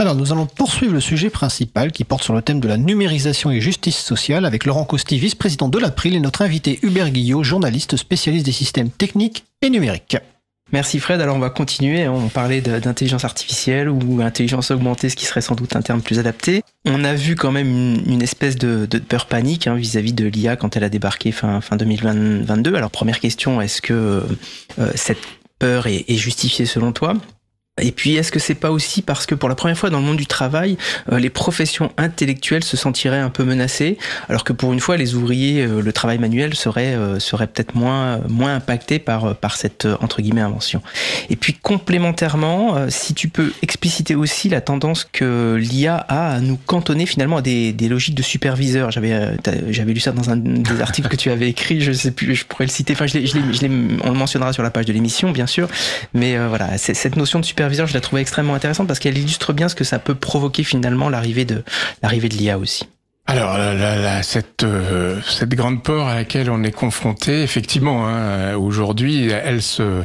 Alors 0.00 0.16
nous 0.16 0.32
allons 0.32 0.46
poursuivre 0.46 0.92
le 0.92 1.00
sujet 1.00 1.30
principal 1.30 1.92
qui 1.92 2.02
porte 2.02 2.24
sur 2.24 2.34
le 2.34 2.42
thème 2.42 2.58
de 2.58 2.66
la 2.66 2.76
numérisation 2.76 3.52
et 3.52 3.60
justice 3.60 3.96
sociale 3.96 4.44
avec 4.44 4.64
Laurent 4.64 4.84
Costi, 4.84 5.18
vice-président 5.20 5.68
de 5.68 5.78
l'April 5.78 6.16
et 6.16 6.20
notre 6.20 6.42
invité 6.42 6.80
Hubert 6.82 7.10
Guillot, 7.10 7.44
journaliste 7.44 7.96
spécialiste 7.96 8.44
des 8.44 8.50
systèmes 8.50 8.90
techniques 8.90 9.44
et 9.62 9.70
numériques. 9.70 10.16
Merci 10.72 10.98
Fred. 10.98 11.20
Alors 11.20 11.36
on 11.36 11.38
va 11.38 11.50
continuer. 11.50 12.08
On 12.08 12.28
parlait 12.28 12.60
d'intelligence 12.60 13.24
artificielle 13.24 13.88
ou 13.88 14.20
intelligence 14.20 14.72
augmentée, 14.72 15.10
ce 15.10 15.14
qui 15.14 15.26
serait 15.26 15.40
sans 15.40 15.54
doute 15.54 15.76
un 15.76 15.82
terme 15.82 16.02
plus 16.02 16.18
adapté. 16.18 16.62
On 16.84 17.04
a 17.04 17.14
vu 17.14 17.36
quand 17.36 17.52
même 17.52 18.02
une, 18.04 18.22
espèce 18.22 18.56
de, 18.56 18.86
peur 18.98 19.26
panique 19.26 19.68
hein, 19.68 19.76
vis-à-vis 19.76 20.12
de 20.12 20.26
l'IA 20.26 20.56
quand 20.56 20.76
elle 20.76 20.82
a 20.82 20.88
débarqué 20.88 21.30
fin, 21.30 21.60
fin 21.60 21.76
2022. 21.76 22.74
Alors 22.74 22.90
première 22.90 23.20
question, 23.20 23.60
est-ce 23.60 23.80
que 23.80 24.24
euh, 24.80 24.90
cette 24.96 25.22
peur 25.60 25.86
est 25.86 26.16
justifiée 26.16 26.66
selon 26.66 26.90
toi? 26.90 27.14
Et 27.82 27.90
puis, 27.90 28.14
est-ce 28.14 28.30
que 28.30 28.38
c'est 28.38 28.54
pas 28.54 28.70
aussi 28.70 29.02
parce 29.02 29.26
que 29.26 29.34
pour 29.34 29.48
la 29.48 29.56
première 29.56 29.76
fois 29.76 29.90
dans 29.90 29.98
le 29.98 30.04
monde 30.04 30.16
du 30.16 30.26
travail, 30.26 30.78
euh, 31.10 31.18
les 31.18 31.28
professions 31.28 31.90
intellectuelles 31.96 32.62
se 32.62 32.76
sentiraient 32.76 33.18
un 33.18 33.30
peu 33.30 33.42
menacées, 33.42 33.98
alors 34.28 34.44
que 34.44 34.52
pour 34.52 34.72
une 34.72 34.78
fois, 34.78 34.96
les 34.96 35.16
ouvriers, 35.16 35.62
euh, 35.62 35.82
le 35.82 35.92
travail 35.92 36.18
manuel 36.18 36.54
serait 36.54 36.94
euh, 36.94 37.18
serait 37.18 37.48
peut-être 37.48 37.74
moins 37.74 38.20
moins 38.28 38.54
impacté 38.54 39.00
par 39.00 39.34
par 39.34 39.56
cette 39.56 39.88
entre 40.00 40.22
guillemets 40.22 40.42
invention. 40.42 40.82
Et 41.30 41.36
puis 41.36 41.54
complémentairement, 41.54 42.88
si 42.90 43.12
tu 43.12 43.28
peux 43.28 43.52
expliciter 43.60 44.14
aussi 44.14 44.48
la 44.48 44.60
tendance 44.60 45.04
que 45.04 45.56
l'IA 45.60 45.96
a 45.96 46.34
à 46.36 46.40
nous 46.40 46.56
cantonner 46.56 47.06
finalement 47.06 47.38
à 47.38 47.42
des, 47.42 47.72
des 47.72 47.88
logiques 47.88 48.14
de 48.14 48.22
superviseur. 48.22 48.92
J'avais 48.92 49.36
j'avais 49.70 49.92
lu 49.92 49.98
ça 49.98 50.12
dans 50.12 50.30
un 50.30 50.36
des 50.36 50.80
articles 50.80 51.08
que 51.08 51.16
tu 51.16 51.28
avais 51.28 51.48
écrit, 51.48 51.80
je 51.80 51.90
sais 51.90 52.12
plus, 52.12 52.36
je 52.36 52.44
pourrais 52.44 52.66
le 52.66 52.70
citer. 52.70 52.92
Enfin, 52.92 53.08
je 53.08 53.18
je 53.18 53.26
je 53.26 53.66
on 54.04 54.10
le 54.12 54.16
mentionnera 54.16 54.52
sur 54.52 54.62
la 54.62 54.70
page 54.70 54.84
de 54.84 54.92
l'émission, 54.92 55.32
bien 55.32 55.48
sûr. 55.48 55.68
Mais 56.12 56.38
voilà, 56.46 56.78
cette 56.78 57.16
notion 57.16 57.40
de 57.40 57.44
superviseur 57.44 57.63
je 57.68 57.94
la 57.94 58.00
trouvais 58.00 58.22
extrêmement 58.22 58.54
intéressante 58.54 58.86
parce 58.86 58.98
qu'elle 58.98 59.18
illustre 59.18 59.52
bien 59.52 59.68
ce 59.68 59.74
que 59.74 59.84
ça 59.84 59.98
peut 59.98 60.14
provoquer 60.14 60.64
finalement 60.64 61.08
l'arrivée 61.08 61.44
de 61.44 61.62
l'arrivée 62.02 62.28
de 62.28 62.36
l'IA 62.36 62.58
aussi. 62.58 62.88
Alors, 63.26 63.56
cette, 64.22 64.64
euh, 64.64 65.18
cette 65.26 65.54
grande 65.54 65.82
peur 65.82 66.08
à 66.08 66.14
laquelle 66.14 66.50
on 66.50 66.62
est 66.62 66.70
confronté, 66.72 67.42
effectivement, 67.42 68.06
hein, 68.06 68.54
aujourd'hui, 68.56 69.30
elle 69.30 69.62
se, 69.62 70.02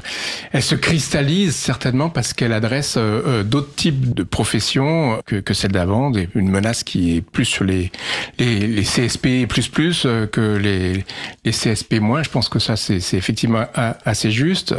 elle 0.53 0.63
se 0.63 0.75
cristallise 0.75 1.53
certainement 1.53 2.09
parce 2.09 2.31
qu'elle 2.31 2.53
adresse 2.53 2.95
euh, 2.95 3.21
euh, 3.25 3.43
d'autres 3.43 3.75
types 3.75 4.13
de 4.13 4.23
professions 4.23 5.21
que, 5.25 5.35
que 5.35 5.53
celle 5.53 5.73
d'avant, 5.73 6.13
une 6.33 6.49
menace 6.49 6.85
qui 6.85 7.17
est 7.17 7.21
plus 7.21 7.43
sur 7.43 7.65
les, 7.65 7.91
les, 8.37 8.65
les 8.67 8.83
CSP 8.83 9.45
plus 9.49 9.67
plus 9.67 10.07
que 10.31 10.55
les, 10.55 11.03
les 11.43 11.51
CSP 11.51 11.95
moins. 11.95 12.23
Je 12.23 12.29
pense 12.29 12.47
que 12.47 12.59
ça, 12.59 12.77
c'est 12.77 12.95
effectivement 13.13 13.65
assez 14.05 14.31
juste. 14.31 14.73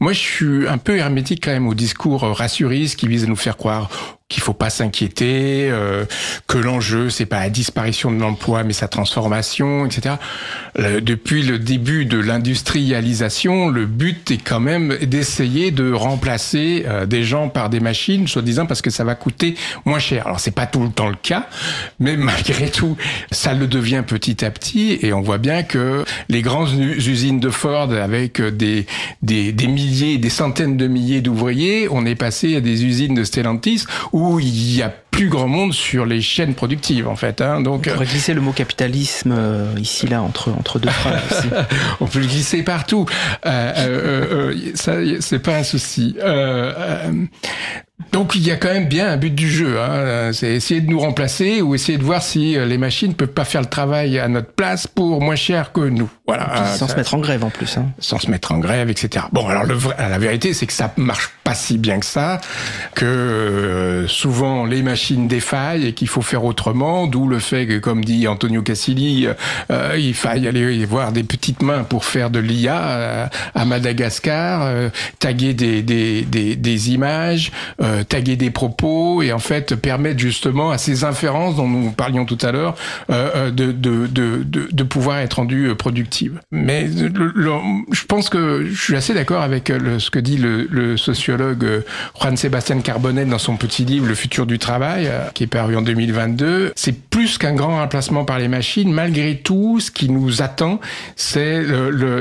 Moi, 0.00 0.12
je 0.12 0.18
suis 0.18 0.68
un 0.68 0.78
peu 0.78 0.96
hermétique 0.96 1.44
quand 1.44 1.52
même 1.52 1.68
au 1.68 1.74
discours 1.74 2.22
rassuriste 2.22 2.98
qui 2.98 3.06
vise 3.06 3.22
à 3.22 3.26
nous 3.28 3.36
faire 3.36 3.56
croire 3.56 4.17
qu'il 4.28 4.42
faut 4.42 4.52
pas 4.52 4.68
s'inquiéter, 4.68 5.70
euh, 5.70 6.04
que 6.46 6.58
l'enjeu 6.58 7.08
c'est 7.08 7.24
pas 7.24 7.40
la 7.40 7.48
disparition 7.48 8.10
de 8.10 8.20
l'emploi 8.20 8.62
mais 8.62 8.74
sa 8.74 8.86
transformation, 8.86 9.86
etc. 9.86 10.16
depuis 10.76 11.42
le 11.42 11.58
début 11.58 12.04
de 12.04 12.18
l'industrialisation, 12.18 13.68
le 13.68 13.86
but 13.86 14.30
est 14.30 14.36
quand 14.36 14.60
même 14.60 14.98
d'essayer 14.98 15.70
de 15.70 15.92
remplacer 15.92 16.84
euh, 16.86 17.06
des 17.06 17.24
gens 17.24 17.48
par 17.48 17.70
des 17.70 17.80
machines, 17.80 18.28
soi-disant 18.28 18.66
parce 18.66 18.82
que 18.82 18.90
ça 18.90 19.02
va 19.02 19.14
coûter 19.14 19.54
moins 19.86 19.98
cher. 19.98 20.26
Alors 20.26 20.40
c'est 20.40 20.50
pas 20.50 20.66
tout 20.66 20.82
le 20.82 20.90
temps 20.90 21.08
le 21.08 21.16
cas, 21.16 21.48
mais 21.98 22.16
malgré 22.18 22.70
tout, 22.70 22.98
ça 23.32 23.54
le 23.54 23.66
devient 23.66 24.04
petit 24.06 24.44
à 24.44 24.50
petit 24.50 24.98
et 25.00 25.14
on 25.14 25.22
voit 25.22 25.38
bien 25.38 25.62
que 25.62 26.04
les 26.28 26.42
grandes 26.42 26.74
usines 26.74 27.40
de 27.40 27.48
Ford 27.50 27.92
avec 27.94 28.42
des 28.42 28.84
des, 29.22 29.52
des 29.52 29.66
milliers, 29.66 30.18
des 30.18 30.30
centaines 30.30 30.76
de 30.76 30.86
milliers 30.86 31.22
d'ouvriers, 31.22 31.88
on 31.90 32.04
est 32.04 32.14
passé 32.14 32.56
à 32.56 32.60
des 32.60 32.84
usines 32.84 33.14
de 33.14 33.24
Stellantis 33.24 33.86
il 34.40 34.76
y 34.76 34.82
a 34.82 34.92
plus 35.18 35.28
grand 35.28 35.48
monde 35.48 35.72
sur 35.72 36.06
les 36.06 36.20
chaînes 36.20 36.54
productives 36.54 37.08
en 37.08 37.16
fait. 37.16 37.40
Hein, 37.40 37.60
donc 37.60 37.86
on 37.88 37.92
pourrait 37.92 38.06
glisser 38.06 38.34
le 38.34 38.40
mot 38.40 38.52
capitalisme 38.52 39.34
euh, 39.36 39.74
ici 39.76 40.06
là 40.06 40.22
entre 40.22 40.52
entre 40.52 40.78
deux 40.78 40.90
phrases. 40.90 41.22
Aussi. 41.30 41.48
on 42.00 42.06
peut 42.06 42.20
le 42.20 42.26
glisser 42.26 42.62
partout. 42.62 43.06
Euh, 43.44 43.72
euh, 43.76 44.52
euh 44.52 44.72
ça 44.74 44.94
c'est 45.20 45.40
pas 45.40 45.56
un 45.56 45.64
souci. 45.64 46.16
Donc 48.12 48.34
il 48.34 48.46
y 48.46 48.50
a 48.50 48.56
quand 48.56 48.72
même 48.72 48.88
bien 48.88 49.08
un 49.08 49.16
but 49.16 49.34
du 49.34 49.48
jeu, 49.48 49.80
hein. 49.80 50.30
c'est 50.32 50.54
essayer 50.54 50.80
de 50.80 50.88
nous 50.88 51.00
remplacer 51.00 51.62
ou 51.62 51.74
essayer 51.74 51.98
de 51.98 52.04
voir 52.04 52.22
si 52.22 52.54
les 52.54 52.78
machines 52.78 53.14
peuvent 53.14 53.28
pas 53.28 53.44
faire 53.44 53.60
le 53.60 53.66
travail 53.66 54.18
à 54.18 54.28
notre 54.28 54.52
place 54.52 54.86
pour 54.86 55.20
moins 55.20 55.36
cher 55.36 55.72
que 55.72 55.80
nous. 55.80 56.08
Voilà. 56.26 56.66
sans 56.66 56.88
se 56.88 56.94
mettre 56.94 57.14
en 57.14 57.18
grève 57.18 57.44
en 57.44 57.50
plus. 57.50 57.76
Hein. 57.76 57.86
Sans 57.98 58.18
se 58.18 58.30
mettre 58.30 58.52
en 58.52 58.58
grève, 58.58 58.88
etc. 58.88 59.26
Bon 59.32 59.48
alors 59.48 59.64
le 59.64 59.74
vrai, 59.74 59.96
la 59.98 60.18
vérité 60.18 60.54
c'est 60.54 60.66
que 60.66 60.72
ça 60.72 60.92
marche 60.96 61.30
pas 61.42 61.54
si 61.54 61.78
bien 61.78 61.98
que 61.98 62.06
ça, 62.06 62.40
que 62.94 64.04
souvent 64.08 64.64
les 64.64 64.82
machines 64.82 65.28
défaillent 65.28 65.86
et 65.86 65.92
qu'il 65.92 66.08
faut 66.08 66.22
faire 66.22 66.44
autrement, 66.44 67.06
d'où 67.06 67.26
le 67.26 67.38
fait 67.38 67.66
que, 67.66 67.78
comme 67.78 68.04
dit 68.04 68.28
Antonio 68.28 68.62
Cassilli, 68.62 69.28
euh, 69.70 69.96
il 69.98 70.14
faille 70.14 70.46
aller 70.46 70.84
voir 70.84 71.12
des 71.12 71.24
petites 71.24 71.62
mains 71.62 71.84
pour 71.84 72.04
faire 72.04 72.30
de 72.30 72.38
l'IA 72.38 72.80
euh, 72.80 73.26
à 73.54 73.64
Madagascar, 73.64 74.62
euh, 74.62 74.90
taguer 75.18 75.54
des, 75.54 75.82
des, 75.82 76.22
des, 76.22 76.56
des 76.56 76.92
images, 76.92 77.52
euh, 77.80 77.87
taguer 78.08 78.36
des 78.36 78.50
propos 78.50 79.22
et 79.22 79.32
en 79.32 79.38
fait 79.38 79.74
permettre 79.74 80.18
justement 80.18 80.70
à 80.70 80.78
ces 80.78 81.04
inférences 81.04 81.56
dont 81.56 81.68
nous 81.68 81.90
parlions 81.90 82.24
tout 82.24 82.38
à 82.42 82.52
l'heure 82.52 82.74
euh, 83.10 83.50
de, 83.50 83.72
de, 83.72 84.06
de, 84.06 84.44
de, 84.44 84.82
pouvoir 84.82 85.18
être 85.18 85.34
rendues 85.34 85.74
productives. 85.74 86.40
Mais 86.50 86.88
je 86.88 88.04
pense 88.06 88.28
que 88.28 88.66
je 88.66 88.80
suis 88.80 88.96
assez 88.96 89.14
d'accord 89.14 89.42
avec 89.42 89.68
ce 89.98 90.10
que 90.10 90.18
dit 90.18 90.36
le, 90.36 90.96
sociologue 90.96 91.84
Juan 92.20 92.36
Sebastian 92.36 92.80
Carbonell 92.80 93.28
dans 93.28 93.38
son 93.38 93.56
petit 93.56 93.84
livre 93.84 94.06
Le 94.06 94.14
futur 94.14 94.46
du 94.46 94.58
travail, 94.58 95.06
euh, 95.06 95.28
qui 95.34 95.44
est 95.44 95.48
paru 95.48 95.76
en 95.76 95.82
2022, 95.82 96.72
c'est 96.76 96.98
plus 96.98 97.38
qu'un 97.38 97.54
grand 97.54 97.76
remplacement 97.76 98.24
par 98.24 98.38
les 98.38 98.48
machines. 98.48 98.92
Malgré 98.92 99.36
tout, 99.36 99.80
ce 99.80 99.90
qui 99.90 100.10
nous 100.10 100.42
attend, 100.42 100.80
c'est 101.16 101.62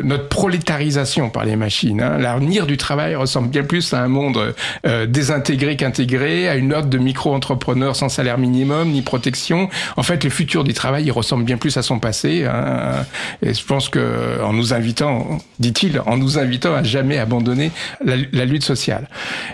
notre 0.03 0.27
prolétarisation 0.27 1.29
par 1.29 1.45
les 1.45 1.55
machines. 1.55 2.01
Hein. 2.01 2.17
L'avenir 2.17 2.65
du 2.65 2.77
travail 2.77 3.15
ressemble 3.15 3.49
bien 3.49 3.63
plus 3.63 3.93
à 3.93 4.01
un 4.01 4.07
monde 4.07 4.53
euh, 4.85 5.05
désintégré 5.05 5.56
qu'intégré, 5.57 6.47
à 6.47 6.55
une 6.55 6.73
ordre 6.73 6.89
de 6.89 6.97
micro-entrepreneurs 6.97 7.95
sans 7.95 8.09
salaire 8.09 8.37
minimum 8.37 8.89
ni 8.89 9.01
protection. 9.01 9.69
En 9.95 10.03
fait, 10.03 10.23
le 10.23 10.29
futur 10.29 10.63
du 10.63 10.73
travail, 10.73 11.05
il 11.05 11.11
ressemble 11.11 11.43
bien 11.43 11.57
plus 11.57 11.77
à 11.77 11.81
son 11.81 11.99
passé. 11.99 12.45
Hein. 12.45 13.05
Et 13.41 13.53
je 13.53 13.65
pense 13.65 13.89
que 13.89 14.41
en 14.43 14.53
nous 14.53 14.73
invitant, 14.73 15.39
dit-il, 15.59 16.01
en 16.05 16.17
nous 16.17 16.37
invitant 16.37 16.75
à 16.75 16.83
jamais 16.83 17.17
abandonner 17.17 17.71
la, 18.03 18.45
lutte 18.45 18.63
sociale. 18.63 19.09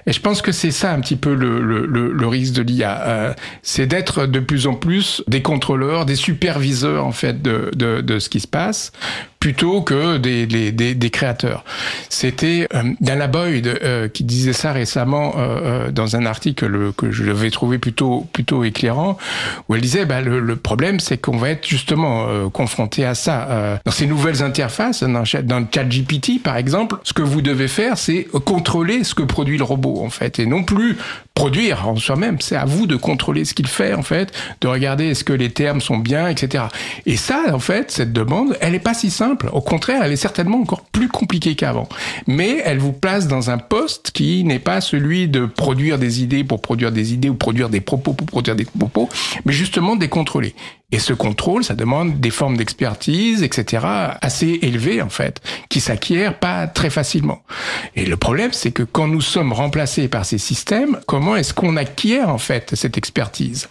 Et 0.05 0.13
je 0.13 0.19
pense 0.19 0.41
que 0.41 0.51
c'est 0.51 0.71
ça 0.71 0.91
un 0.91 0.99
petit 0.99 1.15
peu 1.15 1.33
le, 1.33 1.59
le, 1.59 1.85
le 1.85 2.27
risque 2.27 2.53
de 2.53 2.61
l'IA. 2.61 3.01
Euh, 3.01 3.33
c'est 3.61 3.87
d'être 3.87 4.27
de 4.27 4.39
plus 4.39 4.67
en 4.67 4.73
plus 4.73 5.23
des 5.27 5.41
contrôleurs, 5.41 6.05
des 6.05 6.15
superviseurs 6.15 7.05
en 7.05 7.11
fait 7.11 7.41
de, 7.41 7.71
de, 7.75 8.01
de 8.01 8.19
ce 8.19 8.29
qui 8.29 8.39
se 8.39 8.47
passe, 8.47 8.91
plutôt 9.43 9.81
que 9.81 10.17
des, 10.17 10.45
des, 10.45 10.71
des, 10.71 11.09
créateurs. 11.09 11.65
C'était 12.07 12.65
euh, 12.73 12.93
Dana 13.01 13.27
Boyd 13.27 13.67
euh, 13.67 14.07
qui 14.07 14.23
disait 14.23 14.53
ça 14.53 14.71
récemment 14.71 15.33
euh, 15.37 15.91
dans 15.93 16.15
un 16.15 16.25
article 16.25 16.93
que 16.93 17.11
je 17.11 17.23
l'avais 17.23 17.51
trouvé 17.51 17.77
plutôt 17.77 18.27
plutôt 18.33 18.63
éclairant, 18.63 19.17
où 19.67 19.75
elle 19.75 19.81
disait 19.81 20.05
bah, 20.05 20.21
le, 20.21 20.55
problème 20.55 20.99
c'est 20.99 21.17
qu'on 21.17 21.37
va 21.37 21.49
être 21.49 21.67
justement 21.67 22.27
euh, 22.27 22.49
confronté 22.49 23.05
à 23.05 23.15
ça 23.15 23.79
dans 23.85 23.91
ces 23.91 24.05
nouvelles 24.05 24.43
interfaces, 24.43 25.03
dans, 25.03 25.23
dans 25.43 25.59
le 25.59 25.67
chat 25.73 25.83
GPT 25.83 26.41
par 26.43 26.57
exemple. 26.57 26.97
Ce 27.03 27.13
que 27.13 27.21
vous 27.21 27.41
devez 27.41 27.67
faire, 27.67 27.97
c'est 27.97 28.27
contrôler 28.45 29.03
ce 29.03 29.15
que 29.15 29.23
produit 29.23 29.57
le 29.57 29.63
robot 29.63 30.01
en 30.03 30.09
fait, 30.09 30.39
et 30.39 30.45
non 30.45 30.63
plus 30.63 30.97
produire 31.33 31.87
en 31.87 31.95
soi-même. 31.95 32.37
C'est 32.39 32.55
à 32.55 32.65
vous 32.65 32.85
de 32.85 32.95
contrôler 32.95 33.45
ce 33.45 33.53
qu'il 33.53 33.67
fait 33.67 33.93
en 33.93 34.03
fait, 34.03 34.31
de 34.61 34.67
regarder 34.67 35.09
est-ce 35.09 35.23
que 35.23 35.33
les 35.33 35.49
termes 35.49 35.81
sont 35.81 35.97
bien, 35.97 36.27
etc. 36.27 36.65
Et 37.05 37.17
ça, 37.17 37.45
en 37.53 37.59
fait, 37.59 37.91
cette 37.91 38.13
demande, 38.13 38.55
elle 38.61 38.75
est 38.75 38.79
pas 38.79 38.93
si 38.93 39.09
simple 39.09 39.49
au 39.51 39.61
contraire, 39.61 40.01
elle 40.03 40.11
est 40.11 40.17
certainement 40.17 40.59
encore 40.59 40.81
plus 40.81 41.07
compliquée 41.07 41.55
qu'avant. 41.55 41.87
Mais 42.27 42.61
elle 42.65 42.79
vous 42.79 42.93
place 42.93 43.27
dans 43.27 43.49
un 43.49 43.57
poste 43.57 44.11
qui 44.11 44.43
n'est 44.43 44.59
pas 44.59 44.81
celui 44.81 45.27
de 45.27 45.45
produire 45.45 45.82
des 45.83 46.23
idées 46.23 46.43
pour 46.43 46.61
produire 46.61 46.91
des 46.91 47.13
idées 47.13 47.29
ou 47.29 47.35
produire 47.35 47.69
des 47.69 47.81
propos 47.81 48.13
pour 48.13 48.27
produire 48.27 48.55
des 48.55 48.65
propos, 48.65 49.09
mais 49.45 49.53
justement 49.53 49.95
de 49.95 50.01
les 50.01 50.09
contrôler. 50.09 50.55
Et 50.93 50.99
ce 50.99 51.11
contrôle, 51.11 51.63
ça 51.63 51.73
demande 51.73 52.19
des 52.19 52.29
formes 52.29 52.55
d'expertise, 52.55 53.41
etc., 53.41 53.83
assez 54.21 54.59
élevées, 54.61 55.01
en 55.01 55.09
fait, 55.09 55.41
qui 55.67 55.79
s'acquièrent 55.79 56.37
pas 56.37 56.67
très 56.67 56.91
facilement. 56.91 57.41
Et 57.95 58.05
le 58.05 58.15
problème, 58.15 58.53
c'est 58.53 58.69
que 58.69 58.83
quand 58.83 59.07
nous 59.07 59.19
sommes 59.19 59.53
remplacés 59.53 60.07
par 60.07 60.23
ces 60.23 60.37
systèmes, 60.37 60.99
comment 61.07 61.35
est-ce 61.35 61.51
qu'on 61.55 61.77
acquiert, 61.77 62.29
en 62.29 62.37
fait, 62.37 62.75
cette 62.75 62.95
expertise? 62.95 63.69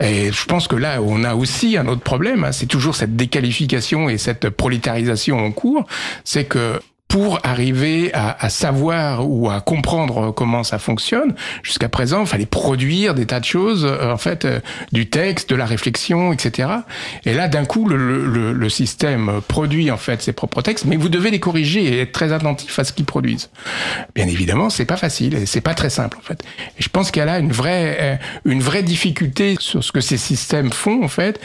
Et 0.00 0.30
je 0.30 0.44
pense 0.44 0.68
que 0.68 0.76
là, 0.76 1.02
on 1.02 1.24
a 1.24 1.34
aussi 1.34 1.76
un 1.76 1.88
autre 1.88 2.02
problème, 2.02 2.44
hein, 2.44 2.52
c'est 2.52 2.66
toujours 2.66 2.94
cette 2.94 3.16
déqualification 3.16 4.08
et 4.08 4.16
cette 4.16 4.48
prolétarisation 4.48 5.44
en 5.44 5.50
cours, 5.50 5.86
c'est 6.22 6.44
que 6.44 6.80
pour 7.10 7.40
arriver 7.42 8.14
à, 8.14 8.36
à, 8.38 8.48
savoir 8.48 9.28
ou 9.28 9.50
à 9.50 9.60
comprendre 9.60 10.30
comment 10.30 10.62
ça 10.62 10.78
fonctionne. 10.78 11.34
Jusqu'à 11.64 11.88
présent, 11.88 12.20
il 12.20 12.26
fallait 12.28 12.46
produire 12.46 13.14
des 13.14 13.26
tas 13.26 13.40
de 13.40 13.44
choses, 13.44 13.84
euh, 13.84 14.12
en 14.12 14.16
fait, 14.16 14.44
euh, 14.44 14.60
du 14.92 15.10
texte, 15.10 15.50
de 15.50 15.56
la 15.56 15.66
réflexion, 15.66 16.32
etc. 16.32 16.68
Et 17.24 17.34
là, 17.34 17.48
d'un 17.48 17.64
coup, 17.64 17.88
le, 17.88 17.96
le, 17.96 18.52
le, 18.52 18.68
système 18.68 19.40
produit 19.48 19.90
en 19.90 19.96
fait 19.96 20.22
ses 20.22 20.32
propres 20.32 20.62
textes, 20.62 20.84
mais 20.84 20.96
vous 20.96 21.08
devez 21.08 21.32
les 21.32 21.40
corriger 21.40 21.82
et 21.82 22.00
être 22.02 22.12
très 22.12 22.32
attentif 22.32 22.78
à 22.78 22.84
ce 22.84 22.92
qu'ils 22.92 23.06
produisent. 23.06 23.50
Bien 24.14 24.28
évidemment, 24.28 24.70
c'est 24.70 24.84
pas 24.84 24.96
facile 24.96 25.34
et 25.34 25.46
c'est 25.46 25.60
pas 25.60 25.74
très 25.74 25.90
simple 25.90 26.16
en 26.16 26.22
fait. 26.22 26.44
Et 26.78 26.82
je 26.82 26.88
pense 26.88 27.10
qu'il 27.10 27.18
y 27.18 27.22
a 27.24 27.26
là 27.26 27.40
une 27.40 27.50
vraie, 27.50 27.96
euh, 28.00 28.16
une 28.44 28.62
vraie 28.62 28.84
difficulté 28.84 29.56
sur 29.58 29.82
ce 29.82 29.90
que 29.90 30.00
ces 30.00 30.16
systèmes 30.16 30.70
font 30.70 31.02
en 31.02 31.08
fait. 31.08 31.40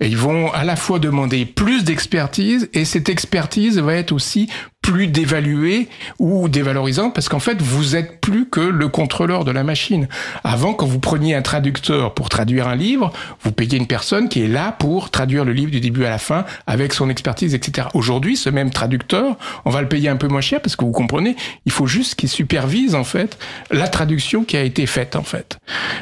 Et 0.00 0.06
ils 0.06 0.16
vont 0.16 0.50
à 0.50 0.64
la 0.64 0.76
fois 0.76 0.98
demander 0.98 1.44
plus 1.44 1.84
d'expertise 1.84 2.70
et 2.72 2.86
cette 2.86 3.10
expertise 3.10 3.78
va 3.78 3.94
être 3.96 4.12
aussi 4.12 4.48
plus 4.90 5.06
dévalué 5.06 5.88
ou 6.18 6.48
dévalorisant 6.48 7.10
parce 7.10 7.28
qu'en 7.28 7.38
fait 7.38 7.62
vous 7.62 7.94
êtes 7.94 8.20
plus 8.20 8.48
que 8.48 8.60
le 8.60 8.88
contrôleur 8.88 9.44
de 9.44 9.52
la 9.52 9.62
machine. 9.62 10.08
Avant 10.42 10.74
quand 10.74 10.84
vous 10.84 10.98
preniez 10.98 11.36
un 11.36 11.42
traducteur 11.42 12.12
pour 12.12 12.28
traduire 12.28 12.66
un 12.66 12.74
livre, 12.74 13.12
vous 13.42 13.52
payez 13.52 13.78
une 13.78 13.86
personne 13.86 14.28
qui 14.28 14.42
est 14.42 14.48
là 14.48 14.72
pour 14.72 15.10
traduire 15.10 15.44
le 15.44 15.52
livre 15.52 15.70
du 15.70 15.78
début 15.78 16.04
à 16.06 16.10
la 16.10 16.18
fin 16.18 16.44
avec 16.66 16.92
son 16.92 17.08
expertise, 17.08 17.54
etc. 17.54 17.86
Aujourd'hui, 17.94 18.36
ce 18.36 18.50
même 18.50 18.70
traducteur, 18.70 19.36
on 19.64 19.70
va 19.70 19.80
le 19.80 19.88
payer 19.88 20.08
un 20.08 20.16
peu 20.16 20.26
moins 20.26 20.40
cher 20.40 20.60
parce 20.60 20.74
que 20.74 20.84
vous 20.84 20.90
comprenez, 20.90 21.36
il 21.66 21.72
faut 21.72 21.86
juste 21.86 22.16
qu'il 22.16 22.28
supervise 22.28 22.96
en 22.96 23.04
fait 23.04 23.38
la 23.70 23.86
traduction 23.86 24.42
qui 24.42 24.56
a 24.56 24.62
été 24.62 24.86
faite 24.86 25.14
en 25.14 25.22
fait. 25.22 25.58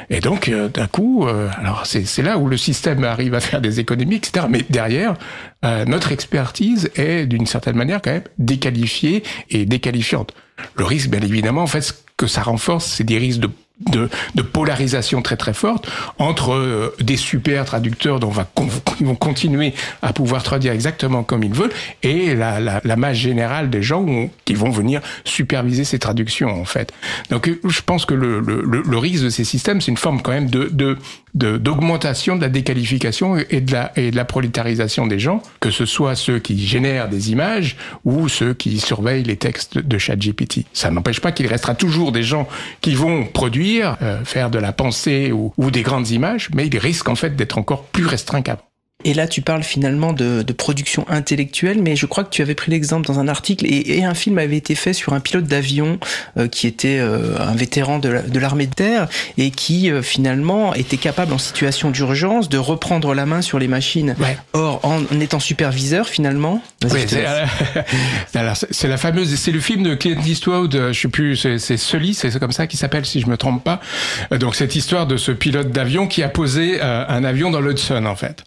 Et 0.08 0.20
donc 0.20 0.48
euh, 0.48 0.70
d'un 0.70 0.86
coup, 0.86 1.26
euh, 1.26 1.50
alors 1.58 1.84
c'est 1.84 2.22
là 2.22 2.38
où 2.38 2.48
le 2.48 2.56
système 2.56 3.04
arrive 3.04 3.34
à 3.34 3.40
faire 3.40 3.60
des 3.60 3.80
économies, 3.80 4.16
etc. 4.16 4.46
Mais 4.48 4.64
derrière, 4.70 5.14
euh, 5.64 5.84
notre 5.84 6.12
expertise 6.12 6.90
est 6.94 7.26
d'une 7.26 7.46
certaine 7.46 7.76
manière 7.76 8.00
quand 8.00 8.12
même 8.12 8.24
déqualifiée 8.38 9.22
et 9.50 9.66
déqualifiante. 9.66 10.32
Le 10.76 10.84
risque, 10.84 11.10
bien 11.10 11.20
évidemment, 11.20 11.62
en 11.62 11.66
fait, 11.66 11.80
ce 11.80 11.92
que 12.16 12.26
ça 12.26 12.42
renforce, 12.42 12.86
c'est 12.86 13.04
des 13.04 13.18
risques 13.18 13.40
de 13.40 13.50
de, 13.80 14.08
polarisation 14.42 15.22
très 15.22 15.36
très 15.36 15.54
forte 15.54 15.88
entre 16.18 16.52
euh, 16.52 16.94
des 17.00 17.16
super 17.16 17.64
traducteurs 17.64 18.18
dont 18.18 18.28
on 18.28 18.30
va 18.30 18.50
vont 19.00 19.14
continuer 19.14 19.74
à 20.02 20.12
pouvoir 20.12 20.42
traduire 20.42 20.72
exactement 20.72 21.22
comme 21.22 21.44
ils 21.44 21.52
veulent 21.52 21.72
et 22.02 22.34
la, 22.34 22.80
masse 22.96 23.16
générale 23.16 23.70
des 23.70 23.82
gens 23.82 24.04
qui 24.44 24.54
vont 24.54 24.70
venir 24.70 25.00
superviser 25.24 25.84
ces 25.84 25.98
traductions 25.98 26.60
en 26.60 26.64
fait. 26.64 26.92
Donc 27.30 27.50
je 27.64 27.80
pense 27.82 28.04
que 28.04 28.14
le, 28.14 28.98
risque 28.98 29.24
de 29.24 29.30
ces 29.30 29.44
systèmes, 29.44 29.80
c'est 29.80 29.92
une 29.92 29.96
forme 29.96 30.22
quand 30.22 30.32
même 30.32 30.50
de 30.50 30.68
d'augmentation 31.34 32.34
de, 32.34 32.40
de, 32.40 32.44
la 32.44 32.48
déqualification 32.48 33.36
et 33.36 33.60
de 33.60 33.72
la, 33.72 33.92
et 33.96 34.10
de 34.10 34.16
la 34.16 34.24
prolétarisation 34.24 35.06
des 35.06 35.18
gens, 35.18 35.42
que 35.60 35.70
ce 35.70 35.86
soit 35.86 36.14
ceux 36.14 36.38
qui 36.38 36.66
génèrent 36.66 37.08
des 37.08 37.30
images 37.30 37.76
ou 38.04 38.28
ceux 38.28 38.54
qui 38.54 38.78
surveillent 38.80 39.24
les 39.24 39.36
textes 39.36 39.78
de 39.78 39.98
ChatGPT. 39.98 40.64
Ça 40.72 40.90
n'empêche 40.90 41.20
pas 41.20 41.32
qu'il 41.32 41.46
restera 41.46 41.74
toujours 41.74 42.12
des 42.12 42.22
gens 42.22 42.48
qui 42.80 42.94
vont 42.94 43.24
produire, 43.24 43.67
euh, 43.76 44.24
faire 44.24 44.50
de 44.50 44.58
la 44.58 44.72
pensée 44.72 45.32
ou, 45.32 45.52
ou 45.56 45.70
des 45.70 45.82
grandes 45.82 46.10
images, 46.10 46.48
mais 46.54 46.66
ils 46.66 46.78
risquent 46.78 47.08
en 47.08 47.14
fait 47.14 47.36
d'être 47.36 47.58
encore 47.58 47.84
plus 47.84 48.06
restreints 48.06 48.42
qu'avant. 48.42 48.67
Et 49.04 49.14
là, 49.14 49.28
tu 49.28 49.42
parles 49.42 49.62
finalement 49.62 50.12
de, 50.12 50.42
de, 50.42 50.52
production 50.52 51.06
intellectuelle, 51.08 51.80
mais 51.80 51.94
je 51.94 52.04
crois 52.04 52.24
que 52.24 52.30
tu 52.30 52.42
avais 52.42 52.56
pris 52.56 52.72
l'exemple 52.72 53.06
dans 53.06 53.20
un 53.20 53.28
article 53.28 53.64
et, 53.64 53.98
et, 53.98 54.04
un 54.04 54.14
film 54.14 54.38
avait 54.38 54.56
été 54.56 54.74
fait 54.74 54.92
sur 54.92 55.12
un 55.12 55.20
pilote 55.20 55.44
d'avion 55.44 56.00
euh, 56.36 56.48
qui 56.48 56.66
était 56.66 56.98
euh, 56.98 57.38
un 57.38 57.54
vétéran 57.54 58.00
de 58.00 58.08
l'armée 58.40 58.66
de, 58.66 58.74
terre 58.74 59.06
et 59.36 59.52
qui 59.52 59.88
euh, 59.88 60.02
finalement 60.02 60.74
était 60.74 60.96
capable 60.96 61.32
en 61.32 61.38
situation 61.38 61.92
d'urgence 61.92 62.48
de 62.48 62.58
reprendre 62.58 63.14
la 63.14 63.24
main 63.24 63.40
sur 63.40 63.60
les 63.60 63.68
machines. 63.68 64.16
Ouais. 64.18 64.36
Or, 64.52 64.80
en, 64.82 65.02
en, 65.02 65.20
étant 65.20 65.38
superviseur 65.38 66.08
finalement. 66.08 66.60
Oui, 66.82 67.06
c'est 68.72 68.88
la 68.88 68.96
fameuse, 68.96 69.32
c'est 69.36 69.52
le 69.52 69.60
film 69.60 69.84
de 69.84 69.94
Clint 69.94 70.20
Eastwood, 70.26 70.88
je 70.90 71.00
sais 71.00 71.06
plus, 71.06 71.36
c'est 71.36 71.76
Sully, 71.76 72.14
c'est 72.14 72.36
comme 72.40 72.50
ça 72.50 72.66
qu'il 72.66 72.80
s'appelle 72.80 73.06
si 73.06 73.20
je 73.20 73.28
me 73.28 73.36
trompe 73.36 73.62
pas. 73.62 73.80
Donc 74.32 74.56
cette 74.56 74.74
histoire 74.74 75.06
de 75.06 75.16
ce 75.16 75.30
pilote 75.30 75.70
d'avion 75.70 76.08
qui 76.08 76.24
a 76.24 76.28
posé 76.28 76.80
un 76.80 77.22
avion 77.22 77.52
dans 77.52 77.60
l'Hudson 77.60 78.04
en 78.04 78.16
fait. 78.16 78.42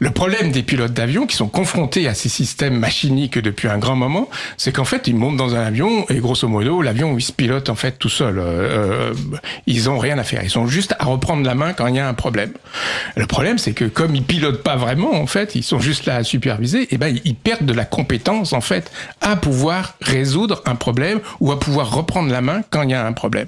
Le 0.00 0.10
problème 0.10 0.52
des 0.52 0.62
pilotes 0.62 0.92
d'avion 0.92 1.26
qui 1.26 1.36
sont 1.36 1.48
confrontés 1.48 2.08
à 2.08 2.14
ces 2.14 2.28
systèmes 2.28 2.78
machiniques 2.78 3.38
depuis 3.38 3.68
un 3.68 3.78
grand 3.78 3.96
moment, 3.96 4.28
c'est 4.56 4.72
qu'en 4.72 4.84
fait, 4.84 5.08
ils 5.08 5.16
montent 5.16 5.36
dans 5.36 5.54
un 5.54 5.64
avion 5.64 6.06
et 6.08 6.18
grosso 6.18 6.46
modo, 6.46 6.82
l'avion, 6.82 7.16
il 7.16 7.22
se 7.22 7.32
pilote 7.32 7.68
en 7.68 7.74
fait 7.74 7.92
tout 7.98 8.08
seul. 8.08 8.38
Euh, 8.38 9.12
ils 9.66 9.90
ont 9.90 9.98
rien 9.98 10.18
à 10.18 10.22
faire. 10.22 10.42
Ils 10.44 10.50
sont 10.50 10.66
juste 10.66 10.94
à 10.98 11.04
reprendre 11.04 11.44
la 11.44 11.54
main 11.54 11.72
quand 11.72 11.86
il 11.86 11.96
y 11.96 11.98
a 11.98 12.08
un 12.08 12.14
problème. 12.14 12.52
Le 13.16 13.26
problème, 13.26 13.58
c'est 13.58 13.72
que 13.72 13.84
comme 13.84 14.14
ils 14.14 14.22
pilotent 14.22 14.62
pas 14.62 14.76
vraiment, 14.76 15.14
en 15.14 15.26
fait, 15.26 15.54
ils 15.54 15.62
sont 15.62 15.80
juste 15.80 16.06
là 16.06 16.16
à 16.16 16.24
superviser, 16.24 16.92
et 16.94 16.98
ben, 16.98 17.18
ils 17.24 17.34
perdent 17.34 17.66
de 17.66 17.74
la 17.74 17.84
compétence, 17.84 18.52
en 18.52 18.60
fait, 18.60 18.90
à 19.20 19.36
pouvoir 19.36 19.94
résoudre 20.00 20.62
un 20.66 20.74
problème 20.74 21.20
ou 21.40 21.52
à 21.52 21.58
pouvoir 21.58 21.94
reprendre 21.94 22.30
la 22.30 22.40
main 22.40 22.62
quand 22.70 22.82
il 22.82 22.90
y 22.90 22.94
a 22.94 23.06
un 23.06 23.12
problème. 23.12 23.46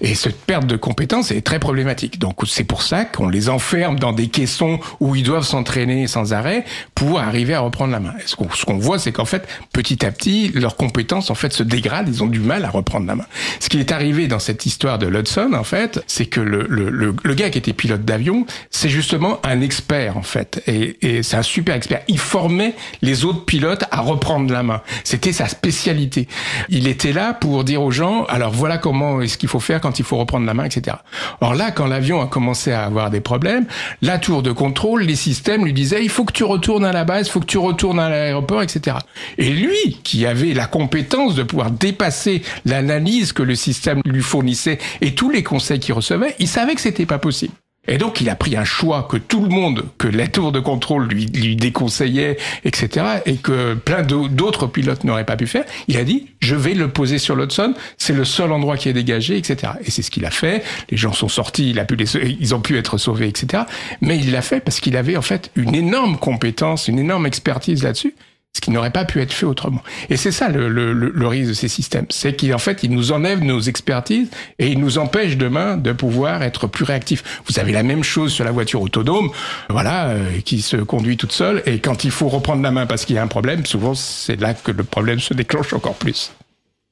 Et 0.00 0.14
cette 0.14 0.40
perte 0.40 0.66
de 0.66 0.76
compétence 0.76 1.30
est 1.30 1.42
très 1.42 1.58
problématique. 1.58 2.18
Donc, 2.18 2.36
c'est 2.46 2.64
pour 2.64 2.82
ça 2.82 3.04
qu'on 3.04 3.28
les 3.28 3.48
enferme 3.48 3.98
dans 3.98 4.12
des 4.12 4.28
caissons 4.28 4.80
où 5.00 5.14
ils 5.14 5.22
doivent 5.22 5.44
s'entraîner 5.44 5.67
s'entraîner 5.68 6.06
sans 6.06 6.32
arrêt 6.32 6.64
pour 6.94 7.20
arriver 7.20 7.52
à 7.54 7.60
reprendre 7.60 7.92
la 7.92 8.00
main. 8.00 8.14
Ce 8.24 8.36
qu'on 8.36 8.46
qu 8.46 8.80
voit, 8.80 8.98
c'est 8.98 9.12
qu'en 9.12 9.26
fait, 9.26 9.46
petit 9.72 10.04
à 10.04 10.10
petit, 10.10 10.50
leurs 10.54 10.76
compétences 10.76 11.30
en 11.30 11.34
fait 11.34 11.52
se 11.52 11.62
dégradent. 11.62 12.08
Ils 12.08 12.22
ont 12.22 12.26
du 12.26 12.40
mal 12.40 12.64
à 12.64 12.70
reprendre 12.70 13.06
la 13.06 13.14
main. 13.14 13.26
Ce 13.60 13.68
qui 13.68 13.78
est 13.78 13.92
arrivé 13.92 14.28
dans 14.28 14.38
cette 14.38 14.64
histoire 14.64 14.98
de 14.98 15.06
Ludson, 15.06 15.52
en 15.52 15.64
fait, 15.64 16.02
c'est 16.06 16.26
que 16.26 16.40
le, 16.40 16.66
le, 16.68 16.88
le, 16.88 17.14
le, 17.22 17.34
gars 17.34 17.50
qui 17.50 17.58
était 17.58 17.74
pilote 17.74 18.04
d'avion, 18.04 18.46
c'est 18.70 18.88
justement 18.88 19.40
un 19.44 19.60
expert 19.60 20.16
en 20.16 20.22
fait, 20.22 20.62
et, 20.66 20.96
et 21.02 21.22
c'est 21.22 21.36
un 21.36 21.42
super 21.42 21.74
expert. 21.74 22.00
Il 22.08 22.18
formait 22.18 22.74
les 23.02 23.24
autres 23.24 23.44
pilotes 23.44 23.84
à 23.90 24.00
reprendre 24.00 24.50
la 24.50 24.62
main. 24.62 24.80
C'était 25.04 25.32
sa 25.32 25.48
spécialité. 25.48 26.28
Il 26.70 26.86
était 26.86 27.12
là 27.12 27.34
pour 27.34 27.64
dire 27.64 27.82
aux 27.82 27.90
gens, 27.90 28.24
alors 28.24 28.52
voilà 28.52 28.78
comment 28.78 29.20
est-ce 29.20 29.36
qu'il 29.36 29.48
faut 29.48 29.60
faire 29.60 29.80
quand 29.80 29.98
il 29.98 30.04
faut 30.04 30.16
reprendre 30.16 30.46
la 30.46 30.54
main, 30.54 30.64
etc. 30.64 30.96
Or 31.40 31.54
là, 31.54 31.70
quand 31.70 31.86
l'avion 31.86 32.22
a 32.22 32.26
commencé 32.26 32.72
à 32.72 32.84
avoir 32.84 33.10
des 33.10 33.20
problèmes, 33.20 33.66
la 34.00 34.18
tour 34.18 34.42
de 34.42 34.52
contrôle, 34.52 35.02
les 35.02 35.16
systèmes 35.16 35.57
lui 35.64 35.72
disait 35.72 36.02
il 36.02 36.10
faut 36.10 36.24
que 36.24 36.32
tu 36.32 36.44
retournes 36.44 36.84
à 36.84 36.92
la 36.92 37.04
base, 37.04 37.26
il 37.26 37.30
faut 37.30 37.40
que 37.40 37.46
tu 37.46 37.58
retournes 37.58 38.00
à 38.00 38.08
l'aéroport, 38.08 38.62
etc. 38.62 38.96
Et 39.36 39.50
lui, 39.50 39.98
qui 40.04 40.26
avait 40.26 40.54
la 40.54 40.66
compétence 40.66 41.34
de 41.34 41.42
pouvoir 41.42 41.70
dépasser 41.70 42.42
l'analyse 42.64 43.32
que 43.32 43.42
le 43.42 43.54
système 43.54 44.00
lui 44.04 44.22
fournissait 44.22 44.78
et 45.00 45.14
tous 45.14 45.30
les 45.30 45.42
conseils 45.42 45.80
qu'il 45.80 45.94
recevait, 45.94 46.34
il 46.38 46.48
savait 46.48 46.74
que 46.74 46.80
c'était 46.80 47.06
pas 47.06 47.18
possible. 47.18 47.52
Et 47.88 47.96
donc, 47.96 48.20
il 48.20 48.28
a 48.28 48.36
pris 48.36 48.56
un 48.56 48.64
choix 48.64 49.08
que 49.10 49.16
tout 49.16 49.42
le 49.42 49.48
monde, 49.48 49.86
que 49.96 50.06
la 50.06 50.28
tour 50.28 50.52
de 50.52 50.60
contrôle 50.60 51.08
lui, 51.08 51.26
lui 51.26 51.56
déconseillait, 51.56 52.36
etc., 52.64 53.06
et 53.24 53.36
que 53.36 53.74
plein 53.74 54.02
d'autres 54.02 54.66
pilotes 54.66 55.04
n'auraient 55.04 55.24
pas 55.24 55.36
pu 55.36 55.46
faire. 55.46 55.64
Il 55.88 55.96
a 55.96 56.04
dit, 56.04 56.28
je 56.40 56.54
vais 56.54 56.74
le 56.74 56.88
poser 56.88 57.18
sur 57.18 57.34
l'Hudson, 57.34 57.74
c'est 57.96 58.12
le 58.12 58.24
seul 58.24 58.52
endroit 58.52 58.76
qui 58.76 58.88
est 58.88 58.92
dégagé, 58.92 59.38
etc. 59.38 59.72
Et 59.84 59.90
c'est 59.90 60.02
ce 60.02 60.10
qu'il 60.10 60.26
a 60.26 60.30
fait. 60.30 60.62
Les 60.90 60.98
gens 60.98 61.12
sont 61.12 61.28
sortis, 61.28 61.70
il 61.70 61.78
a 61.78 61.84
pu 61.84 61.96
les, 61.96 62.14
ils 62.40 62.54
ont 62.54 62.60
pu 62.60 62.76
être 62.76 62.98
sauvés, 62.98 63.28
etc. 63.28 63.64
Mais 64.02 64.18
il 64.18 64.32
l'a 64.32 64.42
fait 64.42 64.60
parce 64.60 64.80
qu'il 64.80 64.96
avait 64.96 65.16
en 65.16 65.22
fait 65.22 65.50
une 65.56 65.74
énorme 65.74 66.18
compétence, 66.18 66.88
une 66.88 66.98
énorme 66.98 67.26
expertise 67.26 67.82
là-dessus 67.82 68.14
ce 68.54 68.60
qui 68.60 68.70
n'aurait 68.70 68.90
pas 68.90 69.04
pu 69.04 69.20
être 69.20 69.32
fait 69.32 69.46
autrement. 69.46 69.82
Et 70.10 70.16
c'est 70.16 70.32
ça 70.32 70.48
le, 70.48 70.68
le, 70.68 70.92
le, 70.92 71.26
risque 71.28 71.50
de 71.50 71.54
ces 71.54 71.68
systèmes, 71.68 72.06
c'est 72.10 72.34
qu'en 72.38 72.58
fait, 72.58 72.82
ils 72.82 72.90
nous 72.90 73.12
enlèvent 73.12 73.44
nos 73.44 73.60
expertises 73.60 74.30
et 74.58 74.68
ils 74.68 74.80
nous 74.80 74.98
empêchent 74.98 75.36
demain 75.36 75.76
de 75.76 75.92
pouvoir 75.92 76.42
être 76.42 76.66
plus 76.66 76.84
réactifs. 76.84 77.42
Vous 77.46 77.60
avez 77.60 77.72
la 77.72 77.84
même 77.84 78.02
chose 78.02 78.32
sur 78.32 78.44
la 78.44 78.50
voiture 78.50 78.82
autonome, 78.82 79.30
voilà, 79.68 80.08
euh, 80.08 80.40
qui 80.44 80.60
se 80.62 80.76
conduit 80.76 81.16
toute 81.16 81.32
seule, 81.32 81.62
et 81.66 81.78
quand 81.78 82.04
il 82.04 82.10
faut 82.10 82.28
reprendre 82.28 82.62
la 82.62 82.72
main 82.72 82.86
parce 82.86 83.04
qu'il 83.04 83.16
y 83.16 83.18
a 83.18 83.22
un 83.22 83.28
problème, 83.28 83.64
souvent 83.64 83.94
c'est 83.94 84.40
là 84.40 84.54
que 84.54 84.72
le 84.72 84.82
problème 84.82 85.20
se 85.20 85.34
déclenche 85.34 85.72
encore 85.72 85.94
plus. 85.94 86.32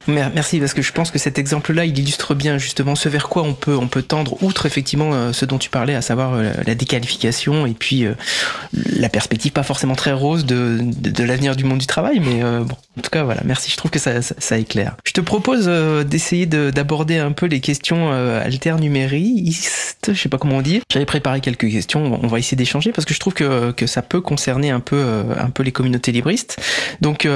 Merci 0.08 0.60
parce 0.60 0.74
que 0.74 0.82
je 0.82 0.92
pense 0.92 1.10
que 1.10 1.18
cet 1.18 1.38
exemple-là, 1.38 1.84
il 1.84 1.98
illustre 1.98 2.34
bien 2.34 2.58
justement 2.58 2.94
ce 2.94 3.08
vers 3.08 3.28
quoi 3.28 3.42
on 3.42 3.54
peut 3.54 3.76
on 3.76 3.88
peut 3.88 4.02
tendre 4.02 4.42
outre 4.42 4.66
effectivement 4.66 5.10
euh, 5.12 5.32
ce 5.32 5.44
dont 5.44 5.58
tu 5.58 5.70
parlais, 5.70 5.94
à 5.94 6.02
savoir 6.02 6.34
euh, 6.34 6.52
la 6.64 6.74
déqualification 6.74 7.66
et 7.66 7.74
puis 7.74 8.04
euh, 8.04 8.14
la 8.98 9.08
perspective 9.08 9.52
pas 9.52 9.62
forcément 9.62 9.94
très 9.94 10.12
rose 10.12 10.44
de, 10.44 10.78
de, 10.80 11.10
de 11.10 11.24
l'avenir 11.24 11.56
du 11.56 11.64
monde 11.64 11.78
du 11.78 11.86
travail, 11.86 12.20
mais 12.20 12.40
bon, 12.42 12.76
en 12.98 13.00
tout 13.00 13.10
cas 13.10 13.24
voilà, 13.24 13.42
merci. 13.44 13.70
Je 13.70 13.76
trouve 13.76 13.90
que 13.90 13.98
ça, 13.98 14.22
ça, 14.22 14.34
ça 14.38 14.58
éclaire. 14.58 14.96
Je 15.04 15.12
te 15.12 15.20
propose 15.20 15.66
d'essayer 16.06 16.46
d'aborder 16.46 17.18
un 17.18 17.32
peu 17.32 17.46
les 17.46 17.60
questions 17.60 18.10
alternumériques, 18.10 19.68
je 20.06 20.14
sais 20.14 20.28
pas 20.28 20.38
comment 20.38 20.58
on 20.58 20.62
dit. 20.62 20.80
J'avais 20.92 21.06
préparé 21.06 21.40
quelques 21.40 21.70
questions, 21.70 22.20
on 22.22 22.26
va 22.26 22.38
essayer 22.38 22.56
d'échanger 22.56 22.92
parce 22.92 23.04
que 23.04 23.14
je 23.14 23.20
trouve 23.20 23.34
que, 23.34 23.72
que 23.72 23.86
ça 23.86 24.02
peut 24.02 24.20
concerner 24.20 24.70
un 24.70 24.80
peu 24.80 25.04
un 25.38 25.50
peu 25.50 25.62
les 25.62 25.72
communautés 25.72 26.12
libristes. 26.12 26.58
Donc 27.00 27.28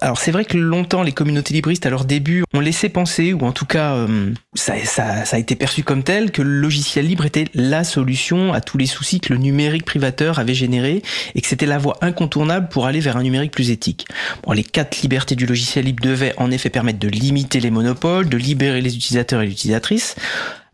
alors 0.00 0.18
c'est 0.18 0.30
vrai 0.30 0.44
que 0.44 0.56
longtemps 0.56 1.02
les 1.02 1.12
communautés 1.12 1.54
libristes 1.54 1.86
alors 1.86 2.03
leur 2.04 2.06
début 2.06 2.44
ont 2.52 2.60
laissé 2.60 2.90
penser, 2.90 3.32
ou 3.32 3.40
en 3.46 3.52
tout 3.52 3.64
cas 3.64 3.94
euh, 3.94 4.32
ça, 4.52 4.74
ça, 4.84 5.24
ça, 5.24 5.36
a 5.36 5.38
été 5.38 5.56
perçu 5.56 5.82
comme 5.82 6.02
tel, 6.02 6.32
que 6.32 6.42
le 6.42 6.50
logiciel 6.50 7.06
libre 7.06 7.24
était 7.24 7.46
la 7.54 7.82
solution 7.82 8.52
à 8.52 8.60
tous 8.60 8.76
les 8.76 8.84
soucis 8.84 9.20
que 9.20 9.32
le 9.32 9.38
numérique 9.38 9.86
privateur 9.86 10.38
avait 10.38 10.54
généré 10.54 11.02
et 11.34 11.40
que 11.40 11.46
c'était 11.46 11.64
la 11.64 11.78
voie 11.78 11.96
incontournable 12.02 12.68
pour 12.68 12.84
aller 12.84 13.00
vers 13.00 13.16
un 13.16 13.22
numérique 13.22 13.52
plus 13.52 13.70
éthique. 13.70 14.06
Les 14.52 14.62
quatre 14.62 15.00
libertés 15.00 15.34
du 15.34 15.46
logiciel 15.46 15.86
libre 15.86 16.04
devaient 16.04 16.34
en 16.36 16.50
effet 16.50 16.70
permettre 16.70 16.98
de 17.00 17.08
limiter 17.08 17.58
les 17.58 17.70
monopoles, 17.70 18.28
de 18.28 18.36
libérer 18.36 18.80
les 18.82 18.94
utilisateurs 18.94 19.40
et 19.40 19.46
les 19.46 19.52
utilisatrices, 19.52 20.14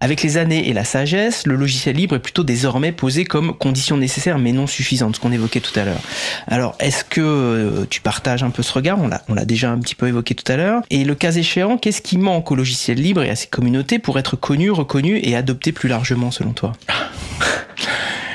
avec 0.01 0.23
les 0.23 0.39
années 0.39 0.69
et 0.69 0.73
la 0.73 0.85
sagesse, 0.85 1.47
le 1.47 1.57
logiciel 1.57 1.97
libre 1.97 2.17
est 2.17 2.21
plutôt 2.21 2.43
désormais 2.43 2.93
posé 2.93 3.25
comme 3.25 3.55
condition 3.57 3.97
nécessaire 3.97 4.39
mais 4.39 4.53
non 4.53 4.67
suffisante, 4.67 5.17
ce 5.17 5.21
qu'on 5.21 5.33
évoquait 5.33 5.61
tout 5.61 5.79
à 5.79 5.85
l'heure. 5.85 6.01
Alors, 6.47 6.75
est-ce 6.81 7.05
que 7.05 7.21
euh, 7.21 7.87
tu 7.89 8.01
partages 8.01 8.43
un 8.43 8.51
peu 8.51 8.63
ce 8.63 8.73
regard? 8.73 9.01
On 9.01 9.09
l'a, 9.09 9.23
on 9.29 9.35
l'a 9.35 9.45
déjà 9.45 9.71
un 9.71 9.79
petit 9.79 9.95
peu 9.95 10.09
évoqué 10.09 10.35
tout 10.35 10.51
à 10.51 10.57
l'heure. 10.57 10.83
Et 10.91 11.05
le 11.05 11.15
cas 11.15 11.33
échéant, 11.33 11.77
qu'est-ce 11.77 12.03
qui 12.03 12.19
manque 12.19 12.51
au 12.51 12.55
logiciel 12.55 12.99
libre 12.99 13.23
et 13.23 13.31
à 13.31 13.37
ses 13.37 13.49
communautés 13.49 13.99
pour 13.99 14.19
être 14.19 14.37
connu, 14.37 14.71
reconnu 14.71 15.21
et 15.23 15.37
adopté 15.37 15.73
plus 15.73 15.89
largement 15.89 16.31
selon 16.31 16.53
toi? 16.53 16.73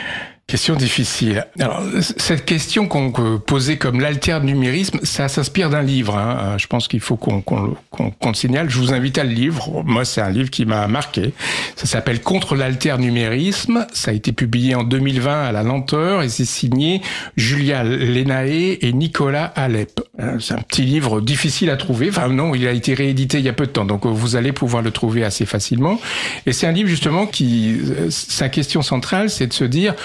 Question 0.48 0.76
difficile. 0.76 1.48
Alors, 1.60 1.82
cette 2.02 2.46
question 2.46 2.88
qu'on 2.88 3.40
posait 3.40 3.78
comme 3.78 4.00
l'alternumérisme, 4.00 5.00
ça 5.02 5.28
s'inspire 5.28 5.72
d'un 5.72 5.82
livre. 5.82 6.16
Hein. 6.16 6.38
Euh, 6.40 6.58
je 6.60 6.68
pense 6.68 6.88
qu'il 6.88 7.00
faut 7.00 7.16
qu'on 7.16 7.42
qu'on 7.42 7.76
qu'on 7.90 8.34
signale. 8.36 8.70
Je 8.70 8.78
vous 8.78 8.94
invite 8.94 9.18
à 9.18 9.24
le 9.24 9.32
livre. 9.32 9.82
Moi, 9.84 10.06
c'est 10.06 10.22
un 10.22 10.30
livre 10.30 10.52
qui 10.52 10.68
m'a 10.68 10.88
marqué. 10.88 11.34
Ça 11.76 11.88
s'appelle 11.88 12.22
Contre 12.22 12.56
l'alternumérisme. 12.56 13.88
Ça 13.92 14.12
a 14.12 14.14
été 14.14 14.34
publié 14.34 14.76
en 14.76 14.84
2020 14.84 15.46
à 15.46 15.52
la 15.52 15.64
lenteur 15.64 16.22
et 16.22 16.30
c'est 16.30 16.46
signé 16.46 17.02
Julia 17.36 17.84
Lenae 17.84 18.78
et 18.82 18.94
Nicolas 18.94 19.46
Alep. 19.56 20.00
Euh, 20.20 20.38
c'est 20.40 20.54
un 20.54 20.62
petit 20.62 20.84
livre 20.84 21.22
difficile 21.22 21.72
à 21.72 21.76
trouver. 21.76 22.10
Enfin 22.10 22.28
non, 22.28 22.54
il 22.54 22.68
a 22.68 22.72
été 22.72 22.94
réédité 22.94 23.40
il 23.40 23.46
y 23.46 23.50
a 23.50 23.54
peu 23.54 23.66
de 23.66 23.72
temps, 23.72 23.86
donc 23.86 24.06
vous 24.06 24.36
allez 24.36 24.52
pouvoir 24.52 24.84
le 24.84 24.92
trouver 24.92 25.24
assez 25.24 25.48
facilement. 25.48 26.00
Et 26.46 26.54
c'est 26.54 26.68
un 26.68 26.72
livre 26.72 26.90
justement 26.90 27.26
qui, 27.26 27.80
euh, 27.80 28.12
sa 28.12 28.48
question 28.48 28.84
centrale, 28.84 29.32
c'est 29.32 29.48
de 29.48 29.54
se 29.54 29.66
dire 29.66 29.96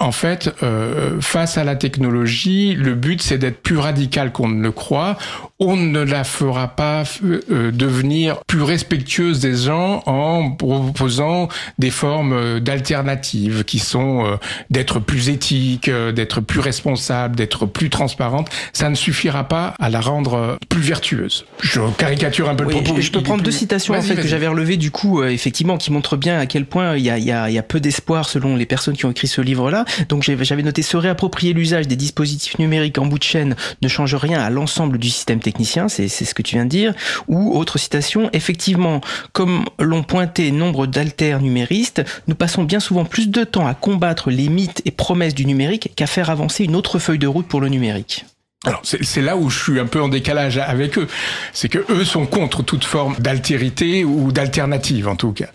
en 0.00 0.12
fait, 0.12 0.50
euh, 0.62 1.20
face 1.20 1.58
à 1.58 1.64
la 1.64 1.76
technologie, 1.76 2.74
le 2.74 2.94
but 2.94 3.20
c'est 3.20 3.36
d'être 3.36 3.62
plus 3.62 3.76
radical 3.76 4.32
qu'on 4.32 4.48
ne 4.48 4.62
le 4.62 4.72
croit. 4.72 5.18
On 5.58 5.76
ne 5.76 6.00
la 6.00 6.24
fera 6.24 6.68
pas 6.68 7.04
euh, 7.22 7.70
devenir 7.70 8.42
plus 8.46 8.62
respectueuse 8.62 9.40
des 9.40 9.54
gens 9.54 10.02
en 10.06 10.52
proposant 10.52 11.48
des 11.78 11.90
formes 11.90 12.32
euh, 12.32 12.60
d'alternatives 12.60 13.64
qui 13.64 13.78
sont 13.78 14.24
euh, 14.24 14.36
d'être 14.70 15.00
plus 15.00 15.28
éthique, 15.28 15.90
d'être 15.90 16.40
plus 16.40 16.60
responsable, 16.60 17.36
d'être 17.36 17.66
plus 17.66 17.90
transparente. 17.90 18.48
Ça 18.72 18.88
ne 18.88 18.94
suffira 18.94 19.44
pas 19.44 19.74
à 19.78 19.90
la 19.90 20.00
rendre 20.00 20.58
plus 20.70 20.80
vertueuse. 20.80 21.44
Je 21.60 21.82
caricature 21.98 22.48
un 22.48 22.54
peu 22.54 22.64
le 22.64 22.70
propos. 22.70 22.98
Je 22.98 23.10
peux 23.10 23.22
prendre 23.22 23.42
deux 23.42 23.50
citations 23.50 23.94
en 23.94 24.00
fait 24.00 24.16
que 24.16 24.26
j'avais 24.26 24.48
relevées 24.48 24.78
du 24.78 24.90
coup 24.90 25.22
effectivement 25.22 25.76
qui 25.76 25.92
montrent 25.92 26.16
bien 26.16 26.38
à 26.38 26.46
quel 26.46 26.64
point 26.64 26.96
il 26.96 27.04
y 27.04 27.10
a, 27.10 27.18
y 27.18 27.32
a, 27.32 27.50
il 27.50 27.54
y 27.54 27.58
a 27.58 27.62
peu 27.62 27.80
d'espoir 27.80 28.26
selon 28.30 28.56
les 28.56 28.66
personnes 28.66 28.96
qui 28.96 29.04
ont 29.04 29.10
écrit 29.10 29.28
ce 29.28 29.42
livre-là. 29.42 29.84
Donc 30.08 30.22
j'avais 30.22 30.62
noté 30.62 30.82
se 30.82 30.96
réapproprier 30.96 31.52
l'usage 31.52 31.88
des 31.88 31.96
dispositifs 31.96 32.58
numériques 32.58 32.98
en 32.98 33.06
bout 33.06 33.18
de 33.18 33.24
chaîne 33.24 33.56
ne 33.82 33.88
change 33.88 34.14
rien 34.14 34.40
à 34.40 34.50
l'ensemble 34.50 34.98
du 34.98 35.10
système 35.10 35.40
technicien, 35.40 35.88
c'est 35.88 36.08
ce 36.08 36.34
que 36.34 36.42
tu 36.42 36.56
viens 36.56 36.64
de 36.64 36.70
dire. 36.70 36.94
Ou 37.28 37.56
autre 37.56 37.78
citation, 37.78 38.30
effectivement, 38.32 39.00
comme 39.32 39.64
l'ont 39.78 40.02
pointé 40.02 40.50
nombre 40.50 40.86
d'alters 40.86 41.40
numéristes, 41.40 42.02
nous 42.26 42.34
passons 42.34 42.64
bien 42.64 42.80
souvent 42.80 43.04
plus 43.04 43.28
de 43.28 43.44
temps 43.44 43.66
à 43.66 43.74
combattre 43.74 44.30
les 44.30 44.48
mythes 44.48 44.82
et 44.84 44.90
promesses 44.90 45.34
du 45.34 45.46
numérique 45.46 45.92
qu'à 45.96 46.06
faire 46.06 46.30
avancer 46.30 46.64
une 46.64 46.76
autre 46.76 46.98
feuille 46.98 47.18
de 47.18 47.26
route 47.26 47.46
pour 47.46 47.60
le 47.60 47.68
numérique. 47.68 48.24
Alors 48.66 48.82
c'est 48.84 49.22
là 49.22 49.38
où 49.38 49.48
je 49.48 49.58
suis 49.58 49.80
un 49.80 49.86
peu 49.86 50.02
en 50.02 50.08
décalage 50.08 50.58
avec 50.58 50.98
eux, 50.98 51.06
c'est 51.54 51.70
que 51.70 51.78
eux 51.90 52.04
sont 52.04 52.26
contre 52.26 52.62
toute 52.62 52.84
forme 52.84 53.16
d'altérité 53.18 54.04
ou 54.04 54.32
d'alternative 54.32 55.08
en 55.08 55.16
tout 55.16 55.32
cas. 55.32 55.48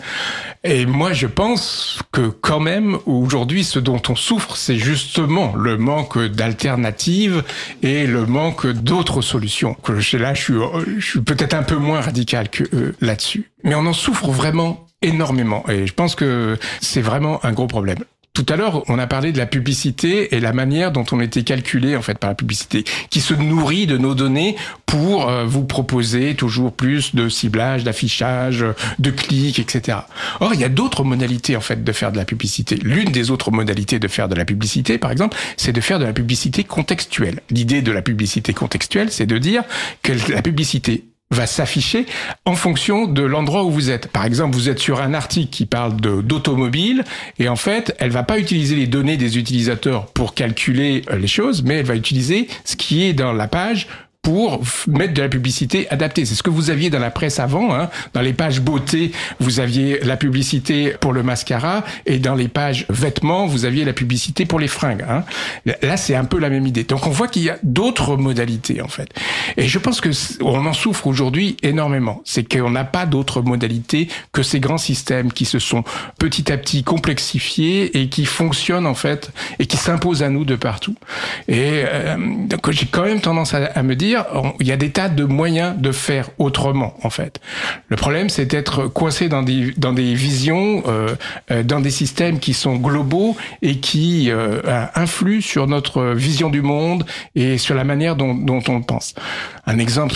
Et 0.64 0.88
moi 0.88 1.14
je 1.14 1.28
pense 1.28 2.00
que 2.12 2.30
quand 2.30 2.60
même 2.60 2.98
aujourd'hui 3.06 3.64
ce 3.64 3.78
dont 3.78 4.02
on 4.10 4.16
souffre 4.16 4.58
c'est 4.58 4.78
justement 4.78 5.56
le 5.56 5.78
manque 5.78 6.18
d'alternatives 6.18 7.44
et 7.84 8.08
le 8.08 8.26
manque 8.26 8.66
d'autres 8.66 9.22
solutions. 9.22 9.76
Que 9.76 9.92
là 10.18 10.34
je 10.34 10.42
suis, 10.42 10.56
je 10.98 11.06
suis 11.06 11.22
peut-être 11.22 11.54
un 11.54 11.62
peu 11.62 11.76
moins 11.76 12.02
radical 12.02 12.50
que 12.50 12.64
eux 12.74 12.96
là-dessus, 13.02 13.52
mais 13.64 13.76
on 13.76 13.86
en 13.86 13.94
souffre 13.94 14.32
vraiment 14.32 14.88
énormément 15.04 15.64
et 15.70 15.86
je 15.86 15.94
pense 15.94 16.16
que 16.16 16.58
c'est 16.82 17.02
vraiment 17.02 17.40
un 17.46 17.52
gros 17.52 17.68
problème. 17.68 18.00
Tout 18.36 18.46
à 18.50 18.58
l'heure, 18.58 18.84
on 18.90 19.00
a 19.00 19.08
parlé 19.08 19.32
de 19.32 19.38
la 19.38 19.46
publicité 19.46 20.36
et 20.36 20.42
la 20.42 20.52
manière 20.52 20.92
dont 20.92 21.06
on 21.14 21.22
était 21.22 21.44
calculé 21.44 21.96
en 21.96 22.02
fait 22.02 22.18
par 22.18 22.30
la 22.30 22.36
publicité, 22.36 22.84
qui 23.10 23.22
se 23.22 23.34
nourrit 23.34 23.88
de 23.88 23.98
nos 23.98 24.14
données 24.14 24.58
pour 24.86 25.30
euh, 25.30 25.46
vous 25.46 25.64
proposer 25.64 26.36
toujours 26.36 26.74
plus 26.74 27.16
de 27.16 27.30
ciblage, 27.30 27.86
d'affichage, 27.86 28.66
de 29.00 29.10
clics, 29.10 29.58
etc. 29.60 30.00
Or, 30.42 30.54
il 30.54 30.60
y 30.60 30.66
a 30.66 30.70
d'autres 30.70 31.06
modalités 31.06 31.56
en 31.56 31.62
fait 31.62 31.82
de 31.82 31.92
faire 31.94 32.12
de 32.12 32.18
la 32.18 32.26
publicité. 32.26 32.76
L'une 32.84 33.10
des 33.10 33.32
autres 33.32 33.52
modalités 33.52 34.00
de 34.00 34.08
faire 34.10 34.28
de 34.28 34.36
la 34.36 34.44
publicité, 34.44 34.98
par 34.98 35.12
exemple, 35.12 35.38
c'est 35.56 35.72
de 35.72 35.80
faire 35.80 36.00
de 36.00 36.06
la 36.06 36.12
publicité 36.12 36.66
contextuelle. 36.66 37.40
L'idée 37.50 37.82
de 37.82 37.94
la 37.94 38.02
publicité 38.02 38.54
contextuelle, 38.54 39.14
c'est 39.14 39.28
de 39.28 39.38
dire 39.38 39.64
que 40.04 40.12
la 40.30 40.42
publicité 40.42 41.06
va 41.36 41.46
s'afficher 41.48 42.06
en 42.46 42.56
fonction 42.56 43.06
de 43.08 43.22
l'endroit 43.22 43.64
où 43.64 43.70
vous 43.70 43.92
êtes. 43.92 44.08
Par 44.08 44.26
exemple, 44.26 44.56
vous 44.56 44.70
êtes 44.70 44.80
sur 44.80 45.02
un 45.02 45.14
article 45.14 45.50
qui 45.52 45.66
parle 45.66 45.96
d'automobile 45.98 47.04
et 47.40 47.50
en 47.50 47.56
fait, 47.56 47.96
elle 48.00 48.10
va 48.10 48.24
pas 48.24 48.40
utiliser 48.40 48.76
les 48.76 48.88
données 48.88 49.18
des 49.18 49.38
utilisateurs 49.38 50.08
pour 50.08 50.34
calculer 50.34 51.04
euh, 51.10 51.18
les 51.18 51.28
choses, 51.28 51.64
mais 51.64 51.76
elle 51.76 51.86
va 51.86 51.96
utiliser 51.96 52.48
ce 52.64 52.76
qui 52.76 53.04
est 53.04 53.14
dans 53.14 53.34
la 53.34 53.48
page 53.48 53.88
pour 54.26 54.64
mettre 54.88 55.14
de 55.14 55.22
la 55.22 55.30
publicité 55.30 55.88
adaptée. 55.92 56.26
C'est 56.26 56.34
ce 56.34 56.42
que 56.42 56.50
vous 56.50 56.72
aviez 56.72 56.90
dans 56.90 56.98
la 56.98 57.12
presse 57.12 57.40
avant. 57.40 57.76
Hein. 57.76 57.92
Dans 58.14 58.22
les 58.22 58.34
pages 58.34 58.60
beauté, 58.60 59.12
vous 59.40 59.60
aviez 59.60 60.00
la 60.00 60.18
publicité 60.18 60.96
pour 61.00 61.14
le 61.14 61.22
mascara, 61.22 61.84
et 62.08 62.18
dans 62.18 62.34
les 62.34 62.48
pages 62.48 62.88
vêtements, 62.90 63.46
vous 63.46 63.66
aviez 63.66 63.86
la 63.86 63.94
publicité 63.94 64.48
pour 64.48 64.60
les 64.60 64.68
fringues. 64.68 65.06
Hein. 65.08 65.24
Là, 65.84 65.96
c'est 65.96 66.16
un 66.16 66.26
peu 66.26 66.40
la 66.40 66.50
même 66.50 66.66
idée. 66.66 66.86
Donc, 66.86 67.06
on 67.06 67.12
voit 67.12 67.28
qu'il 67.28 67.44
y 67.44 67.52
a 67.52 67.60
d'autres 67.62 68.18
modalités 68.18 68.82
en 68.82 68.88
fait. 68.88 69.10
Et 69.58 69.68
je 69.68 69.78
pense 69.78 70.02
que 70.02 70.10
on 70.42 70.66
en 70.66 70.74
souffre 70.74 71.06
aujourd'hui 71.06 71.58
énormément. 71.62 72.24
C'est 72.26 72.44
qu'on 72.44 72.72
n'a 72.72 72.84
pas 72.84 73.06
d'autres 73.06 73.44
modalités 73.44 74.08
que 74.32 74.42
ces 74.42 74.60
grands 74.60 74.80
systèmes 74.80 75.32
qui 75.32 75.46
se 75.46 75.60
sont 75.60 75.84
petit 76.18 76.52
à 76.52 76.58
petit 76.58 76.84
complexifiés 76.84 78.02
et 78.02 78.10
qui 78.10 78.26
fonctionnent 78.26 78.88
en 78.88 78.96
fait 78.96 79.30
et 79.60 79.68
qui 79.68 79.78
s'imposent 79.78 80.24
à 80.24 80.30
nous 80.30 80.46
de 80.46 80.56
partout. 80.56 80.96
Et 81.48 81.84
euh, 81.86 82.16
donc, 82.50 82.72
j'ai 82.72 82.88
quand 82.88 83.04
même 83.04 83.22
tendance 83.22 83.54
à, 83.54 83.66
à 83.66 83.84
me 83.84 83.96
dire 83.96 84.15
il 84.60 84.68
y 84.68 84.72
a 84.72 84.78
des 84.78 84.92
tas 84.92 85.10
de 85.10 85.24
moyens 85.24 85.76
de 85.78 85.92
faire 85.92 86.30
autrement, 86.38 86.96
en 87.04 87.10
fait. 87.10 87.40
Le 87.90 87.96
problème, 87.96 88.30
c'est 88.30 88.46
d'être 88.46 88.88
coincé 88.88 89.30
dans 89.30 89.44
des, 89.44 90.14
visions, 90.14 90.84
euh, 90.88 91.16
euh, 91.52 91.64
dans 91.64 91.80
des 91.80 91.92
systèmes 91.92 92.40
qui 92.40 92.54
sont 92.54 92.76
globaux 92.76 93.36
et 93.62 93.78
qui 93.78 94.30
euh, 94.30 94.62
influent 94.96 95.42
sur 95.42 95.68
notre 95.68 96.14
vision 96.14 96.50
du 96.50 96.62
monde 96.62 97.06
et 97.36 97.58
sur 97.58 97.76
la 97.76 97.84
manière 97.84 98.16
dont, 98.16 98.64
on 98.68 98.82
pense. 98.82 99.16
Un 99.68 99.78
exemple 99.80 100.16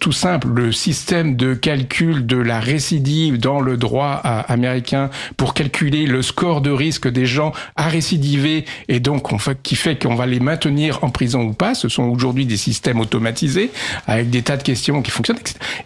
tout 0.00 0.12
simple, 0.12 0.48
le 0.48 0.72
système 0.72 1.36
de 1.36 1.54
calcul 1.54 2.26
de 2.26 2.36
la 2.36 2.60
récidive 2.60 3.38
dans 3.38 3.60
le 3.60 3.76
droit 3.76 4.20
américain 4.48 5.10
pour 5.36 5.54
calculer 5.54 6.06
le 6.06 6.22
score 6.22 6.60
de 6.60 6.70
risque 6.70 7.08
des 7.08 7.26
gens 7.26 7.52
à 7.76 7.88
récidiver 7.88 8.64
et 8.88 9.00
donc 9.00 9.30
qui 9.62 9.76
fait 9.76 10.00
qu'on 10.00 10.14
va 10.14 10.26
les 10.26 10.40
maintenir 10.40 11.02
en 11.02 11.10
prison 11.10 11.42
ou 11.42 11.52
pas. 11.52 11.74
Ce 11.74 11.88
sont 11.88 12.04
aujourd'hui 12.04 12.46
des 12.46 12.56
systèmes 12.56 13.00
automatisés 13.14 13.70
avec 14.06 14.30
des 14.30 14.42
tas 14.42 14.56
de 14.56 14.62
questions 14.62 15.00
qui 15.02 15.10
fonctionnent 15.10 15.38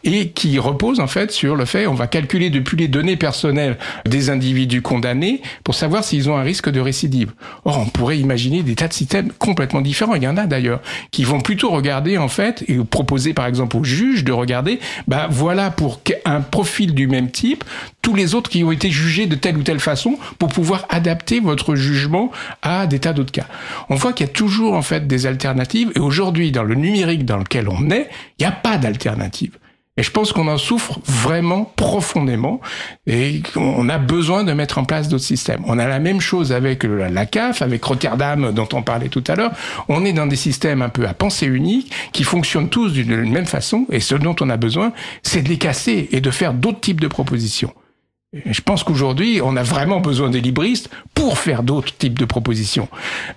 et 0.04 0.30
qui 0.30 0.58
reposent 0.58 1.00
en 1.00 1.06
fait 1.06 1.30
sur 1.30 1.56
le 1.56 1.64
fait 1.64 1.86
on 1.86 1.94
va 1.94 2.06
calculer 2.06 2.50
depuis 2.50 2.76
les 2.76 2.88
données 2.88 3.16
personnelles 3.16 3.76
des 4.06 4.30
individus 4.30 4.82
condamnés 4.82 5.42
pour 5.64 5.74
savoir 5.74 6.04
s'ils 6.04 6.30
ont 6.30 6.36
un 6.36 6.42
risque 6.42 6.70
de 6.70 6.80
récidive. 6.80 7.32
Or, 7.64 7.78
on 7.78 7.86
pourrait 7.86 8.18
imaginer 8.18 8.62
des 8.62 8.74
tas 8.74 8.88
de 8.88 8.92
systèmes 8.92 9.30
complètement 9.38 9.80
différents. 9.80 10.14
Il 10.14 10.22
y 10.22 10.28
en 10.28 10.36
a 10.36 10.46
d'ailleurs 10.46 10.80
qui 11.10 11.24
vont 11.24 11.40
plutôt 11.40 11.70
regarder 11.70 12.18
en 12.18 12.28
fait 12.28 12.64
et 12.68 12.76
proposer 12.78 13.34
par 13.34 13.46
exemple 13.46 13.76
au 13.76 13.84
juge 13.84 14.24
de 14.24 14.32
regarder, 14.32 14.80
bah 15.06 15.28
voilà 15.30 15.70
pour 15.70 16.00
un 16.24 16.40
profil 16.40 16.94
du 16.94 17.06
même 17.06 17.30
type, 17.30 17.64
tous 18.08 18.14
les 18.14 18.34
autres 18.34 18.48
qui 18.48 18.64
ont 18.64 18.72
été 18.72 18.90
jugés 18.90 19.26
de 19.26 19.34
telle 19.34 19.58
ou 19.58 19.62
telle 19.62 19.80
façon 19.80 20.16
pour 20.38 20.48
pouvoir 20.48 20.86
adapter 20.88 21.40
votre 21.40 21.74
jugement 21.74 22.30
à 22.62 22.86
des 22.86 23.00
tas 23.00 23.12
d'autres 23.12 23.32
cas. 23.32 23.44
On 23.90 23.96
voit 23.96 24.14
qu'il 24.14 24.26
y 24.26 24.30
a 24.30 24.32
toujours 24.32 24.72
en 24.72 24.80
fait 24.80 25.06
des 25.06 25.26
alternatives 25.26 25.92
et 25.94 26.00
aujourd'hui 26.00 26.50
dans 26.50 26.62
le 26.62 26.74
numérique 26.74 27.26
dans 27.26 27.36
lequel 27.36 27.68
on 27.68 27.90
est, 27.90 28.08
il 28.38 28.46
n'y 28.46 28.46
a 28.46 28.50
pas 28.50 28.78
d'alternative. 28.78 29.58
Et 29.98 30.02
je 30.02 30.10
pense 30.10 30.32
qu'on 30.32 30.48
en 30.48 30.56
souffre 30.56 31.00
vraiment 31.04 31.70
profondément 31.76 32.62
et 33.06 33.42
on 33.56 33.90
a 33.90 33.98
besoin 33.98 34.42
de 34.42 34.54
mettre 34.54 34.78
en 34.78 34.84
place 34.84 35.10
d'autres 35.10 35.24
systèmes. 35.24 35.60
On 35.66 35.78
a 35.78 35.86
la 35.86 35.98
même 35.98 36.22
chose 36.22 36.50
avec 36.50 36.84
la 36.84 37.26
CAF, 37.26 37.60
avec 37.60 37.84
Rotterdam 37.84 38.52
dont 38.52 38.70
on 38.72 38.80
parlait 38.80 39.10
tout 39.10 39.24
à 39.26 39.34
l'heure. 39.34 39.52
On 39.90 40.06
est 40.06 40.14
dans 40.14 40.26
des 40.26 40.36
systèmes 40.36 40.80
un 40.80 40.88
peu 40.88 41.06
à 41.06 41.12
pensée 41.12 41.44
unique 41.44 41.92
qui 42.14 42.24
fonctionnent 42.24 42.70
tous 42.70 42.94
d'une 42.94 43.30
même 43.30 43.44
façon 43.44 43.84
et 43.90 44.00
ce 44.00 44.14
dont 44.14 44.36
on 44.40 44.48
a 44.48 44.56
besoin, 44.56 44.94
c'est 45.22 45.42
de 45.42 45.50
les 45.50 45.58
casser 45.58 46.08
et 46.10 46.22
de 46.22 46.30
faire 46.30 46.54
d'autres 46.54 46.80
types 46.80 47.02
de 47.02 47.08
propositions. 47.08 47.74
Je 48.34 48.60
pense 48.60 48.84
qu'aujourd'hui, 48.84 49.40
on 49.42 49.56
a 49.56 49.62
vraiment 49.62 50.00
besoin 50.00 50.28
des 50.28 50.42
libristes 50.42 50.90
pour 51.14 51.38
faire 51.38 51.62
d'autres 51.62 51.96
types 51.96 52.18
de 52.18 52.26
propositions. 52.26 52.88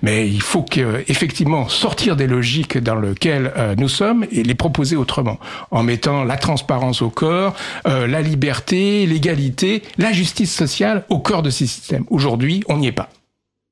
Mais 0.02 0.28
il 0.28 0.42
faut 0.42 0.64
que, 0.64 1.06
effectivement 1.08 1.70
sortir 1.70 2.18
des 2.18 2.28
logiques 2.28 2.78
dans 2.78 2.96
lesquelles 2.96 3.54
euh, 3.56 3.74
nous 3.78 3.88
sommes 3.88 4.26
et 4.34 4.44
les 4.44 4.56
proposer 4.56 4.98
autrement, 4.98 5.40
en 5.72 5.84
mettant 5.84 6.26
la 6.26 6.36
transparence 6.36 7.02
au 7.02 7.10
corps, 7.10 7.56
euh, 7.88 8.06
la 8.06 8.22
liberté, 8.22 9.06
l'égalité, 9.06 9.82
la 9.98 10.12
justice 10.12 10.54
sociale 10.54 11.06
au 11.08 11.20
cœur 11.20 11.42
de 11.42 11.52
ces 11.52 11.68
systèmes. 11.68 12.04
Aujourd'hui, 12.10 12.62
on 12.68 12.76
n'y 12.76 12.88
est 12.88 12.92
pas. 12.92 13.08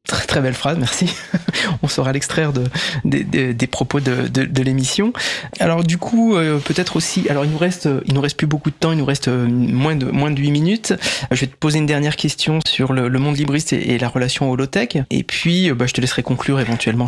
Très 0.07 0.25
très 0.25 0.41
belle 0.41 0.55
phrase, 0.55 0.77
merci. 0.79 1.13
On 1.83 1.87
saura 1.87 2.13
l'extraire 2.13 2.51
de, 2.51 2.63
des 3.03 3.67
propos 3.67 3.99
de, 3.99 4.61
l'émission. 4.61 5.13
Alors 5.59 5.83
du 5.83 5.97
coup, 5.97 6.35
euh, 6.35 6.57
peut-être 6.57 6.95
aussi. 6.95 7.27
Alors 7.29 7.45
il 7.45 7.51
nous 7.51 7.57
reste, 7.57 7.87
il 8.05 8.15
nous 8.15 8.21
reste 8.21 8.37
plus 8.37 8.47
beaucoup 8.47 8.71
de 8.71 8.75
temps. 8.75 8.91
Il 8.91 8.97
nous 8.97 9.05
reste 9.05 9.27
euh, 9.27 9.45
moins 9.47 9.95
de 9.95 10.05
moins 10.05 10.31
de 10.31 10.39
8 10.39 10.51
minutes. 10.51 10.93
Je 11.29 11.41
vais 11.41 11.47
te 11.47 11.55
poser 11.55 11.77
une 11.77 11.85
dernière 11.85 12.15
question 12.15 12.59
sur 12.67 12.91
le, 12.91 13.09
monde 13.19 13.37
libriste 13.37 13.73
et, 13.73 13.99
la 13.99 14.07
relation 14.07 14.49
holotech. 14.49 14.97
Et 15.11 15.23
puis, 15.23 15.69
euh, 15.69 15.75
bah, 15.75 15.85
je 15.85 15.93
te 15.93 16.01
laisserai 16.01 16.23
conclure 16.23 16.59
éventuellement. 16.59 17.07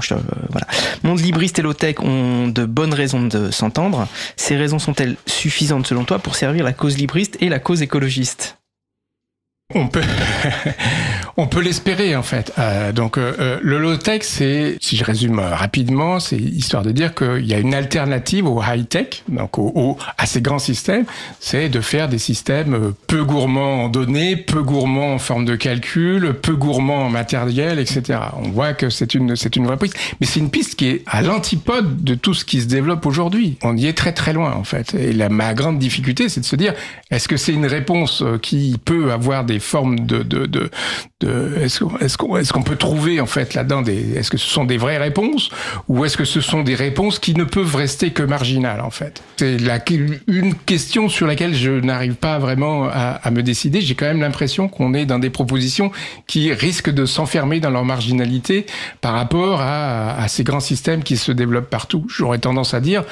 Voilà. 0.50 0.68
Monde 1.04 1.22
libriste 1.22 1.58
et 1.58 1.62
holotech 1.62 2.04
ont 2.04 2.50
de 2.50 2.66
bonnes 2.66 2.94
raisons 2.94 3.24
de 3.24 3.50
s'entendre. 3.50 4.08
Ces 4.36 4.58
raisons 4.58 4.80
sont-elles 4.80 5.16
suffisantes 5.26 5.88
selon 5.88 6.04
toi 6.04 6.20
pour 6.20 6.36
servir 6.36 6.64
la 6.64 6.74
cause 6.74 6.98
libriste 6.98 7.38
et 7.39 7.50
la 7.50 7.60
cause 7.60 7.82
écologiste? 7.82 8.58
On 9.74 9.88
peut, 9.88 10.02
on 11.38 11.48
peut 11.48 11.62
l'espérer 11.62 12.16
en 12.16 12.24
fait. 12.24 12.54
Euh, 12.58 12.92
donc 12.92 13.18
euh, 13.18 13.34
euh, 13.40 13.60
le 13.62 13.80
low-tech, 13.80 14.22
c'est, 14.24 14.78
si 14.80 14.98
je 14.98 15.04
résume 15.04 15.40
rapidement, 15.40 16.20
c'est 16.20 16.38
histoire 16.38 16.84
de 16.84 16.92
dire 16.92 17.14
qu'il 17.14 17.46
y 17.46 17.54
a 17.54 17.60
une 17.60 17.74
alternative 17.74 18.48
au 18.48 18.62
high-tech, 18.62 19.24
donc 19.28 19.58
au, 19.58 19.98
à 20.18 20.26
ces 20.26 20.42
grands 20.42 20.60
systèmes, 20.60 21.06
c'est 21.40 21.70
de 21.70 21.82
faire 21.82 22.10
des 22.10 22.18
systèmes 22.18 22.94
peu 23.08 23.24
gourmands 23.24 23.86
en 23.86 23.90
données, 23.90 24.36
peu 24.36 24.62
gourmands 24.62 25.14
en 25.14 25.20
forme 25.20 25.46
de 25.46 25.56
calcul, 25.56 26.34
peu 26.34 26.56
gourmands 26.56 27.06
en 27.06 27.10
matériel, 27.10 27.80
etc. 27.80 28.20
On 28.42 28.50
voit 28.50 28.74
que 28.74 28.90
c'est 28.90 29.14
une, 29.14 29.36
c'est 29.36 29.56
une 29.56 29.66
vraie 29.66 29.78
piste, 29.78 29.98
mais 30.20 30.28
c'est 30.28 30.40
une 30.40 30.52
piste 30.52 30.76
qui 30.76 30.88
est 30.88 31.04
à 31.08 31.22
l'antipode 31.22 32.04
de 32.04 32.16
tout 32.16 32.34
ce 32.34 32.46
qui 32.46 32.62
se 32.62 32.68
développe 32.68 33.06
aujourd'hui. 33.06 33.58
On 33.64 33.78
y 33.78 33.88
est 33.88 33.98
très 33.98 34.14
très 34.14 34.34
loin 34.34 34.54
en 34.54 34.64
fait. 34.64 34.94
Et 34.94 35.14
la, 35.14 35.30
ma 35.30 35.54
grande 35.54 35.80
difficulté, 35.80 36.30
c'est 36.30 36.42
de 36.42 36.46
se 36.46 36.56
dire, 36.56 36.74
est-ce 37.10 37.28
que 37.28 37.38
c'est 37.38 37.54
une 37.54 37.66
réponse 37.66 38.24
qui 38.42 38.78
peut 38.84 39.12
avoir 39.12 39.44
des 39.46 39.60
formes 39.60 40.02
de, 40.02 40.24
de 40.24 41.21
est-ce 41.24 41.80
qu'on 42.18 42.38
est 42.38 42.52
qu'on 42.52 42.64
peut 42.64 42.76
trouver 42.76 43.22
en 43.22 43.26
fait 43.26 43.54
là-dedans 43.54 43.82
des 43.82 44.14
est-ce 44.16 44.30
que 44.30 44.38
ce 44.38 44.48
sont 44.48 44.66
des 44.66 44.78
vraies 44.78 44.98
réponses 44.98 45.50
ou 45.88 46.06
est-ce 46.06 46.18
que 46.18 46.26
ce 46.26 46.42
sont 46.42 46.64
des 46.64 46.76
réponses 46.76 47.20
qui 47.20 47.34
ne 47.34 47.44
peuvent 47.44 47.76
rester 47.76 48.12
que 48.12 48.24
marginales 48.24 48.82
en 48.82 48.90
fait? 48.90 49.24
C'est 49.38 49.58
une 50.28 50.56
question 50.56 51.10
sur 51.10 51.28
laquelle 51.28 51.54
je 51.54 51.72
n'arrive 51.72 52.16
pas 52.16 52.40
vraiment 52.40 52.86
à, 52.86 53.20
à 53.24 53.32
me 53.32 53.44
décider. 53.44 53.82
J'ai 53.82 53.96
quand 53.96 54.06
même 54.06 54.22
l'impression 54.22 54.68
qu'on 54.68 54.94
est 54.94 55.06
dans 55.06 55.20
des 55.20 55.30
propositions 55.30 55.92
qui 56.28 56.54
risquent 56.54 56.92
de 56.92 57.06
s'enfermer 57.06 57.60
dans 57.60 57.70
leur 57.70 57.86
marginalité 57.86 58.66
par 59.02 59.14
rapport 59.14 59.62
à, 59.62 60.16
à 60.16 60.28
ces 60.28 60.44
grands 60.44 60.60
systèmes 60.60 61.04
qui 61.04 61.18
se 61.18 61.32
développent 61.32 61.70
partout. 61.70 62.06
J'aurais 62.10 62.40
tendance 62.40 62.74
à 62.74 62.80
dire 62.80 63.04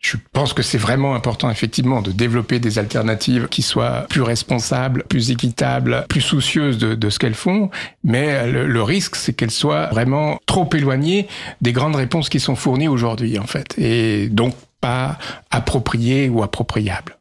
je 0.00 0.16
pense 0.32 0.52
que 0.52 0.62
c'est 0.62 0.78
vraiment 0.78 1.14
important, 1.14 1.50
effectivement, 1.50 2.02
de 2.02 2.12
développer 2.12 2.60
des 2.60 2.78
alternatives 2.78 3.48
qui 3.50 3.62
soient 3.62 4.06
plus 4.08 4.22
responsables, 4.22 5.02
plus 5.08 5.30
équitables, 5.30 6.06
plus 6.08 6.20
soucieuses 6.20 6.78
de, 6.78 7.10
ce 7.10 7.18
qu'elles 7.18 7.34
font. 7.34 7.70
Mais 8.04 8.50
le, 8.50 8.66
le 8.66 8.82
risque, 8.82 9.16
c'est 9.16 9.32
qu'elles 9.32 9.50
soient 9.50 9.86
vraiment 9.86 10.38
trop 10.46 10.68
éloignées 10.72 11.26
des 11.60 11.72
grandes 11.72 11.96
réponses 11.96 12.28
qui 12.28 12.38
sont 12.38 12.54
fournies 12.54 12.88
aujourd'hui, 12.88 13.38
en 13.38 13.46
fait. 13.46 13.76
Et 13.76 14.28
donc, 14.28 14.54
pas 14.80 15.18
appropriées 15.50 16.28
ou 16.28 16.42
appropriables. 16.42 17.17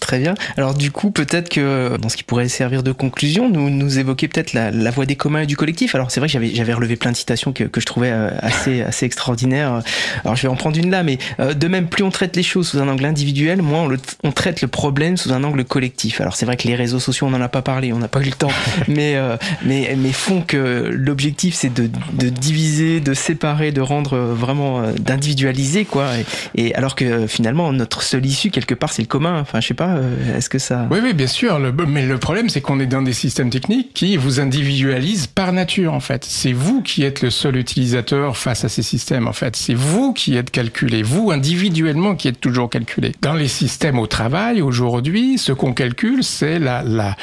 Très 0.00 0.18
bien. 0.18 0.34
Alors 0.56 0.74
du 0.74 0.90
coup, 0.90 1.10
peut-être 1.10 1.48
que 1.48 1.96
dans 1.96 2.08
ce 2.08 2.16
qui 2.16 2.22
pourrait 2.22 2.48
servir 2.48 2.82
de 2.82 2.92
conclusion, 2.92 3.50
nous, 3.50 3.70
nous 3.70 3.98
évoquer 3.98 4.28
peut-être 4.28 4.52
la, 4.52 4.70
la 4.70 4.90
voie 4.90 5.06
des 5.06 5.16
communs 5.16 5.42
et 5.42 5.46
du 5.46 5.56
collectif. 5.56 5.94
Alors 5.94 6.10
c'est 6.10 6.20
vrai 6.20 6.28
que 6.28 6.32
j'avais, 6.32 6.54
j'avais 6.54 6.72
relevé 6.72 6.96
plein 6.96 7.12
de 7.12 7.16
citations 7.16 7.52
que, 7.52 7.64
que 7.64 7.80
je 7.80 7.86
trouvais 7.86 8.10
euh, 8.10 8.30
assez, 8.40 8.82
assez 8.88 9.06
extraordinaires. 9.06 9.82
Alors 10.24 10.36
je 10.36 10.42
vais 10.42 10.48
en 10.48 10.56
prendre 10.56 10.78
une 10.78 10.90
là, 10.90 11.02
mais 11.02 11.18
euh, 11.40 11.54
de 11.54 11.68
même, 11.68 11.88
plus 11.88 12.04
on 12.04 12.10
traite 12.10 12.36
les 12.36 12.42
choses 12.42 12.68
sous 12.68 12.78
un 12.78 12.88
angle 12.88 13.04
individuel, 13.04 13.62
moins 13.62 13.82
on, 13.82 13.96
on 14.24 14.32
traite 14.32 14.62
le 14.62 14.68
problème 14.68 15.16
sous 15.16 15.32
un 15.32 15.42
angle 15.44 15.64
collectif. 15.64 16.20
Alors 16.20 16.36
c'est 16.36 16.46
vrai 16.46 16.56
que 16.56 16.68
les 16.68 16.74
réseaux 16.74 17.00
sociaux, 17.00 17.26
on 17.26 17.30
n'en 17.30 17.40
a 17.40 17.48
pas 17.48 17.62
parlé, 17.62 17.92
on 17.92 17.98
n'a 17.98 18.08
pas 18.08 18.20
eu 18.20 18.26
le 18.26 18.32
temps, 18.32 18.52
mais, 18.88 19.16
euh, 19.16 19.36
mais, 19.64 19.94
mais 19.96 20.12
font 20.12 20.42
que 20.42 20.90
l'objectif 20.92 21.54
c'est 21.54 21.72
de, 21.72 21.88
de 22.12 22.28
diviser, 22.28 23.00
de 23.00 23.14
séparer, 23.14 23.72
de 23.72 23.80
rendre 23.80 24.16
vraiment, 24.18 24.82
d'individualiser, 24.98 25.84
quoi. 25.84 26.06
Et, 26.54 26.68
et 26.68 26.74
alors 26.74 26.94
que 26.94 27.26
finalement, 27.26 27.72
notre 27.72 28.02
seule 28.02 28.24
issue, 28.26 28.50
quelque 28.50 28.74
part, 28.74 28.92
c'est 28.92 29.02
le 29.02 29.08
commun. 29.08 29.40
Enfin, 29.40 29.60
je 29.60 29.66
sais 29.68 29.74
pas, 29.74 29.87
euh, 29.96 30.36
est-ce 30.36 30.48
que 30.48 30.58
ça... 30.58 30.86
Oui, 30.90 30.98
oui, 31.02 31.12
bien 31.12 31.26
sûr. 31.26 31.58
mais 31.88 32.06
le 32.06 32.18
problème, 32.18 32.48
c'est 32.48 32.60
qu'on 32.60 32.80
est 32.80 32.86
dans 32.86 33.02
des 33.02 33.12
systèmes 33.12 33.50
techniques 33.50 33.92
qui 33.94 34.16
vous 34.16 34.40
individualisent 34.40 35.26
par 35.26 35.52
nature, 35.52 35.94
en 35.94 36.00
fait. 36.00 36.24
C'est 36.24 36.52
vous 36.52 36.82
qui 36.82 37.02
êtes 37.04 37.22
le 37.22 37.30
seul 37.30 37.56
utilisateur 37.56 38.36
face 38.36 38.64
à 38.64 38.68
ces 38.68 38.82
systèmes, 38.82 39.28
en 39.28 39.32
fait. 39.32 39.56
C'est 39.56 39.74
vous 39.74 40.12
qui 40.12 40.36
êtes 40.36 40.50
calculé, 40.50 41.02
vous 41.02 41.30
individuellement 41.30 42.14
qui 42.14 42.28
êtes 42.28 42.40
toujours 42.40 42.70
calculé. 42.70 43.12
Dans 43.22 43.34
les 43.34 43.48
systèmes 43.48 43.98
au 43.98 44.06
travail, 44.06 44.62
aujourd'hui, 44.62 45.38
ce 45.38 45.52
qu'on 45.52 45.72
calcule, 45.72 46.24
c'est 46.24 46.58
la, 46.58 47.14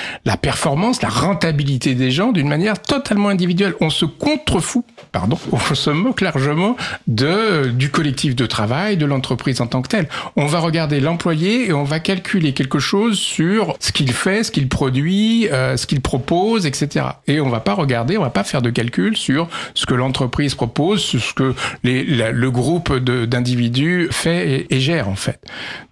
performance, 0.41 1.01
la 1.01 1.09
rentabilité 1.09 1.95
des 1.95 2.11
gens 2.11 2.31
d'une 2.31 2.47
manière 2.47 2.81
totalement 2.81 3.29
individuelle. 3.29 3.73
On 3.81 3.89
se 3.89 4.05
contrefout, 4.05 4.85
pardon, 5.11 5.37
on 5.51 5.75
se 5.75 5.89
moque 5.89 6.21
largement 6.21 6.75
du 7.07 7.89
collectif 7.91 8.35
de 8.35 8.45
travail, 8.45 8.97
de 8.97 9.05
l'entreprise 9.05 9.61
en 9.61 9.67
tant 9.67 9.81
que 9.81 9.89
telle. 9.89 10.07
On 10.35 10.45
va 10.45 10.59
regarder 10.59 10.99
l'employé 10.99 11.69
et 11.69 11.73
on 11.73 11.83
va 11.83 11.99
calculer 11.99 12.53
quelque 12.55 12.79
chose 12.79 13.19
sur 13.19 13.75
ce 13.79 13.91
qu'il 13.91 14.11
fait, 14.11 14.43
ce 14.43 14.51
qu'il 14.51 14.67
produit, 14.67 15.47
euh, 15.51 15.77
ce 15.77 15.85
qu'il 15.85 16.01
propose, 16.01 16.65
etc. 16.65 17.05
Et 17.27 17.39
on 17.39 17.49
va 17.49 17.59
pas 17.59 17.73
regarder, 17.73 18.17
on 18.17 18.21
va 18.21 18.29
pas 18.31 18.43
faire 18.43 18.61
de 18.61 18.71
calcul 18.71 19.15
sur 19.15 19.47
ce 19.75 19.85
que 19.85 19.93
l'entreprise 19.93 20.55
propose, 20.55 21.01
ce 21.01 21.33
que 21.33 21.53
le 21.83 22.49
groupe 22.49 22.95
d'individus 22.95 24.07
fait 24.11 24.65
et, 24.69 24.79
gère 24.79 25.09
en 25.09 25.15
fait. 25.15 25.39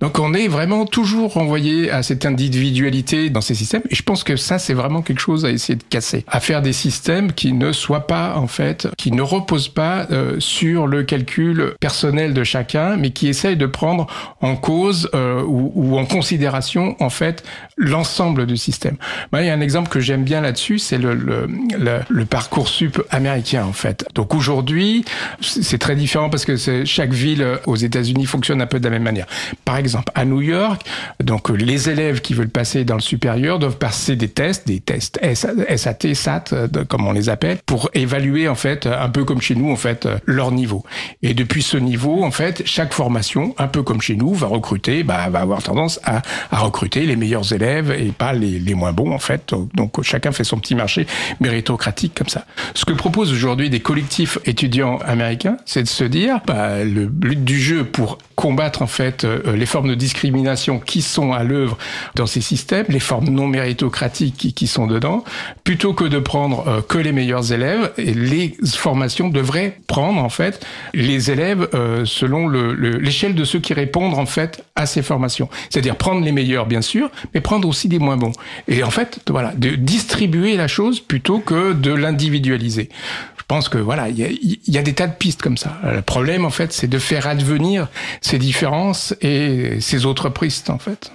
Donc 0.01 0.20
on 0.20 0.34
est 0.34 0.47
vraiment 0.47 0.86
toujours 0.86 1.34
renvoyé 1.34 1.91
à 1.91 2.03
cette 2.03 2.26
individualité 2.26 3.30
dans 3.30 3.41
ces 3.41 3.55
systèmes. 3.55 3.84
Et 3.89 3.95
je 3.95 4.03
pense 4.03 4.24
que 4.24 4.36
ça 4.36 4.57
c'est 4.57 4.74
vraiment 4.74 5.01
quelque 5.01 5.22
chose 5.22 5.45
à 5.45 5.51
essayer 5.51 5.76
de 5.76 5.84
casser, 5.84 6.26
à 6.28 6.39
faire 6.39 6.61
des 6.61 6.74
systèmes 6.74 7.34
qui 7.34 7.53
ne 7.53 7.72
soient 7.72 8.07
pas 8.07 8.36
en 8.38 8.47
fait, 8.47 8.88
qui 8.97 9.11
ne 9.11 9.22
reposent 9.22 9.70
pas 9.70 10.07
euh, 10.11 10.39
sur 10.39 10.88
le 10.88 11.03
calcul 11.03 11.76
personnel 11.80 12.34
de 12.34 12.43
chacun, 12.43 12.95
mais 12.97 13.11
qui 13.11 13.28
essayent 13.28 13.57
de 13.57 13.66
prendre 13.66 14.07
en 14.41 14.55
cause 14.55 15.09
euh, 15.14 15.43
ou, 15.43 15.72
ou 15.76 15.97
en 15.97 16.05
considération 16.05 16.53
en 16.99 17.10
fait 17.10 17.43
l'ensemble 17.78 18.45
du 18.45 18.58
système. 18.58 18.95
Moi, 19.32 19.41
il 19.41 19.47
y 19.47 19.49
a 19.49 19.54
un 19.54 19.62
exemple 19.62 19.89
que 19.89 19.99
j'aime 19.99 20.24
bien 20.24 20.41
là-dessus, 20.41 20.80
c'est 20.80 20.97
le, 20.97 21.14
le, 21.14 22.26
parcours 22.26 22.68
sup 22.68 23.01
américain 23.12 23.66
en 23.66 23.74
fait. 23.74 24.06
Donc 24.16 24.34
aujourd'hui, 24.34 25.06
c'est 25.41 25.78
très 25.78 25.95
différent 25.95 26.30
parce 26.30 26.45
que 26.45 26.56
chaque 26.86 27.12
ville 27.12 27.45
aux 27.66 27.76
États-Unis 27.76 28.26
fonctionne 28.26 28.62
un 28.62 28.66
peu 28.66 28.80
de 28.80 28.86
la 28.86 28.91
même 28.91 29.04
manière. 29.04 29.28
Par 29.66 29.78
exemple, 29.78 30.12
à 30.16 30.26
New 30.26 30.41
York, 30.41 30.82
donc 31.22 31.49
les 31.49 31.89
élèves 31.89 32.22
qui 32.22 32.34
veulent 32.34 32.49
passer 32.49 32.86
dans 32.86 32.95
le 32.95 33.01
supérieur 33.01 33.60
doivent 33.60 33.78
passer 33.78 34.16
des 34.16 34.30
tests, 34.30 34.68
des 34.68 34.80
tests 34.80 35.20
SAT, 35.34 36.14
SAT, 36.14 36.43
comme 36.88 37.06
on 37.08 37.12
les 37.12 37.30
appelle, 37.30 37.58
pour 37.66 37.89
évaluer 37.93 38.47
en 38.47 38.56
fait 38.56 38.88
un 38.88 39.10
peu 39.10 39.26
comme 39.26 39.41
chez 39.41 39.56
nous 39.56 39.72
en 39.72 39.76
fait 39.76 40.08
leur 40.26 40.51
niveau. 40.51 40.84
Et 41.22 41.34
depuis 41.34 41.62
ce 41.62 41.78
niveau, 41.78 42.24
en 42.24 42.32
fait, 42.32 42.64
chaque 42.66 42.93
formation, 42.93 43.54
un 43.58 43.68
peu 43.68 43.84
comme 43.84 44.01
chez 44.01 44.16
nous, 44.16 44.34
va 44.34 44.47
recruter, 44.47 45.04
bah, 45.04 45.30
va 45.30 45.39
avoir 45.39 45.64
tendance 45.64 45.99
à 46.04 46.22
à 46.52 46.60
recruter 46.60 47.06
les 47.06 47.16
meilleurs 47.16 47.54
élèves 47.54 47.91
et 47.91 48.12
pas 48.12 48.34
les, 48.34 48.60
les 48.60 48.74
moins 48.74 48.94
bons 48.94 49.12
en 49.12 49.20
fait. 49.20 49.54
Donc 49.74 50.02
chacun 50.04 50.32
fait 50.32 50.44
son 50.44 50.58
petit 50.58 50.76
marché 50.76 51.08
méritocratique 51.39 52.14
comme 52.16 52.30
ça. 52.30 52.46
Ce 52.74 52.86
que 52.86 52.94
proposent 52.94 53.32
aujourd'hui 53.32 53.70
des 53.70 53.80
collectifs 53.80 54.38
étudiants 54.46 54.98
américains, 55.06 55.58
c'est 55.66 55.84
de 55.84 55.88
se 55.88 56.04
dire 56.04 56.39
bah, 56.46 56.84
le 56.84 57.06
but 57.06 57.44
du 57.44 57.60
jeu 57.60 57.84
pour 57.84 58.18
combattre 58.36 58.82
en 58.82 58.88
fait 58.88 59.24
euh, 59.24 59.56
les 59.56 59.66
formes 59.66 59.89
de 59.89 59.96
discrimination 59.96 60.80
qui 60.80 61.02
sont 61.02 61.34
à 61.34 61.44
l'œuvre 61.44 61.78
dans 62.16 62.26
ces 62.26 62.41
systèmes, 62.41 62.86
les 62.89 63.00
formes 63.00 63.30
non 63.30 63.48
méritocratiques 63.48 64.54
qui, 64.56 64.68
sont 64.68 64.88
dedans, 64.88 65.24
plutôt 65.64 65.94
que 65.94 66.06
de 66.06 66.20
prendre 66.20 66.68
euh, 66.68 66.82
que 66.82 66.98
les 66.98 67.12
meilleurs 67.12 67.54
élèves, 67.54 67.91
les 67.98 68.56
formations 68.66 69.30
devraient 69.30 69.78
prendre 69.88 70.22
en 70.24 70.30
fait 70.30 70.66
les 70.94 71.32
élèves 71.32 71.68
euh, 71.74 72.06
selon 72.06 72.48
l'échelle 72.48 73.32
le, 73.32 73.38
de 73.38 73.44
ceux 73.44 73.60
qui 73.60 73.74
répondent 73.74 74.16
en 74.16 74.26
fait 74.26 74.64
à 74.76 74.86
ces 74.86 75.04
formations. 75.04 75.50
C'est-à-dire 75.70 75.96
prendre 75.96 76.22
les 76.24 76.32
meilleurs 76.32 76.66
bien 76.66 76.82
sûr, 76.82 77.10
mais 77.34 77.42
prendre 77.42 77.68
aussi 77.68 77.88
des 77.88 78.00
moins 78.00 78.18
bons. 78.18 78.32
Et 78.68 78.84
en 78.84 78.92
fait, 78.92 79.20
voilà, 79.30 79.54
de 79.56 79.72
distribuer 79.72 80.56
la 80.58 80.68
chose 80.68 81.00
plutôt 81.00 81.40
que 81.40 81.74
de 81.74 81.92
l'individualiser. 81.94 82.90
Je 83.38 83.44
pense 83.48 83.70
que 83.70 83.78
voilà, 83.78 84.10
il 84.10 84.20
y, 84.20 84.72
y 84.72 84.78
a, 84.78 84.82
des 84.82 84.94
tas 84.94 85.08
de 85.08 85.14
pistes 85.14 85.42
comme 85.42 85.58
ça. 85.58 85.78
Le 85.84 86.02
problème 86.02 86.46
en 86.46 86.50
fait, 86.50 86.72
c'est 86.72 86.88
de 86.88 87.00
faire 87.00 87.28
advenir 87.28 87.90
ces 88.22 88.40
différences 88.40 89.14
et 89.22 89.80
ces 89.82 90.06
autres 90.06 90.30
pistes 90.30 90.70
en 90.70 90.80
fait. 90.80 91.12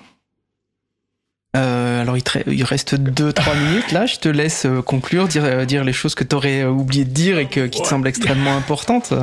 Euh, 1.57 2.03
alors 2.03 2.19
il, 2.19 2.23
il 2.47 2.63
reste 2.63 2.95
2-3 2.95 3.59
minutes 3.59 3.93
là, 3.93 4.05
je 4.05 4.17
te 4.17 4.29
laisse 4.29 4.67
euh, 4.67 4.83
conclure, 4.83 5.29
dire, 5.29 5.45
euh, 5.45 5.65
dire 5.65 5.83
les 5.83 5.95
choses 5.95 6.15
que 6.15 6.23
tu 6.23 6.37
aurais 6.37 6.65
oublié 6.65 7.07
de 7.07 7.11
dire 7.11 7.39
et 7.39 7.47
que, 7.47 7.67
qui 7.67 7.81
te 7.81 7.87
semblent 7.87 8.07
extrêmement 8.07 8.55
importantes. 8.57 9.15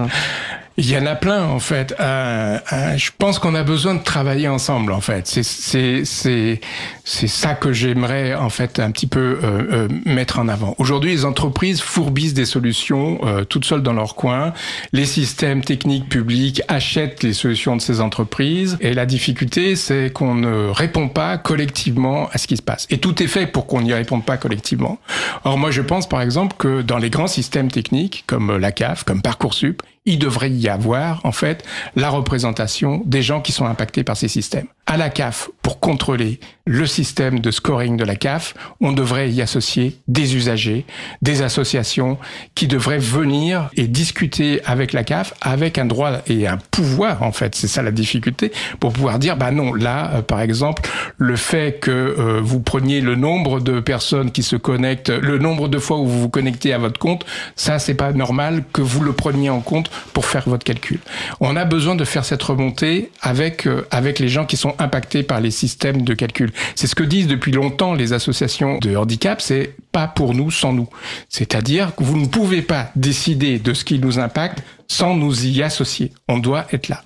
Il 0.78 0.90
y 0.90 0.98
en 0.98 1.06
a 1.06 1.16
plein 1.16 1.46
en 1.46 1.60
fait. 1.60 1.96
Euh, 2.02 2.60
euh, 2.74 2.98
je 2.98 3.12
pense 3.18 3.40
qu'on 3.40 3.56
a 3.56 3.64
besoin 3.64 3.96
de 3.96 4.04
travailler 4.04 4.50
ensemble 4.50 4.92
en 4.92 5.00
fait. 5.00 5.26
C'est 5.26 5.44
c'est 5.44 6.04
c'est 6.04 6.60
c'est 7.06 7.28
ça 7.28 7.54
que 7.54 7.72
j'aimerais 7.72 8.36
en 8.36 8.50
fait 8.50 8.80
un 8.80 8.92
petit 8.92 9.08
peu 9.08 9.40
euh, 9.42 9.64
euh 9.72 9.88
mettre 10.04 10.38
en 10.38 10.50
avant. 10.50 10.76
Aujourd'hui, 10.78 11.12
les 11.12 11.24
entreprises 11.24 11.80
fourbissent 11.80 12.34
des 12.34 12.46
solutions 12.46 13.22
toutes 13.48 13.64
seules 13.64 13.84
dans 13.84 13.94
leur 13.94 14.16
coin. 14.16 14.54
Les 14.92 15.06
systèmes 15.06 15.64
techniques 15.64 16.10
publics 16.10 16.62
achètent 16.68 17.24
les 17.24 17.34
solutions 17.34 17.78
de 17.78 17.82
ces 17.82 18.02
entreprises 18.02 18.78
et 18.82 18.94
la 18.94 19.06
difficulté 19.06 19.78
c'est 19.78 20.12
qu'on 20.12 20.36
ne 20.36 20.68
répond 20.68 21.08
pas 21.08 21.38
collectivement 21.38 22.28
à 22.34 22.38
ce 22.38 22.48
qui 22.48 22.58
se 22.58 22.62
passe. 22.62 22.86
Et 22.90 22.98
tout 22.98 23.24
est 23.24 23.28
fait 23.28 23.48
pour 23.48 23.66
qu'on 23.66 23.82
n'y 23.82 23.94
réponde 23.94 24.26
pas 24.26 24.36
collectivement. 24.36 25.00
Or 25.46 25.58
moi 25.58 25.72
je 25.72 25.82
pense 25.82 26.10
par 26.10 26.22
exemple 26.22 26.58
que 26.58 26.82
dans 26.82 26.98
les 26.98 27.10
grands 27.10 27.28
systèmes 27.28 27.72
techniques 27.72 28.26
comme 28.28 28.58
la 28.58 28.74
CAF, 28.74 29.06
comme 29.06 29.22
Parcoursup, 29.22 29.82
il 30.06 30.20
devrait 30.20 30.52
y 30.52 30.70
avoir 30.70 31.26
en 31.26 31.32
fait 31.32 31.66
la 31.96 32.10
représentation 32.10 33.02
des 33.06 33.22
gens 33.22 33.42
qui 33.42 33.52
sont 33.52 33.66
impactés 33.66 34.04
par 34.04 34.18
ces 34.18 34.28
systèmes. 34.28 34.68
À 34.88 34.98
la 34.98 35.10
CAF, 35.10 35.50
pour 35.64 35.80
contrôler 35.80 36.40
le 36.68 36.86
système 36.86 37.40
de 37.40 37.50
scoring 37.50 37.98
de 37.98 38.04
la 38.04 38.16
CAF, 38.16 38.54
on 38.82 38.92
devrait 38.92 39.32
y 39.32 39.42
associer 39.42 39.98
des 40.08 40.36
usagers, 40.36 40.86
des 41.24 41.42
associations 41.42 42.20
qui 42.54 42.68
devraient 42.68 43.00
venir 43.00 43.72
et 43.76 43.88
discuter 43.88 44.64
avec 44.64 44.94
la 44.94 45.04
CAF 45.04 45.34
avec 45.42 45.80
un 45.80 45.86
droit 45.86 46.12
et 46.28 46.48
un 46.48 46.58
pouvoir 46.70 47.24
en 47.24 47.32
fait, 47.32 47.56
c'est 47.56 47.68
ça 47.68 47.82
la 47.82 47.90
difficulté, 47.90 48.52
pour 48.80 48.94
pouvoir 48.94 49.18
dire 49.18 49.38
bah 49.38 49.50
non, 49.50 49.74
là 49.74 50.12
euh, 50.14 50.22
par 50.22 50.42
exemple, 50.42 50.88
le 51.18 51.36
fait 51.36 51.80
que 51.80 51.90
euh, 51.90 52.40
vous 52.44 52.60
preniez 52.60 53.02
le 53.02 53.16
nombre 53.16 53.62
de 53.62 53.80
personnes 53.80 54.32
qui 54.32 54.44
se 54.44 54.56
connectent, 54.56 55.10
le 55.10 55.40
nombre 55.40 55.68
de 55.68 55.80
fois 55.80 55.98
où 55.98 56.06
vous 56.06 56.22
vous 56.22 56.30
connectez 56.30 56.74
à 56.74 56.78
votre 56.78 57.00
compte, 57.00 57.26
ça 57.56 57.80
c'est 57.80 57.96
pas 57.96 58.12
normal 58.12 58.64
que 58.72 58.82
vous 58.82 59.02
le 59.02 59.14
preniez 59.14 59.50
en 59.50 59.62
compte 59.62 59.90
pour 60.14 60.28
faire 60.28 60.48
votre 60.48 60.64
calcul. 60.64 61.00
On 61.40 61.56
a 61.56 61.66
besoin 61.66 61.96
de 61.96 62.06
faire 62.06 62.24
cette 62.24 62.44
remontée 62.44 63.10
avec 63.22 63.66
euh, 63.66 63.88
avec 63.90 64.20
les 64.20 64.30
gens 64.30 64.46
qui 64.46 64.58
sont 64.58 64.75
impactés 64.80 65.24
par 65.24 65.42
les 65.42 65.52
systèmes 65.52 66.04
de 66.04 66.14
calcul. 66.14 66.52
C'est 66.76 66.88
ce 66.88 66.96
que 66.96 67.04
disent 67.04 67.28
depuis 67.28 67.52
longtemps 67.52 67.94
les 67.94 68.14
associations 68.14 68.78
de 68.80 68.96
handicap, 68.96 69.42
c'est 69.42 69.76
pas 69.92 70.08
pour 70.08 70.34
nous 70.34 70.52
sans 70.52 70.74
nous. 70.74 70.90
C'est-à-dire 71.30 71.96
que 71.96 72.04
vous 72.04 72.18
ne 72.18 72.28
pouvez 72.28 72.62
pas 72.62 72.92
décider 72.96 73.60
de 73.60 73.74
ce 73.74 73.86
qui 73.86 74.00
nous 74.00 74.20
impacte 74.20 74.64
sans 74.88 75.16
nous 75.16 75.46
y 75.46 75.64
associer. 75.64 76.12
On 76.28 76.38
doit 76.38 76.68
être 76.72 76.90
là. 76.90 77.04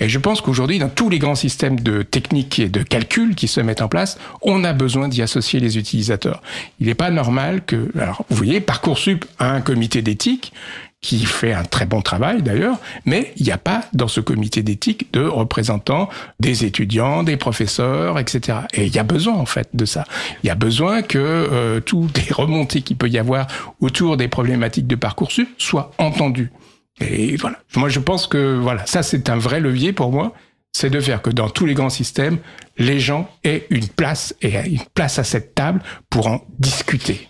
Et 0.00 0.08
je 0.08 0.18
pense 0.18 0.40
qu'aujourd'hui, 0.40 0.78
dans 0.78 0.88
tous 0.88 1.08
les 1.10 1.18
grands 1.18 1.34
systèmes 1.34 1.78
de 1.78 2.02
technique 2.02 2.58
et 2.58 2.68
de 2.68 2.82
calcul 2.82 3.34
qui 3.34 3.48
se 3.48 3.60
mettent 3.60 3.82
en 3.82 3.88
place, 3.88 4.18
on 4.42 4.64
a 4.64 4.72
besoin 4.72 5.08
d'y 5.08 5.22
associer 5.22 5.60
les 5.60 5.78
utilisateurs. 5.78 6.42
Il 6.80 6.86
n'est 6.86 6.94
pas 6.94 7.10
normal 7.10 7.62
que, 7.64 7.90
alors, 7.98 8.24
vous 8.30 8.36
voyez, 8.36 8.60
Parcoursup 8.60 9.24
a 9.38 9.50
un 9.50 9.60
comité 9.60 10.02
d'éthique 10.02 10.52
qui 11.00 11.24
fait 11.24 11.52
un 11.52 11.64
très 11.64 11.86
bon 11.86 12.02
travail 12.02 12.42
d'ailleurs, 12.42 12.78
mais 13.06 13.32
il 13.36 13.44
n'y 13.44 13.52
a 13.52 13.58
pas 13.58 13.84
dans 13.94 14.08
ce 14.08 14.20
comité 14.20 14.62
d'éthique 14.62 15.12
de 15.12 15.24
représentants 15.24 16.10
des 16.40 16.64
étudiants, 16.64 17.22
des 17.22 17.38
professeurs, 17.38 18.18
etc. 18.18 18.58
Et 18.74 18.86
il 18.86 18.94
y 18.94 18.98
a 18.98 19.02
besoin 19.02 19.34
en 19.34 19.46
fait 19.46 19.70
de 19.72 19.86
ça. 19.86 20.04
Il 20.42 20.48
y 20.48 20.50
a 20.50 20.54
besoin 20.54 21.02
que 21.02 21.18
euh, 21.18 21.80
toutes 21.80 22.18
les 22.26 22.32
remontées 22.32 22.82
qu'il 22.82 22.96
peut 22.96 23.08
y 23.08 23.18
avoir 23.18 23.46
autour 23.80 24.16
des 24.18 24.28
problématiques 24.28 24.86
de 24.86 24.96
Parcoursup 24.96 25.48
soient 25.56 25.92
entendues. 25.98 26.52
Et 27.00 27.36
voilà. 27.36 27.58
Moi, 27.76 27.88
je 27.88 27.98
pense 27.98 28.26
que 28.26 28.58
voilà, 28.58 28.84
ça 28.84 29.02
c'est 29.02 29.30
un 29.30 29.38
vrai 29.38 29.60
levier 29.60 29.94
pour 29.94 30.12
moi, 30.12 30.34
c'est 30.72 30.90
de 30.90 31.00
faire 31.00 31.22
que 31.22 31.30
dans 31.30 31.48
tous 31.48 31.64
les 31.64 31.74
grands 31.74 31.88
systèmes, 31.88 32.38
les 32.76 33.00
gens 33.00 33.30
aient 33.42 33.66
une 33.70 33.88
place 33.88 34.34
et 34.42 34.54
une 34.68 34.84
place 34.94 35.18
à 35.18 35.24
cette 35.24 35.54
table 35.54 35.80
pour 36.10 36.26
en 36.26 36.44
discuter. 36.58 37.29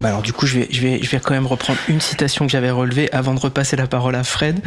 Bah 0.00 0.10
alors 0.10 0.22
du 0.22 0.32
coup, 0.32 0.46
je 0.46 0.60
vais, 0.60 0.68
je, 0.70 0.80
vais, 0.80 1.02
je 1.02 1.10
vais 1.10 1.18
quand 1.18 1.34
même 1.34 1.46
reprendre 1.46 1.78
une 1.88 2.00
citation 2.00 2.46
que 2.46 2.52
j'avais 2.52 2.70
relevée 2.70 3.10
avant 3.12 3.34
de 3.34 3.40
repasser 3.40 3.74
la 3.74 3.88
parole 3.88 4.14
à 4.14 4.22
Fred. 4.22 4.60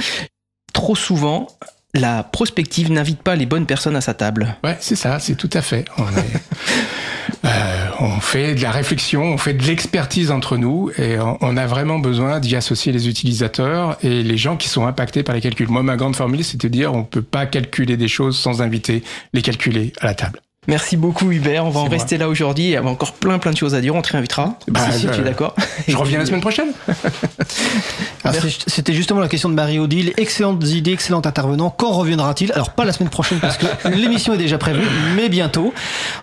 Trop 0.74 0.96
souvent, 0.96 1.48
la 1.94 2.24
prospective 2.24 2.92
n'invite 2.92 3.22
pas 3.22 3.36
les 3.36 3.46
bonnes 3.46 3.66
personnes 3.66 3.96
à 3.96 4.02
sa 4.02 4.14
table. 4.14 4.56
Ouais, 4.64 4.78
c'est 4.82 4.98
ça, 4.98 5.20
c'est 5.20 5.36
tout 5.36 5.50
à 5.54 5.62
fait. 5.62 5.86
On, 5.98 6.04
est, 6.04 7.46
euh, 7.46 7.88
on, 8.00 8.20
fait 8.20 8.56
de 8.56 8.62
la 8.62 8.72
réflexion, 8.72 9.24
on 9.24 9.38
fait 9.38 9.54
de 9.54 9.64
l'expertise 9.64 10.32
entre 10.32 10.58
nous 10.58 10.92
et 10.98 11.18
on, 11.18 11.38
on 11.40 11.56
a 11.56 11.66
vraiment 11.66 12.00
besoin 12.00 12.42
d'y 12.42 12.58
associer 12.58 12.92
les 12.92 13.08
utilisateurs 13.08 13.98
et 14.04 14.24
les 14.24 14.38
gens 14.38 14.58
qui 14.58 14.68
sont 14.68 14.86
impactés 14.86 15.24
par 15.24 15.34
les 15.34 15.42
calculs. 15.42 15.70
Moi, 15.70 15.82
ma 15.82 15.96
grande 15.96 16.18
formule, 16.18 16.44
c'est 16.44 16.60
de 16.60 16.68
dire 16.68 16.94
on 16.94 17.06
peut 17.06 17.22
pas 17.22 17.46
calculer 17.46 17.96
des 17.96 18.10
choses 18.10 18.38
sans 18.38 18.62
inviter 18.62 19.02
les 19.32 19.42
calculer 19.42 19.94
à 20.02 20.08
la 20.08 20.14
table. 20.14 20.42
Merci 20.68 20.96
beaucoup 20.96 21.32
Hubert, 21.32 21.66
on 21.66 21.72
va 21.72 21.80
en 21.80 21.88
rester 21.88 22.20
là 22.20 22.30
aujourd'hui, 22.30 22.66
il 22.66 22.70
y 22.70 22.76
a 22.76 22.84
encore 22.84 23.14
plein 23.14 23.40
plein 23.40 23.50
de 23.50 23.58
choses 23.58 23.74
à 23.74 23.82
dire, 23.82 23.96
on 23.96 24.04
te 24.04 24.12
réinvitera, 24.12 24.60
bah, 24.68 24.92
si, 24.92 25.08
bah, 25.08 25.14
tu 25.16 25.22
es 25.22 25.24
d'accord. 25.24 25.56
Je 25.88 25.98
reviens 25.98 26.20
la 26.20 26.26
semaine 26.28 26.40
prochaine. 26.40 26.72
C'était 28.68 28.94
justement 28.94 29.20
la 29.20 29.28
question 29.28 29.50
de 29.50 29.56
Marie-Odile, 29.56 30.14
excellentes 30.18 30.64
idées, 30.70 30.92
excellent 30.92 31.24
intervenant, 31.26 31.72
quand 31.72 31.92
reviendra-t-il? 31.92 32.52
Alors 32.52 32.74
pas 32.74 32.86
la 32.86 32.94
semaine 32.94 33.10
prochaine 33.10 33.40
parce 33.40 33.58
que 33.58 33.66
l'émission 33.88 34.36
est 34.36 34.38
déjà 34.38 34.60
prévue, 34.60 34.86
mais 35.16 35.30
bientôt. 35.30 35.74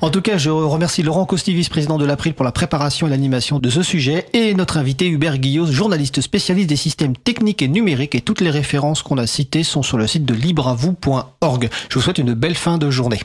En 0.03 0.11
tout 0.11 0.23
cas, 0.23 0.39
je 0.39 0.51
remercie 0.51 1.03
Laurent 1.03 1.27
Costi, 1.27 1.53
vice-président 1.53 1.99
de 1.99 2.05
l'April 2.05 2.35
pour 2.35 2.45
la 2.45 2.53
préparation 2.53 3.09
et 3.09 3.11
l'animation 3.11 3.59
de 3.59 3.71
ce 3.71 3.83
sujet, 3.83 4.27
et 4.35 4.55
notre 4.55 4.77
invité 4.77 5.09
Hubert 5.09 5.39
Guillot, 5.39 5.67
journaliste 5.67 6.21
spécialiste 6.21 6.69
des 6.69 6.77
systèmes 6.77 7.17
techniques 7.17 7.61
et 7.61 7.69
numériques, 7.69 8.15
et 8.15 8.21
toutes 8.21 8.41
les 8.41 8.51
références 8.51 9.03
qu'on 9.03 9.19
a 9.19 9.27
citées 9.27 9.65
sont 9.65 9.83
sur 9.83 9.99
le 9.99 10.07
site 10.07 10.25
de 10.25 10.35
libravou.org. 10.35 11.69
Je 11.89 11.95
vous 11.97 12.01
souhaite 12.01 12.19
une 12.19 12.35
belle 12.35 12.55
fin 12.55 12.79
de 12.79 12.89
journée. 12.89 13.19